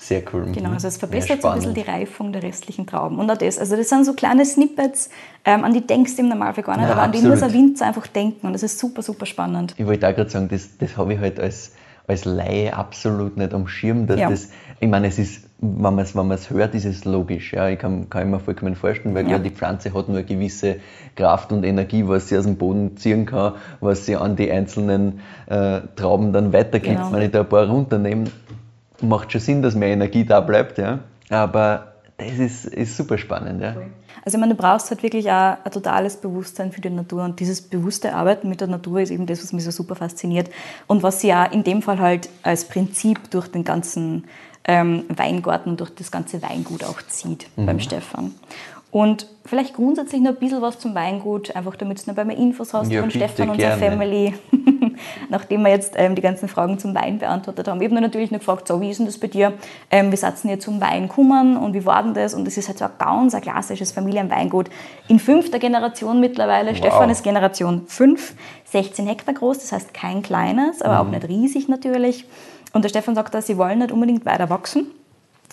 Sehr 0.01 0.23
cool. 0.33 0.47
Genau, 0.51 0.71
also 0.71 0.89
es 0.89 0.97
verbessert 0.97 1.43
so 1.43 1.49
ein 1.49 1.57
bisschen 1.57 1.75
die 1.75 1.83
Reifung 1.83 2.33
der 2.33 2.43
restlichen 2.43 2.87
Trauben. 2.87 3.19
Und 3.19 3.31
auch 3.31 3.37
das, 3.37 3.59
also 3.59 3.77
das 3.77 3.91
sind 3.91 4.07
so 4.07 4.15
kleine 4.15 4.47
Snippets, 4.47 5.11
ähm, 5.45 5.63
an 5.63 5.75
die 5.75 5.87
denkst 5.87 6.17
du 6.17 6.23
im 6.23 6.29
Normalfall 6.31 6.65
gar 6.65 6.79
nicht, 6.79 6.85
Nein, 6.85 6.93
aber 6.93 7.03
an 7.03 7.13
die 7.13 7.21
muss 7.21 7.43
ein 7.43 7.53
Winzer 7.53 7.87
einfach 7.87 8.07
denken 8.07 8.47
und 8.47 8.55
das 8.55 8.63
ist 8.63 8.79
super, 8.79 9.03
super 9.03 9.27
spannend. 9.27 9.75
Ich 9.77 9.87
wollte 9.87 10.09
auch 10.09 10.15
gerade 10.15 10.31
sagen, 10.31 10.49
das, 10.49 10.79
das 10.79 10.97
habe 10.97 11.13
ich 11.13 11.21
halt 11.21 11.39
als, 11.39 11.73
als 12.07 12.25
Laie 12.25 12.75
absolut 12.75 13.37
nicht 13.37 13.53
am 13.53 13.69
Schirm, 13.69 14.07
dass 14.07 14.19
ja. 14.19 14.31
das, 14.31 14.49
ich 14.81 14.89
meine, 14.89 15.07
es 15.07 15.19
ist, 15.19 15.45
wenn 15.59 15.83
man 15.83 15.99
es 15.99 16.17
wenn 16.17 16.59
hört, 16.59 16.75
ist 16.75 16.87
es 16.87 17.05
logisch, 17.05 17.53
ja, 17.53 17.69
ich 17.69 17.79
kann, 17.79 18.09
kann 18.09 18.31
mir 18.31 18.41
vollkommen 18.41 18.77
vorstellen, 18.77 19.15
weil 19.15 19.29
ja. 19.29 19.39
die 19.39 19.51
Pflanze 19.51 19.93
hat 19.93 20.09
nur 20.09 20.17
eine 20.17 20.27
gewisse 20.27 20.77
Kraft 21.15 21.53
und 21.53 21.63
Energie, 21.63 22.09
was 22.09 22.29
sie 22.29 22.39
aus 22.39 22.45
dem 22.45 22.57
Boden 22.57 22.97
ziehen 22.97 23.27
kann, 23.27 23.53
was 23.81 24.07
sie 24.07 24.17
an 24.17 24.35
die 24.35 24.51
einzelnen 24.51 25.21
äh, 25.47 25.83
Trauben 25.95 26.33
dann 26.33 26.55
weitergibt. 26.55 26.97
Genau. 26.97 27.13
Wenn 27.13 27.21
ich 27.21 27.33
da 27.33 27.41
ein 27.41 27.49
paar 27.51 27.67
runternehme, 27.67 28.25
macht 29.03 29.33
schon 29.33 29.41
Sinn, 29.41 29.63
dass 29.63 29.75
mehr 29.75 29.89
Energie 29.89 30.25
da 30.25 30.41
bleibt, 30.41 30.79
ja. 30.79 31.01
Aber 31.29 31.95
das 32.17 32.39
ist, 32.39 32.65
ist 32.67 32.97
super 32.97 33.19
spannend, 33.19 33.63
ja. 33.63 33.77
Also 34.25 34.37
ich 34.37 34.41
meine, 34.41 34.55
du 34.55 34.61
brauchst 34.61 34.91
halt 34.91 35.03
wirklich 35.03 35.31
auch 35.31 35.57
ein 35.65 35.73
totales 35.73 36.17
Bewusstsein 36.17 36.73
für 36.73 36.81
die 36.81 36.91
Natur 36.91 37.25
und 37.25 37.41
dieses 37.41 37.63
bewusste 37.63 38.15
Arbeiten 38.15 38.49
mit 38.49 38.61
der 38.61 38.69
Natur 38.69 39.01
ist 39.01 39.11
eben 39.11 39.27
das, 39.27 39.43
was 39.43 39.53
mich 39.53 39.65
so 39.65 39.71
super 39.71 39.95
fasziniert 39.95 40.51
und 40.87 41.03
was 41.03 41.21
sie 41.21 41.29
ja 41.29 41.45
in 41.45 41.65
dem 41.65 41.81
Fall 41.81 41.99
halt 41.99 42.29
als 42.43 42.67
Prinzip 42.67 43.31
durch 43.31 43.49
den 43.49 43.65
ganzen 43.65 44.25
ähm, 44.65 45.05
Weingarten, 45.09 45.77
durch 45.77 45.95
das 45.95 46.11
ganze 46.11 46.43
Weingut 46.43 46.85
auch 46.85 47.01
zieht 47.03 47.47
mhm. 47.57 47.67
beim 47.67 47.81
Stefan. 47.81 48.35
Und 48.93 49.27
vielleicht 49.45 49.75
grundsätzlich 49.75 50.21
noch 50.21 50.33
ein 50.33 50.37
bisschen 50.37 50.61
was 50.63 50.81
zum 50.81 50.97
Weingut, 50.97 51.55
einfach 51.55 51.77
damit 51.77 52.05
du 52.05 52.11
noch 52.11 52.17
bei 52.17 52.25
mir 52.25 52.37
Infos 52.37 52.75
hast 52.75 52.91
ja, 52.91 53.01
von 53.01 53.11
Stefan 53.11 53.51
und 53.51 53.61
seiner 53.61 53.77
Family, 53.77 54.35
nachdem 55.29 55.63
wir 55.63 55.71
jetzt 55.71 55.95
ähm, 55.97 56.17
die 56.17 56.23
ganzen 56.23 56.49
Fragen 56.49 56.77
zum 56.81 56.93
Wein 56.93 57.19
beantwortet 57.21 57.69
haben. 57.69 57.81
Ich 57.81 57.89
habe 57.89 58.01
natürlich 58.01 58.33
noch 58.33 58.41
gefragt, 58.41 58.67
so, 58.67 58.81
wie 58.81 58.91
ist 58.91 58.99
denn 58.99 59.07
das 59.07 59.17
bei 59.17 59.29
dir? 59.29 59.53
Ähm, 59.93 60.11
wie 60.11 60.17
seid 60.17 60.45
ihr 60.45 60.59
zum 60.59 60.81
Wein 60.81 61.07
gekommen 61.07 61.57
und 61.57 61.75
wie 61.75 61.87
war 61.87 62.03
denn 62.03 62.15
das? 62.15 62.35
Und 62.35 62.45
das 62.45 62.57
ist 62.57 62.67
halt 62.67 62.79
so 62.79 62.85
ein 62.85 62.91
ganz 62.99 63.35
ein 63.35 63.43
klassisches 63.43 63.93
Familienweingut 63.93 64.69
in 65.07 65.21
fünfter 65.21 65.61
Generation 65.61 66.19
mittlerweile. 66.19 66.71
Wow. 66.71 66.79
Stefan 66.79 67.11
ist 67.11 67.23
Generation 67.23 67.83
5, 67.87 68.35
16 68.65 69.07
Hektar 69.07 69.35
groß, 69.35 69.61
das 69.61 69.71
heißt 69.71 69.95
kein 69.95 70.23
kleines, 70.23 70.83
aber 70.83 71.03
mhm. 71.03 71.09
auch 71.09 71.13
nicht 71.13 71.29
riesig 71.29 71.69
natürlich. 71.69 72.27
Und 72.73 72.85
der 72.85 72.89
Stefan 72.89 73.15
sagt, 73.15 73.35
dass 73.35 73.47
sie 73.47 73.57
wollen 73.57 73.79
nicht 73.79 73.93
unbedingt 73.93 74.27
weiter 74.27 74.51
wachsen 74.51 74.87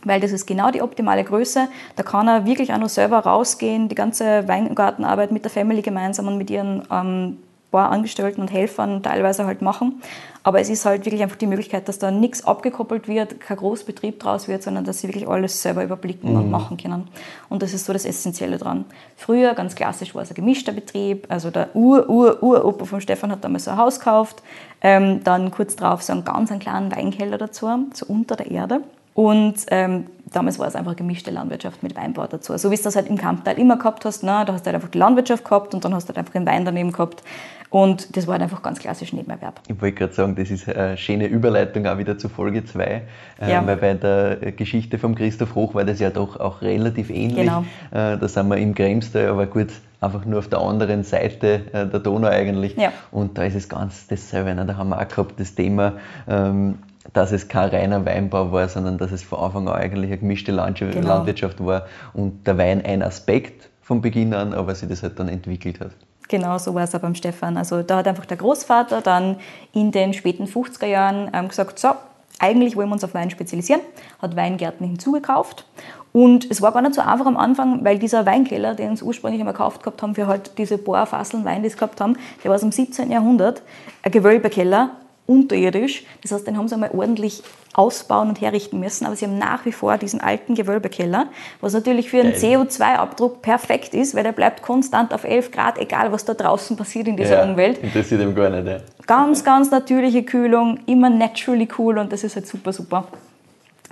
weil 0.03 0.19
das 0.19 0.31
ist 0.31 0.45
genau 0.45 0.71
die 0.71 0.81
optimale 0.81 1.23
Größe. 1.23 1.67
Da 1.95 2.03
kann 2.03 2.27
er 2.27 2.45
wirklich 2.45 2.73
auch 2.73 2.77
noch 2.77 2.89
selber 2.89 3.19
rausgehen, 3.19 3.89
die 3.89 3.95
ganze 3.95 4.47
Weingartenarbeit 4.47 5.31
mit 5.31 5.43
der 5.43 5.51
Family 5.51 5.81
gemeinsam 5.81 6.27
und 6.27 6.37
mit 6.37 6.49
ihren 6.49 6.83
ähm, 6.91 7.37
paar 7.77 7.91
Angestellten 7.91 8.41
und 8.41 8.51
Helfern 8.51 9.03
teilweise 9.03 9.45
halt 9.45 9.61
machen. 9.61 10.01
Aber 10.43 10.59
es 10.59 10.69
ist 10.69 10.85
halt 10.85 11.05
wirklich 11.05 11.21
einfach 11.21 11.35
die 11.35 11.45
Möglichkeit, 11.45 11.87
dass 11.87 11.99
da 11.99 12.09
nichts 12.09 12.45
abgekoppelt 12.45 13.07
wird, 13.07 13.39
kein 13.39 13.57
Großbetrieb 13.57 14.19
draus 14.19 14.47
wird, 14.47 14.63
sondern 14.63 14.85
dass 14.85 14.99
sie 14.99 15.07
wirklich 15.09 15.27
alles 15.27 15.61
selber 15.61 15.83
überblicken 15.83 16.31
mhm. 16.31 16.37
und 16.37 16.49
machen 16.49 16.77
können. 16.77 17.07
Und 17.49 17.61
das 17.61 17.73
ist 17.73 17.85
so 17.85 17.93
das 17.93 18.05
Essentielle 18.05 18.57
dran. 18.57 18.85
Früher, 19.15 19.53
ganz 19.53 19.75
klassisch, 19.75 20.15
war 20.15 20.23
es 20.23 20.31
ein 20.31 20.35
gemischter 20.35 20.71
Betrieb. 20.71 21.27
Also 21.29 21.51
der 21.51 21.75
Ur-Ur-Uropa 21.75 22.85
von 22.85 23.01
Stefan 23.01 23.31
hat 23.31 23.43
damals 23.43 23.65
so 23.65 23.71
ein 23.71 23.77
Haus 23.77 23.99
gekauft. 23.99 24.41
Ähm, 24.81 25.23
dann 25.23 25.51
kurz 25.51 25.75
darauf 25.75 26.01
so 26.01 26.13
einen 26.13 26.23
ganz 26.23 26.49
einen 26.49 26.61
kleinen 26.61 26.95
Weinkeller 26.95 27.37
dazu, 27.37 27.67
so 27.93 28.05
unter 28.07 28.37
der 28.37 28.49
Erde. 28.49 28.81
Und 29.17 29.55
ähm, 29.71 30.05
damals 30.31 30.59
war 30.59 30.67
es 30.67 30.75
einfach 30.75 30.95
gemischte 30.95 31.31
Landwirtschaft 31.31 31.81
mit 31.81 31.95
Weinbau 31.95 32.27
dazu. 32.27 32.55
So 32.55 32.69
wie 32.69 32.75
es 32.75 32.83
das 32.83 32.95
halt 32.95 33.07
im 33.07 33.17
Kampfteil 33.17 33.57
immer 33.57 33.77
gehabt 33.77 34.05
hast, 34.05 34.21
ne? 34.21 34.43
da 34.45 34.53
hast 34.53 34.61
du 34.61 34.67
halt 34.67 34.75
einfach 34.75 34.89
die 34.89 34.99
Landwirtschaft 34.99 35.43
gehabt 35.43 35.73
und 35.73 35.83
dann 35.83 35.95
hast 35.95 36.05
du 36.05 36.09
halt 36.09 36.19
einfach 36.19 36.33
den 36.33 36.45
Wein 36.45 36.65
daneben 36.65 36.91
gehabt. 36.91 37.23
Und 37.71 38.15
das 38.15 38.27
war 38.27 38.33
halt 38.33 38.43
einfach 38.43 38.61
ganz 38.61 38.77
klassisch 38.77 39.13
Nebenerwerb. 39.13 39.59
Ich 39.67 39.81
wollte 39.81 39.95
gerade 39.95 40.13
sagen, 40.13 40.35
das 40.35 40.51
ist 40.51 40.69
eine 40.69 40.97
schöne 40.97 41.25
Überleitung 41.25 41.87
auch 41.87 41.97
wieder 41.97 42.19
zu 42.19 42.29
Folge 42.29 42.63
2, 42.63 42.83
äh, 42.83 43.51
ja. 43.51 43.65
weil 43.65 43.77
bei 43.77 43.95
der 43.95 44.51
Geschichte 44.51 44.99
von 44.99 45.15
Christoph 45.15 45.55
Hoch 45.55 45.73
war 45.73 45.83
das 45.83 45.99
ja 45.99 46.11
doch 46.11 46.39
auch 46.39 46.61
relativ 46.61 47.09
ähnlich. 47.09 47.47
Genau. 47.47 47.61
Äh, 47.89 48.19
da 48.19 48.27
sind 48.27 48.49
wir 48.49 48.57
im 48.57 48.75
Kremstal, 48.75 49.29
aber 49.29 49.47
gut, 49.47 49.69
einfach 49.99 50.25
nur 50.25 50.39
auf 50.39 50.47
der 50.47 50.59
anderen 50.59 51.03
Seite 51.03 51.61
äh, 51.73 51.87
der 51.87 51.99
Donau 51.99 52.27
eigentlich. 52.27 52.77
Ja. 52.77 52.93
Und 53.09 53.39
da 53.39 53.45
ist 53.45 53.55
es 53.55 53.67
ganz 53.67 54.05
dasselbe. 54.05 54.53
Ne? 54.53 54.63
Da 54.67 54.77
haben 54.77 54.89
wir 54.89 55.01
auch 55.01 55.07
gehabt 55.07 55.39
das 55.39 55.55
Thema, 55.55 55.93
ähm, 56.29 56.75
dass 57.13 57.31
es 57.31 57.47
kein 57.47 57.69
reiner 57.69 58.05
Weinbau 58.05 58.51
war, 58.51 58.67
sondern 58.69 58.97
dass 58.97 59.11
es 59.11 59.23
von 59.23 59.39
Anfang 59.39 59.67
an 59.67 59.75
eigentlich 59.75 60.11
eine 60.11 60.17
gemischte 60.19 60.51
genau. 60.51 61.07
Landwirtschaft 61.07 61.63
war 61.63 61.85
und 62.13 62.45
der 62.45 62.57
Wein 62.57 62.83
ein 62.85 63.01
Aspekt 63.01 63.69
von 63.81 64.01
Beginn 64.01 64.33
an, 64.33 64.53
aber 64.53 64.75
sich 64.75 64.89
das 64.89 65.03
halt 65.03 65.19
dann 65.19 65.29
entwickelt 65.29 65.79
hat. 65.79 65.91
Genau, 66.27 66.57
so 66.57 66.75
war 66.75 66.83
es 66.83 66.93
auch 66.93 66.99
beim 66.99 67.15
Stefan. 67.15 67.55
Also 67.55 67.83
da 67.83 67.97
hat 67.97 68.07
einfach 68.07 68.25
der 68.25 68.37
Großvater 68.37 69.01
dann 69.01 69.37
in 69.73 69.91
den 69.91 70.13
späten 70.13 70.45
50er 70.45 70.85
Jahren 70.85 71.31
ähm, 71.33 71.47
gesagt, 71.47 71.79
so, 71.79 71.89
eigentlich 72.39 72.75
wollen 72.75 72.89
wir 72.89 72.93
uns 72.93 73.03
auf 73.03 73.13
Wein 73.13 73.29
spezialisieren, 73.29 73.81
hat 74.21 74.35
Weingärten 74.35 74.85
hinzugekauft 74.85 75.65
und 76.13 76.49
es 76.49 76.61
war 76.61 76.71
gar 76.71 76.81
nicht 76.81 76.95
so 76.95 77.01
einfach 77.01 77.25
am 77.25 77.37
Anfang, 77.37 77.83
weil 77.83 77.99
dieser 77.99 78.25
Weinkeller, 78.25 78.75
den 78.75 78.95
sie 78.95 79.05
ursprünglich 79.05 79.39
einmal 79.39 79.53
gekauft 79.53 79.83
gehabt 79.83 80.01
haben 80.01 80.15
für 80.15 80.27
halt 80.27 80.57
diese 80.57 80.77
Bohrfasseln 80.77 81.45
Wein, 81.45 81.63
die 81.63 81.69
sie 81.69 81.75
gehabt 81.75 82.01
haben, 82.01 82.17
der 82.43 82.49
war 82.49 82.55
aus 82.55 82.61
dem 82.61 82.71
17. 82.71 83.11
Jahrhundert, 83.11 83.61
ein 84.03 84.11
Gewölbekeller 84.11 84.91
unterirdisch. 85.27 86.05
Das 86.23 86.31
heißt, 86.31 86.47
den 86.47 86.57
haben 86.57 86.67
sie 86.67 86.73
einmal 86.73 86.91
ordentlich 86.91 87.43
ausbauen 87.73 88.29
und 88.29 88.41
herrichten 88.41 88.79
müssen, 88.79 89.05
aber 89.05 89.15
sie 89.15 89.25
haben 89.25 89.37
nach 89.37 89.65
wie 89.65 89.71
vor 89.71 89.97
diesen 89.97 90.19
alten 90.19 90.55
Gewölbekeller, 90.55 91.27
was 91.61 91.73
natürlich 91.73 92.09
für 92.09 92.21
einen 92.21 92.33
CO2-Abdruck 92.33 93.43
perfekt 93.43 93.93
ist, 93.93 94.15
weil 94.15 94.23
der 94.23 94.31
bleibt 94.31 94.63
konstant 94.63 95.13
auf 95.13 95.23
11 95.23 95.51
Grad, 95.51 95.77
egal 95.77 96.11
was 96.11 96.25
da 96.25 96.33
draußen 96.33 96.75
passiert 96.75 97.07
in 97.07 97.17
dieser 97.17 97.43
ja, 97.43 97.43
Umwelt. 97.43 97.77
Interessiert 97.77 98.21
ihm 98.21 98.33
gar 98.33 98.49
nicht. 98.49 98.65
Ja. 98.65 98.79
Ganz, 99.05 99.43
ganz 99.43 99.69
natürliche 99.69 100.23
Kühlung, 100.23 100.79
immer 100.87 101.11
naturally 101.11 101.67
cool 101.77 101.99
und 101.99 102.11
das 102.11 102.23
ist 102.23 102.35
halt 102.35 102.47
super, 102.47 102.73
super 102.73 103.07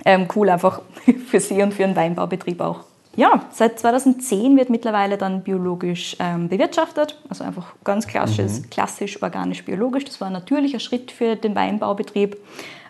ähm, 0.04 0.26
cool 0.34 0.48
einfach 0.48 0.80
für 1.28 1.40
sie 1.40 1.62
und 1.62 1.74
für 1.74 1.84
einen 1.84 1.96
Weinbaubetrieb 1.96 2.60
auch. 2.60 2.80
Ja, 3.16 3.46
seit 3.50 3.78
2010 3.80 4.56
wird 4.56 4.68
mittlerweile 4.68 5.16
dann 5.16 5.42
biologisch 5.42 6.16
ähm, 6.20 6.48
bewirtschaftet, 6.48 7.18
also 7.30 7.44
einfach 7.44 7.74
ganz 7.82 8.06
klassisch, 8.06 8.60
mhm. 8.60 8.70
klassisch 8.70 9.22
organisch 9.22 9.64
biologisch. 9.64 10.04
Das 10.04 10.20
war 10.20 10.28
ein 10.28 10.34
natürlicher 10.34 10.78
Schritt 10.78 11.10
für 11.10 11.34
den 11.34 11.54
Weinbaubetrieb. 11.54 12.36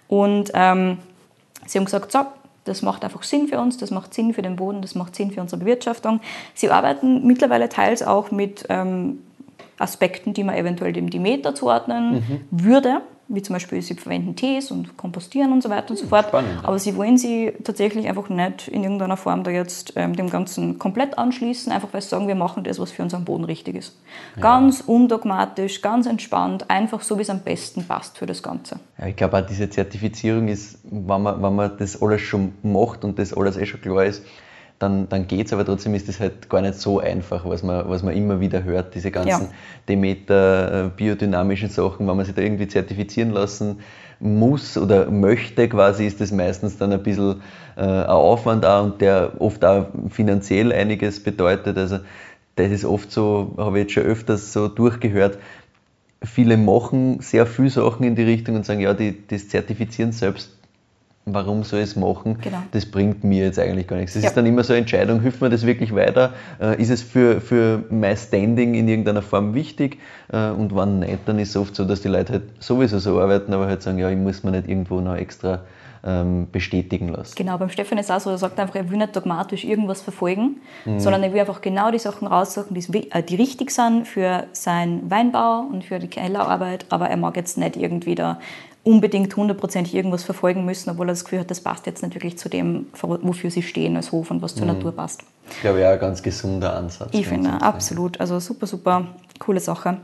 Und 0.08 0.50
ähm, 0.54 0.98
sie 1.66 1.78
haben 1.78 1.84
gesagt, 1.84 2.10
so, 2.10 2.26
das 2.64 2.82
macht 2.82 3.04
einfach 3.04 3.22
Sinn 3.22 3.46
für 3.46 3.60
uns, 3.60 3.76
das 3.76 3.92
macht 3.92 4.12
Sinn 4.12 4.34
für 4.34 4.42
den 4.42 4.56
Boden, 4.56 4.82
das 4.82 4.96
macht 4.96 5.14
Sinn 5.14 5.30
für 5.30 5.40
unsere 5.40 5.60
Bewirtschaftung. 5.60 6.20
Sie 6.54 6.68
arbeiten 6.70 7.24
mittlerweile 7.24 7.68
teils 7.68 8.02
auch 8.02 8.32
mit 8.32 8.66
ähm, 8.68 9.20
Aspekten, 9.78 10.34
die 10.34 10.42
man 10.42 10.56
eventuell 10.56 10.92
dem 10.92 11.08
Demeter 11.08 11.54
zuordnen 11.54 12.14
mhm. 12.14 12.40
würde. 12.50 13.00
Wie 13.28 13.42
zum 13.42 13.54
Beispiel 13.54 13.82
sie 13.82 13.94
verwenden 13.94 14.36
Tees 14.36 14.70
und 14.70 14.96
kompostieren 14.96 15.52
und 15.52 15.62
so 15.62 15.68
weiter 15.68 15.90
und 15.90 15.96
so 15.96 16.06
fort. 16.06 16.28
Spannend. 16.28 16.60
Aber 16.62 16.78
sie 16.78 16.96
wollen 16.96 17.18
sie 17.18 17.52
tatsächlich 17.64 18.08
einfach 18.08 18.28
nicht 18.28 18.68
in 18.68 18.84
irgendeiner 18.84 19.16
Form 19.16 19.42
da 19.42 19.50
jetzt 19.50 19.94
ähm, 19.96 20.14
dem 20.14 20.30
Ganzen 20.30 20.78
komplett 20.78 21.18
anschließen, 21.18 21.72
einfach 21.72 21.88
weil 21.92 22.02
sie 22.02 22.08
sagen, 22.08 22.28
wir 22.28 22.36
machen 22.36 22.62
das, 22.64 22.78
was 22.78 22.92
für 22.92 23.02
unseren 23.02 23.24
Boden 23.24 23.44
richtig 23.44 23.76
ist. 23.76 23.96
Ganz 24.40 24.82
undogmatisch, 24.86 25.82
ganz 25.82 26.06
entspannt, 26.06 26.70
einfach 26.70 27.02
so, 27.02 27.18
wie 27.18 27.22
es 27.22 27.30
am 27.30 27.40
besten 27.40 27.84
passt 27.84 28.18
für 28.18 28.26
das 28.26 28.42
Ganze. 28.42 28.78
Ja, 28.98 29.06
ich 29.06 29.16
glaube 29.16 29.38
auch 29.38 29.46
diese 29.46 29.68
Zertifizierung 29.68 30.48
ist, 30.48 30.78
wenn 30.84 31.22
man, 31.22 31.42
wenn 31.42 31.54
man 31.54 31.72
das 31.78 32.00
alles 32.00 32.22
schon 32.22 32.52
macht 32.62 33.04
und 33.04 33.18
das 33.18 33.34
alles 33.34 33.56
eh 33.56 33.66
schon 33.66 33.80
klar 33.80 34.04
ist, 34.04 34.22
dann, 34.78 35.08
dann 35.08 35.26
geht 35.26 35.46
es, 35.46 35.52
aber 35.52 35.64
trotzdem 35.64 35.94
ist 35.94 36.08
das 36.08 36.20
halt 36.20 36.50
gar 36.50 36.60
nicht 36.60 36.74
so 36.74 37.00
einfach, 37.00 37.44
was 37.46 37.62
man, 37.62 37.88
was 37.88 38.02
man 38.02 38.14
immer 38.14 38.40
wieder 38.40 38.62
hört, 38.64 38.94
diese 38.94 39.10
ganzen 39.10 39.44
Ja. 39.44 39.50
Demeter, 39.88 40.86
äh, 40.86 40.88
biodynamischen 40.94 41.70
Sachen, 41.70 42.06
wenn 42.06 42.16
man 42.16 42.26
sich 42.26 42.34
da 42.34 42.42
irgendwie 42.42 42.68
zertifizieren 42.68 43.30
lassen 43.30 43.80
muss 44.20 44.76
oder 44.78 45.10
möchte 45.10 45.68
quasi, 45.68 46.06
ist 46.06 46.20
das 46.20 46.32
meistens 46.32 46.78
dann 46.78 46.92
ein 46.92 47.02
bisschen 47.02 47.42
äh, 47.76 47.80
ein 47.82 48.06
Aufwand 48.06 48.64
auch 48.64 48.84
und 48.84 49.00
der 49.00 49.32
oft 49.38 49.64
auch 49.64 49.86
finanziell 50.10 50.72
einiges 50.72 51.22
bedeutet. 51.22 51.76
Also 51.76 51.98
das 52.56 52.70
ist 52.70 52.84
oft 52.84 53.10
so, 53.10 53.54
habe 53.58 53.78
ich 53.78 53.84
jetzt 53.84 53.92
schon 53.92 54.04
öfters 54.04 54.52
so 54.52 54.68
durchgehört, 54.68 55.38
viele 56.22 56.56
machen 56.56 57.20
sehr 57.20 57.46
viele 57.46 57.70
Sachen 57.70 58.04
in 58.04 58.16
die 58.16 58.22
Richtung 58.22 58.56
und 58.56 58.64
sagen, 58.64 58.80
ja, 58.80 58.94
die, 58.94 59.26
das 59.28 59.48
Zertifizieren 59.48 60.12
selbst, 60.12 60.50
warum 61.28 61.64
soll 61.64 61.80
ich 61.80 61.86
es 61.86 61.96
machen? 61.96 62.38
Genau. 62.40 62.58
Das 62.70 62.86
bringt 62.86 63.24
mir 63.24 63.44
jetzt 63.46 63.58
eigentlich 63.58 63.88
gar 63.88 63.96
nichts. 63.96 64.14
Es 64.14 64.22
Ja. 64.22 64.28
ist 64.28 64.36
dann 64.36 64.46
immer 64.46 64.62
so 64.62 64.72
eine 64.72 64.80
Entscheidung, 64.80 65.20
hilft 65.20 65.40
mir 65.42 65.50
das 65.50 65.66
wirklich 65.66 65.92
weiter? 65.94 66.32
Äh, 66.60 66.80
ist 66.80 66.88
es 66.90 67.02
für, 67.02 67.40
für 67.40 67.82
mein 67.90 68.16
Standing 68.16 68.74
in 68.74 68.86
irgendeiner 68.86 69.22
Form 69.22 69.52
wichtig? 69.52 69.98
Äh, 70.32 70.50
und 70.50 70.74
wenn 70.74 71.00
nicht, 71.00 71.18
dann 71.26 71.40
ist 71.40 71.50
es 71.50 71.56
oft 71.56 71.74
so, 71.74 71.84
dass 71.84 72.00
die 72.00 72.08
Leute 72.08 72.34
halt 72.34 72.42
sowieso 72.60 73.00
so 73.00 73.20
arbeiten, 73.20 73.52
aber 73.52 73.66
halt 73.66 73.82
sagen, 73.82 73.98
ja, 73.98 74.08
ich 74.08 74.16
muss 74.16 74.44
mir 74.44 74.52
nicht 74.52 74.68
irgendwo 74.68 75.00
noch 75.00 75.16
extra 75.16 75.62
ähm, 76.04 76.46
bestätigen 76.52 77.08
lassen. 77.08 77.34
Genau, 77.34 77.58
beim 77.58 77.70
Stefan 77.70 77.98
ist 77.98 78.08
es 78.08 78.10
auch 78.12 78.20
so, 78.20 78.30
er 78.30 78.38
sagt 78.38 78.60
einfach, 78.60 78.76
er 78.76 78.88
will 78.88 78.98
nicht 78.98 79.16
dogmatisch 79.16 79.64
irgendwas 79.64 80.02
verfolgen, 80.02 80.58
Mhm. 80.84 81.00
sondern 81.00 81.24
er 81.24 81.32
will 81.32 81.40
einfach 81.40 81.60
genau 81.60 81.90
die 81.90 81.98
Sachen 81.98 82.28
raussuchen, 82.28 82.72
die, 82.72 83.10
äh, 83.10 83.24
die 83.24 83.34
richtig 83.34 83.72
sind 83.72 84.06
für 84.06 84.44
seinen 84.52 85.10
Weinbau 85.10 85.64
und 85.72 85.82
für 85.84 85.98
die 85.98 86.06
Kellerarbeit, 86.06 86.86
aber 86.90 87.08
er 87.10 87.16
mag 87.16 87.36
jetzt 87.36 87.58
nicht 87.58 87.74
irgendwie 87.76 88.14
da 88.14 88.38
unbedingt 88.86 89.36
hundertprozentig 89.36 89.94
irgendwas 89.94 90.22
verfolgen 90.22 90.64
müssen, 90.64 90.90
obwohl 90.90 91.06
er 91.08 91.12
das 91.12 91.24
Gefühl 91.24 91.40
hat, 91.40 91.50
das 91.50 91.60
passt 91.60 91.86
jetzt 91.86 92.02
nicht 92.02 92.14
wirklich 92.14 92.38
zu 92.38 92.48
dem, 92.48 92.86
wofür 93.02 93.50
sie 93.50 93.62
stehen 93.62 93.96
als 93.96 94.12
Hof 94.12 94.30
und 94.30 94.42
was 94.42 94.54
Mhm. 94.54 94.58
zur 94.60 94.66
Natur 94.68 94.92
passt. 94.92 95.22
Ich 95.50 95.60
glaube, 95.60 95.80
ja, 95.80 95.90
ein 95.90 95.98
ganz 95.98 96.22
gesunder 96.22 96.76
Ansatz. 96.76 97.08
Ich 97.12 97.26
finde, 97.26 97.50
grundsätzlich. 97.50 97.62
absolut. 97.74 98.20
Also 98.20 98.38
super, 98.38 98.66
super 98.66 99.06
coole 99.40 99.58
Sache. 99.60 99.96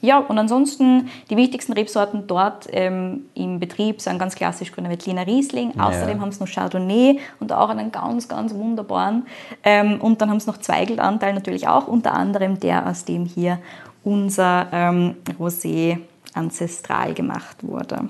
Ja, 0.00 0.18
und 0.18 0.36
ansonsten 0.36 1.08
die 1.30 1.36
wichtigsten 1.36 1.74
Rebsorten 1.74 2.26
dort 2.26 2.66
ähm, 2.72 3.26
im 3.34 3.60
Betrieb 3.60 4.00
sind 4.00 4.18
ganz 4.18 4.34
klassisch 4.34 4.72
Grüner 4.72 4.90
Veltliner 4.90 5.24
Riesling. 5.24 5.72
Ja. 5.76 5.86
Außerdem 5.88 6.20
haben 6.20 6.32
sie 6.32 6.40
noch 6.40 6.50
Chardonnay 6.52 7.20
und 7.38 7.52
auch 7.52 7.68
einen 7.68 7.92
ganz, 7.92 8.26
ganz 8.26 8.52
wunderbaren. 8.52 9.26
Ähm, 9.62 10.00
und 10.00 10.20
dann 10.20 10.28
haben 10.28 10.40
sie 10.40 10.50
noch 10.50 10.58
Zweigelanteil 10.58 11.34
natürlich 11.34 11.68
auch, 11.68 11.86
unter 11.86 12.14
anderem 12.14 12.58
der, 12.58 12.84
aus 12.88 13.04
dem 13.04 13.26
hier 13.26 13.58
unser 14.02 14.66
ähm, 14.72 15.14
Rosé 15.38 15.98
ancestral 16.34 17.14
gemacht 17.14 17.58
wurde. 17.62 18.08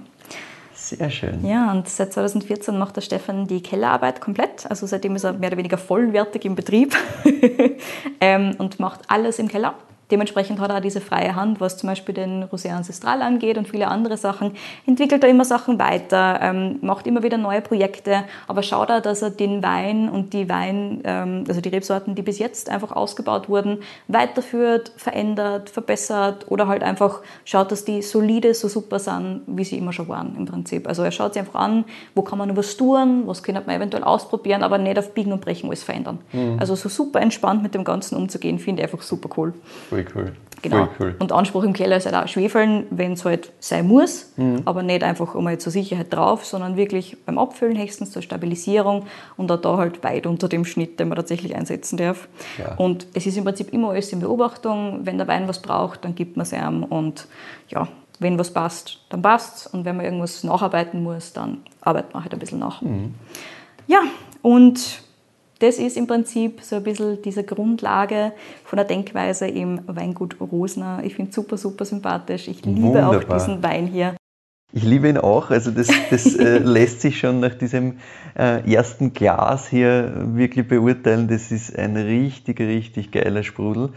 Sehr 0.74 1.10
schön. 1.10 1.46
Ja, 1.46 1.70
und 1.70 1.88
seit 1.88 2.12
2014 2.12 2.76
macht 2.76 2.96
der 2.96 3.02
Stefan 3.02 3.46
die 3.46 3.62
Kellerarbeit 3.62 4.20
komplett. 4.20 4.68
Also 4.68 4.86
seitdem 4.86 5.14
ist 5.14 5.24
er 5.24 5.32
mehr 5.32 5.48
oder 5.50 5.58
weniger 5.58 5.78
vollwertig 5.78 6.44
im 6.44 6.54
Betrieb 6.54 6.96
ähm, 8.20 8.56
und 8.58 8.80
macht 8.80 9.00
alles 9.08 9.38
im 9.38 9.48
Keller. 9.48 9.74
Dementsprechend 10.12 10.60
hat 10.60 10.70
er 10.70 10.76
auch 10.76 10.82
diese 10.82 11.00
freie 11.00 11.34
Hand, 11.34 11.58
was 11.58 11.78
zum 11.78 11.88
Beispiel 11.88 12.14
den 12.14 12.44
Rosé 12.44 12.70
Ancestral 12.70 13.22
angeht 13.22 13.56
und 13.56 13.66
viele 13.66 13.88
andere 13.88 14.18
Sachen. 14.18 14.52
Entwickelt 14.86 15.24
er 15.24 15.30
immer 15.30 15.46
Sachen 15.46 15.78
weiter, 15.78 16.38
ähm, 16.42 16.78
macht 16.82 17.06
immer 17.06 17.22
wieder 17.22 17.38
neue 17.38 17.62
Projekte, 17.62 18.24
aber 18.46 18.62
schaut 18.62 18.90
auch, 18.90 19.00
dass 19.00 19.22
er 19.22 19.30
den 19.30 19.62
Wein 19.62 20.10
und 20.10 20.34
die 20.34 20.50
Wein, 20.50 21.00
ähm, 21.04 21.44
also 21.48 21.62
die 21.62 21.70
Rebsorten, 21.70 22.14
die 22.14 22.20
bis 22.20 22.38
jetzt 22.38 22.68
einfach 22.68 22.92
ausgebaut 22.92 23.48
wurden, 23.48 23.78
weiterführt, 24.06 24.92
verändert, 24.98 25.70
verbessert 25.70 26.44
oder 26.50 26.68
halt 26.68 26.82
einfach 26.82 27.20
schaut, 27.46 27.72
dass 27.72 27.86
die 27.86 28.02
solide 28.02 28.52
so 28.52 28.68
super 28.68 28.98
sind, 28.98 29.40
wie 29.46 29.64
sie 29.64 29.78
immer 29.78 29.94
schon 29.94 30.08
waren 30.08 30.36
im 30.36 30.44
Prinzip. 30.44 30.86
Also 30.88 31.04
er 31.04 31.10
schaut 31.10 31.32
sich 31.32 31.40
einfach 31.40 31.58
an, 31.58 31.86
wo 32.14 32.20
kann 32.20 32.36
man 32.38 32.50
noch 32.50 32.56
was 32.56 32.76
tun, 32.76 33.22
was 33.24 33.42
könnte 33.42 33.62
man 33.64 33.76
eventuell 33.76 34.04
ausprobieren, 34.04 34.62
aber 34.62 34.76
nicht 34.76 34.98
auf 34.98 35.14
Biegen 35.14 35.32
und 35.32 35.40
Brechen 35.40 35.70
alles 35.70 35.82
verändern. 35.82 36.18
Also 36.58 36.74
so 36.74 36.90
super 36.90 37.22
entspannt 37.22 37.62
mit 37.62 37.74
dem 37.74 37.84
Ganzen 37.84 38.16
umzugehen, 38.16 38.58
finde 38.58 38.82
ich 38.82 38.92
einfach 38.92 39.02
super 39.02 39.30
cool. 39.38 39.54
Voll 40.04 40.24
cool. 40.24 40.32
Genau. 40.62 40.88
Cool. 40.98 41.16
Und 41.18 41.32
Anspruch 41.32 41.64
im 41.64 41.72
Keller 41.72 41.96
ist 41.96 42.06
halt 42.06 42.14
auch 42.14 42.28
Schwefeln, 42.28 42.86
wenn 42.90 43.14
es 43.14 43.24
halt 43.24 43.52
sein 43.58 43.88
muss, 43.88 44.32
aber 44.64 44.84
nicht 44.84 45.02
einfach 45.02 45.34
einmal 45.34 45.58
zur 45.58 45.72
Sicherheit 45.72 46.12
drauf, 46.12 46.44
sondern 46.44 46.76
wirklich 46.76 47.16
beim 47.26 47.36
Abfüllen 47.36 47.76
höchstens 47.76 48.12
zur 48.12 48.22
Stabilisierung 48.22 49.06
und 49.36 49.50
auch 49.50 49.60
da 49.60 49.76
halt 49.76 50.04
weit 50.04 50.24
unter 50.24 50.48
dem 50.48 50.64
Schnitt, 50.64 51.00
den 51.00 51.08
man 51.08 51.16
tatsächlich 51.16 51.56
einsetzen 51.56 51.96
darf. 51.96 52.28
Ja. 52.58 52.76
Und 52.76 53.08
es 53.12 53.26
ist 53.26 53.36
im 53.36 53.42
Prinzip 53.44 53.72
immer 53.72 53.90
alles 53.90 54.12
in 54.12 54.20
Beobachtung. 54.20 55.00
Wenn 55.02 55.18
der 55.18 55.26
Wein 55.26 55.48
was 55.48 55.60
braucht, 55.60 56.04
dann 56.04 56.14
gibt 56.14 56.36
man 56.36 56.44
es 56.44 56.52
ihm 56.52 56.84
und 56.84 57.26
ja, 57.68 57.88
wenn 58.20 58.38
was 58.38 58.52
passt, 58.52 59.00
dann 59.08 59.20
passt 59.20 59.74
Und 59.74 59.84
wenn 59.84 59.96
man 59.96 60.04
irgendwas 60.04 60.44
nacharbeiten 60.44 61.02
muss, 61.02 61.32
dann 61.32 61.62
arbeitet 61.80 62.14
man 62.14 62.22
halt 62.22 62.32
ein 62.32 62.38
bisschen 62.38 62.60
nach. 62.60 62.80
Ja, 63.88 64.02
und 64.42 65.02
das 65.62 65.78
ist 65.78 65.96
im 65.96 66.08
Prinzip 66.08 66.60
so 66.60 66.76
ein 66.76 66.82
bisschen 66.82 67.22
diese 67.22 67.44
Grundlage 67.44 68.32
von 68.64 68.76
der 68.76 68.84
Denkweise 68.84 69.46
im 69.46 69.80
Weingut 69.86 70.36
Rosner. 70.40 71.00
Ich 71.04 71.14
finde 71.14 71.30
es 71.30 71.36
super, 71.36 71.56
super 71.56 71.84
sympathisch. 71.84 72.48
Ich 72.48 72.64
liebe 72.64 73.06
auch 73.06 73.12
Wunderbar. 73.12 73.38
diesen 73.38 73.62
Wein 73.62 73.86
hier. 73.86 74.16
Ich 74.72 74.82
liebe 74.82 75.08
ihn 75.08 75.18
auch. 75.18 75.50
Also 75.50 75.70
das, 75.70 75.88
das 76.10 76.34
äh, 76.34 76.58
lässt 76.64 77.02
sich 77.02 77.18
schon 77.18 77.38
nach 77.38 77.54
diesem 77.54 77.98
äh, 78.36 78.68
ersten 78.72 79.12
Glas 79.12 79.68
hier 79.68 80.12
wirklich 80.34 80.66
beurteilen. 80.66 81.28
Das 81.28 81.52
ist 81.52 81.78
ein 81.78 81.96
richtig, 81.96 82.58
richtig 82.58 83.12
geiler 83.12 83.44
Sprudel. 83.44 83.90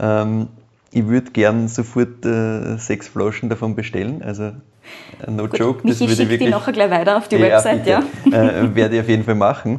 Ähm, 0.00 0.48
ich 0.90 1.06
würde 1.06 1.30
gern 1.30 1.68
sofort 1.68 2.26
äh, 2.26 2.78
sechs 2.78 3.06
Flaschen 3.06 3.48
davon 3.48 3.76
bestellen. 3.76 4.22
Also 4.22 4.44
äh, 4.44 5.30
no 5.30 5.46
joke. 5.46 5.86
Michi 5.86 6.00
würde 6.00 6.22
ich 6.22 6.28
schickt 6.28 6.42
die 6.42 6.48
nachher 6.48 6.72
gleich 6.72 6.90
weiter 6.90 7.16
auf 7.16 7.28
die 7.28 7.36
ja, 7.36 7.42
Website. 7.42 7.86
Ja, 7.86 8.02
bitte. 8.24 8.36
Äh, 8.36 8.74
werde 8.74 8.96
ich 8.96 9.00
auf 9.02 9.08
jeden 9.08 9.24
Fall 9.24 9.36
machen. 9.36 9.78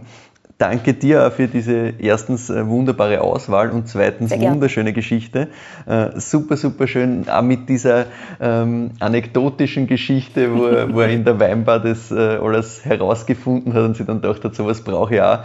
Danke 0.64 0.94
dir 0.94 1.28
auch 1.28 1.34
für 1.34 1.50
diese 1.50 1.92
erstens 2.00 2.50
äh, 2.50 2.66
wunderbare 2.66 3.20
Auswahl 3.20 3.70
und 3.72 3.90
zweitens 3.90 4.32
wunderschöne 4.32 4.94
Geschichte. 4.94 5.50
Äh, 5.86 6.18
super, 6.22 6.56
super 6.56 6.88
schön, 6.88 7.28
auch 7.28 7.42
mit 7.42 7.68
dieser 7.68 8.06
ähm, 8.40 8.92
anekdotischen 9.02 9.88
Geschichte, 9.88 10.56
wo 10.56 10.68
er, 10.68 10.94
wo 10.94 11.02
er 11.02 11.10
in 11.10 11.26
der 11.26 11.38
Weinbar 11.38 11.82
das 11.82 12.12
äh, 12.12 12.16
alles 12.16 12.86
herausgefunden 12.86 13.74
hat 13.74 13.84
und 13.84 13.98
sich 13.98 14.06
dann 14.06 14.22
gedacht 14.22 14.42
hat, 14.46 14.56
sowas 14.56 14.80
brauche 14.80 15.16
ich 15.16 15.22
auch. 15.22 15.40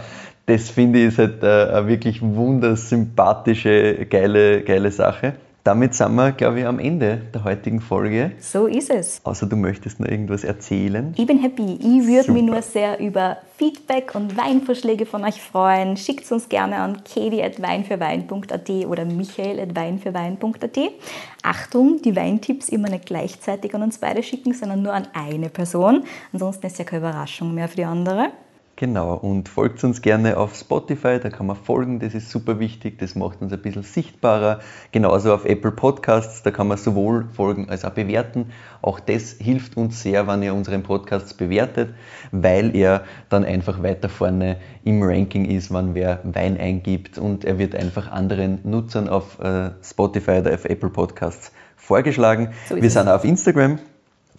Das 0.45 0.69
finde 0.69 0.99
ich 0.99 1.07
ist 1.07 1.17
halt 1.17 1.43
äh, 1.43 1.65
eine 1.65 1.87
wirklich 1.89 2.21
wundersympathische, 2.21 4.05
geile, 4.09 4.61
geile 4.61 4.89
Sache. 4.89 5.33
Damit 5.63 5.93
sind 5.93 6.15
wir, 6.15 6.31
glaube 6.31 6.61
ich, 6.61 6.65
am 6.65 6.79
Ende 6.79 7.21
der 7.33 7.43
heutigen 7.43 7.81
Folge. 7.81 8.31
so 8.39 8.65
ist 8.65 8.89
es. 8.89 9.21
Außer 9.23 9.45
du 9.45 9.55
möchtest 9.55 9.99
noch 9.99 10.07
irgendwas 10.07 10.43
erzählen. 10.43 11.13
Ich 11.17 11.27
bin 11.27 11.39
happy. 11.39 11.77
Ich 11.79 12.07
würde 12.07 12.31
mich 12.31 12.43
nur 12.43 12.61
sehr 12.61 12.99
über 12.99 13.37
Feedback 13.57 14.15
und 14.15 14.37
Weinvorschläge 14.37 15.05
von 15.05 15.25
euch 15.25 15.41
freuen. 15.41 15.97
Schickt 15.97 16.31
uns 16.31 16.47
gerne 16.47 16.77
an 16.77 17.03
kedi.weinfürwein.at 17.03 18.69
oder 18.87 19.03
michael.weinfürwein.at. 19.05 20.79
Achtung, 21.43 22.01
die 22.01 22.15
Weintipps 22.15 22.69
immer 22.69 22.89
nicht 22.89 23.05
gleichzeitig 23.05 23.75
an 23.75 23.83
uns 23.83 23.97
beide 23.97 24.23
schicken, 24.23 24.53
sondern 24.53 24.81
nur 24.81 24.93
an 24.93 25.07
eine 25.13 25.49
Person. 25.49 26.03
Ansonsten 26.31 26.67
ist 26.67 26.79
ja 26.79 26.85
keine 26.85 27.01
Überraschung 27.01 27.53
mehr 27.53 27.67
für 27.67 27.75
die 27.75 27.85
andere. 27.85 28.31
Genau, 28.79 29.13
und 29.13 29.49
folgt 29.49 29.83
uns 29.83 30.01
gerne 30.01 30.37
auf 30.37 30.55
Spotify, 30.55 31.19
da 31.19 31.29
kann 31.29 31.47
man 31.47 31.57
folgen, 31.57 31.99
das 31.99 32.13
ist 32.15 32.29
super 32.29 32.59
wichtig, 32.59 32.97
das 32.97 33.13
macht 33.13 33.41
uns 33.41 33.51
ein 33.51 33.61
bisschen 33.61 33.83
sichtbarer. 33.83 34.61
Genauso 34.93 35.33
auf 35.33 35.43
Apple 35.43 35.73
Podcasts, 35.73 36.43
da 36.43 36.51
kann 36.51 36.69
man 36.69 36.77
sowohl 36.77 37.27
folgen 37.33 37.69
als 37.69 37.83
auch 37.83 37.89
bewerten. 37.89 38.53
Auch 38.81 39.01
das 39.01 39.33
hilft 39.33 39.75
uns 39.75 40.01
sehr, 40.01 40.27
wenn 40.27 40.43
ihr 40.43 40.53
unseren 40.53 40.83
Podcasts 40.83 41.33
bewertet, 41.33 41.93
weil 42.31 42.73
er 42.73 43.03
dann 43.27 43.43
einfach 43.43 43.83
weiter 43.83 44.07
vorne 44.07 44.55
im 44.85 45.03
Ranking 45.03 45.43
ist, 45.43 45.73
wenn 45.73 45.93
wer 45.93 46.21
Wein 46.23 46.57
eingibt 46.57 47.17
und 47.17 47.43
er 47.43 47.59
wird 47.59 47.75
einfach 47.75 48.09
anderen 48.09 48.59
Nutzern 48.63 49.09
auf 49.09 49.41
äh, 49.41 49.71
Spotify 49.83 50.39
oder 50.39 50.53
auf 50.53 50.63
Apple 50.63 50.89
Podcasts 50.89 51.51
vorgeschlagen. 51.75 52.53
So 52.69 52.77
Wir 52.77 52.89
sind 52.89 53.09
auf 53.09 53.25
Instagram, 53.25 53.79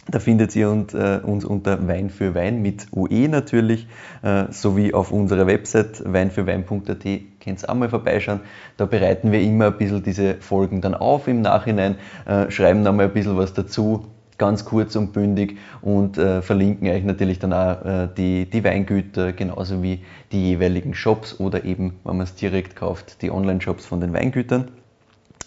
da 0.09 0.19
findet 0.19 0.57
ihr 0.57 0.69
äh, 0.95 1.19
uns 1.19 1.45
unter 1.45 1.87
Wein 1.87 2.11
für 2.11 2.35
Wein 2.35 2.63
mit 2.63 2.89
UE 2.93 3.29
natürlich, 3.29 3.87
äh, 4.23 4.45
sowie 4.51 4.95
auf 4.95 5.13
unserer 5.13 5.47
Website 5.47 6.03
weinfürwein.at 6.05 7.05
könnt 7.41 7.63
ihr 7.63 7.71
auch 7.71 7.75
mal 7.75 7.89
vorbeischauen. 7.89 8.41
Da 8.77 8.87
bereiten 8.87 9.31
wir 9.31 9.41
immer 9.41 9.67
ein 9.67 9.79
bisschen 9.79 10.03
diese 10.03 10.35
Folgen 10.37 10.81
dann 10.81 10.95
auf 10.95 11.29
im 11.29 11.43
Nachhinein, 11.43 11.97
äh, 12.27 12.51
schreiben 12.51 12.85
dann 12.85 12.97
mal 12.97 13.07
ein 13.07 13.13
bisschen 13.13 13.37
was 13.37 13.53
dazu, 13.53 14.07
ganz 14.39 14.65
kurz 14.65 14.97
und 14.97 15.13
bündig 15.13 15.59
und 15.83 16.17
verlinken 16.17 16.89
euch 16.89 17.05
natürlich 17.05 17.39
dann 17.41 17.53
auch 17.53 18.09
die, 18.17 18.49
die 18.49 18.65
Weingüter, 18.65 19.35
genauso 19.35 19.83
wie 19.83 20.01
die 20.33 20.43
jeweiligen 20.53 20.95
Shops 20.95 21.39
oder 21.39 21.67
eben, 21.67 21.99
wenn 22.05 22.17
man 22.17 22.25
es 22.25 22.37
direkt 22.37 22.75
kauft, 22.75 23.21
die 23.21 23.31
Online-Shops 23.31 23.85
von 23.85 24.01
den 24.01 24.15
Weingütern. 24.15 24.69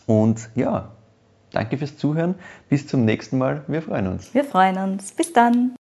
Und 0.05 0.47
ja, 0.53 0.91
Danke 1.53 1.77
fürs 1.77 1.95
Zuhören. 1.95 2.35
Bis 2.67 2.87
zum 2.87 3.05
nächsten 3.05 3.37
Mal. 3.37 3.63
Wir 3.67 3.81
freuen 3.81 4.07
uns. 4.07 4.33
Wir 4.33 4.43
freuen 4.43 4.77
uns. 4.77 5.13
Bis 5.13 5.31
dann. 5.31 5.75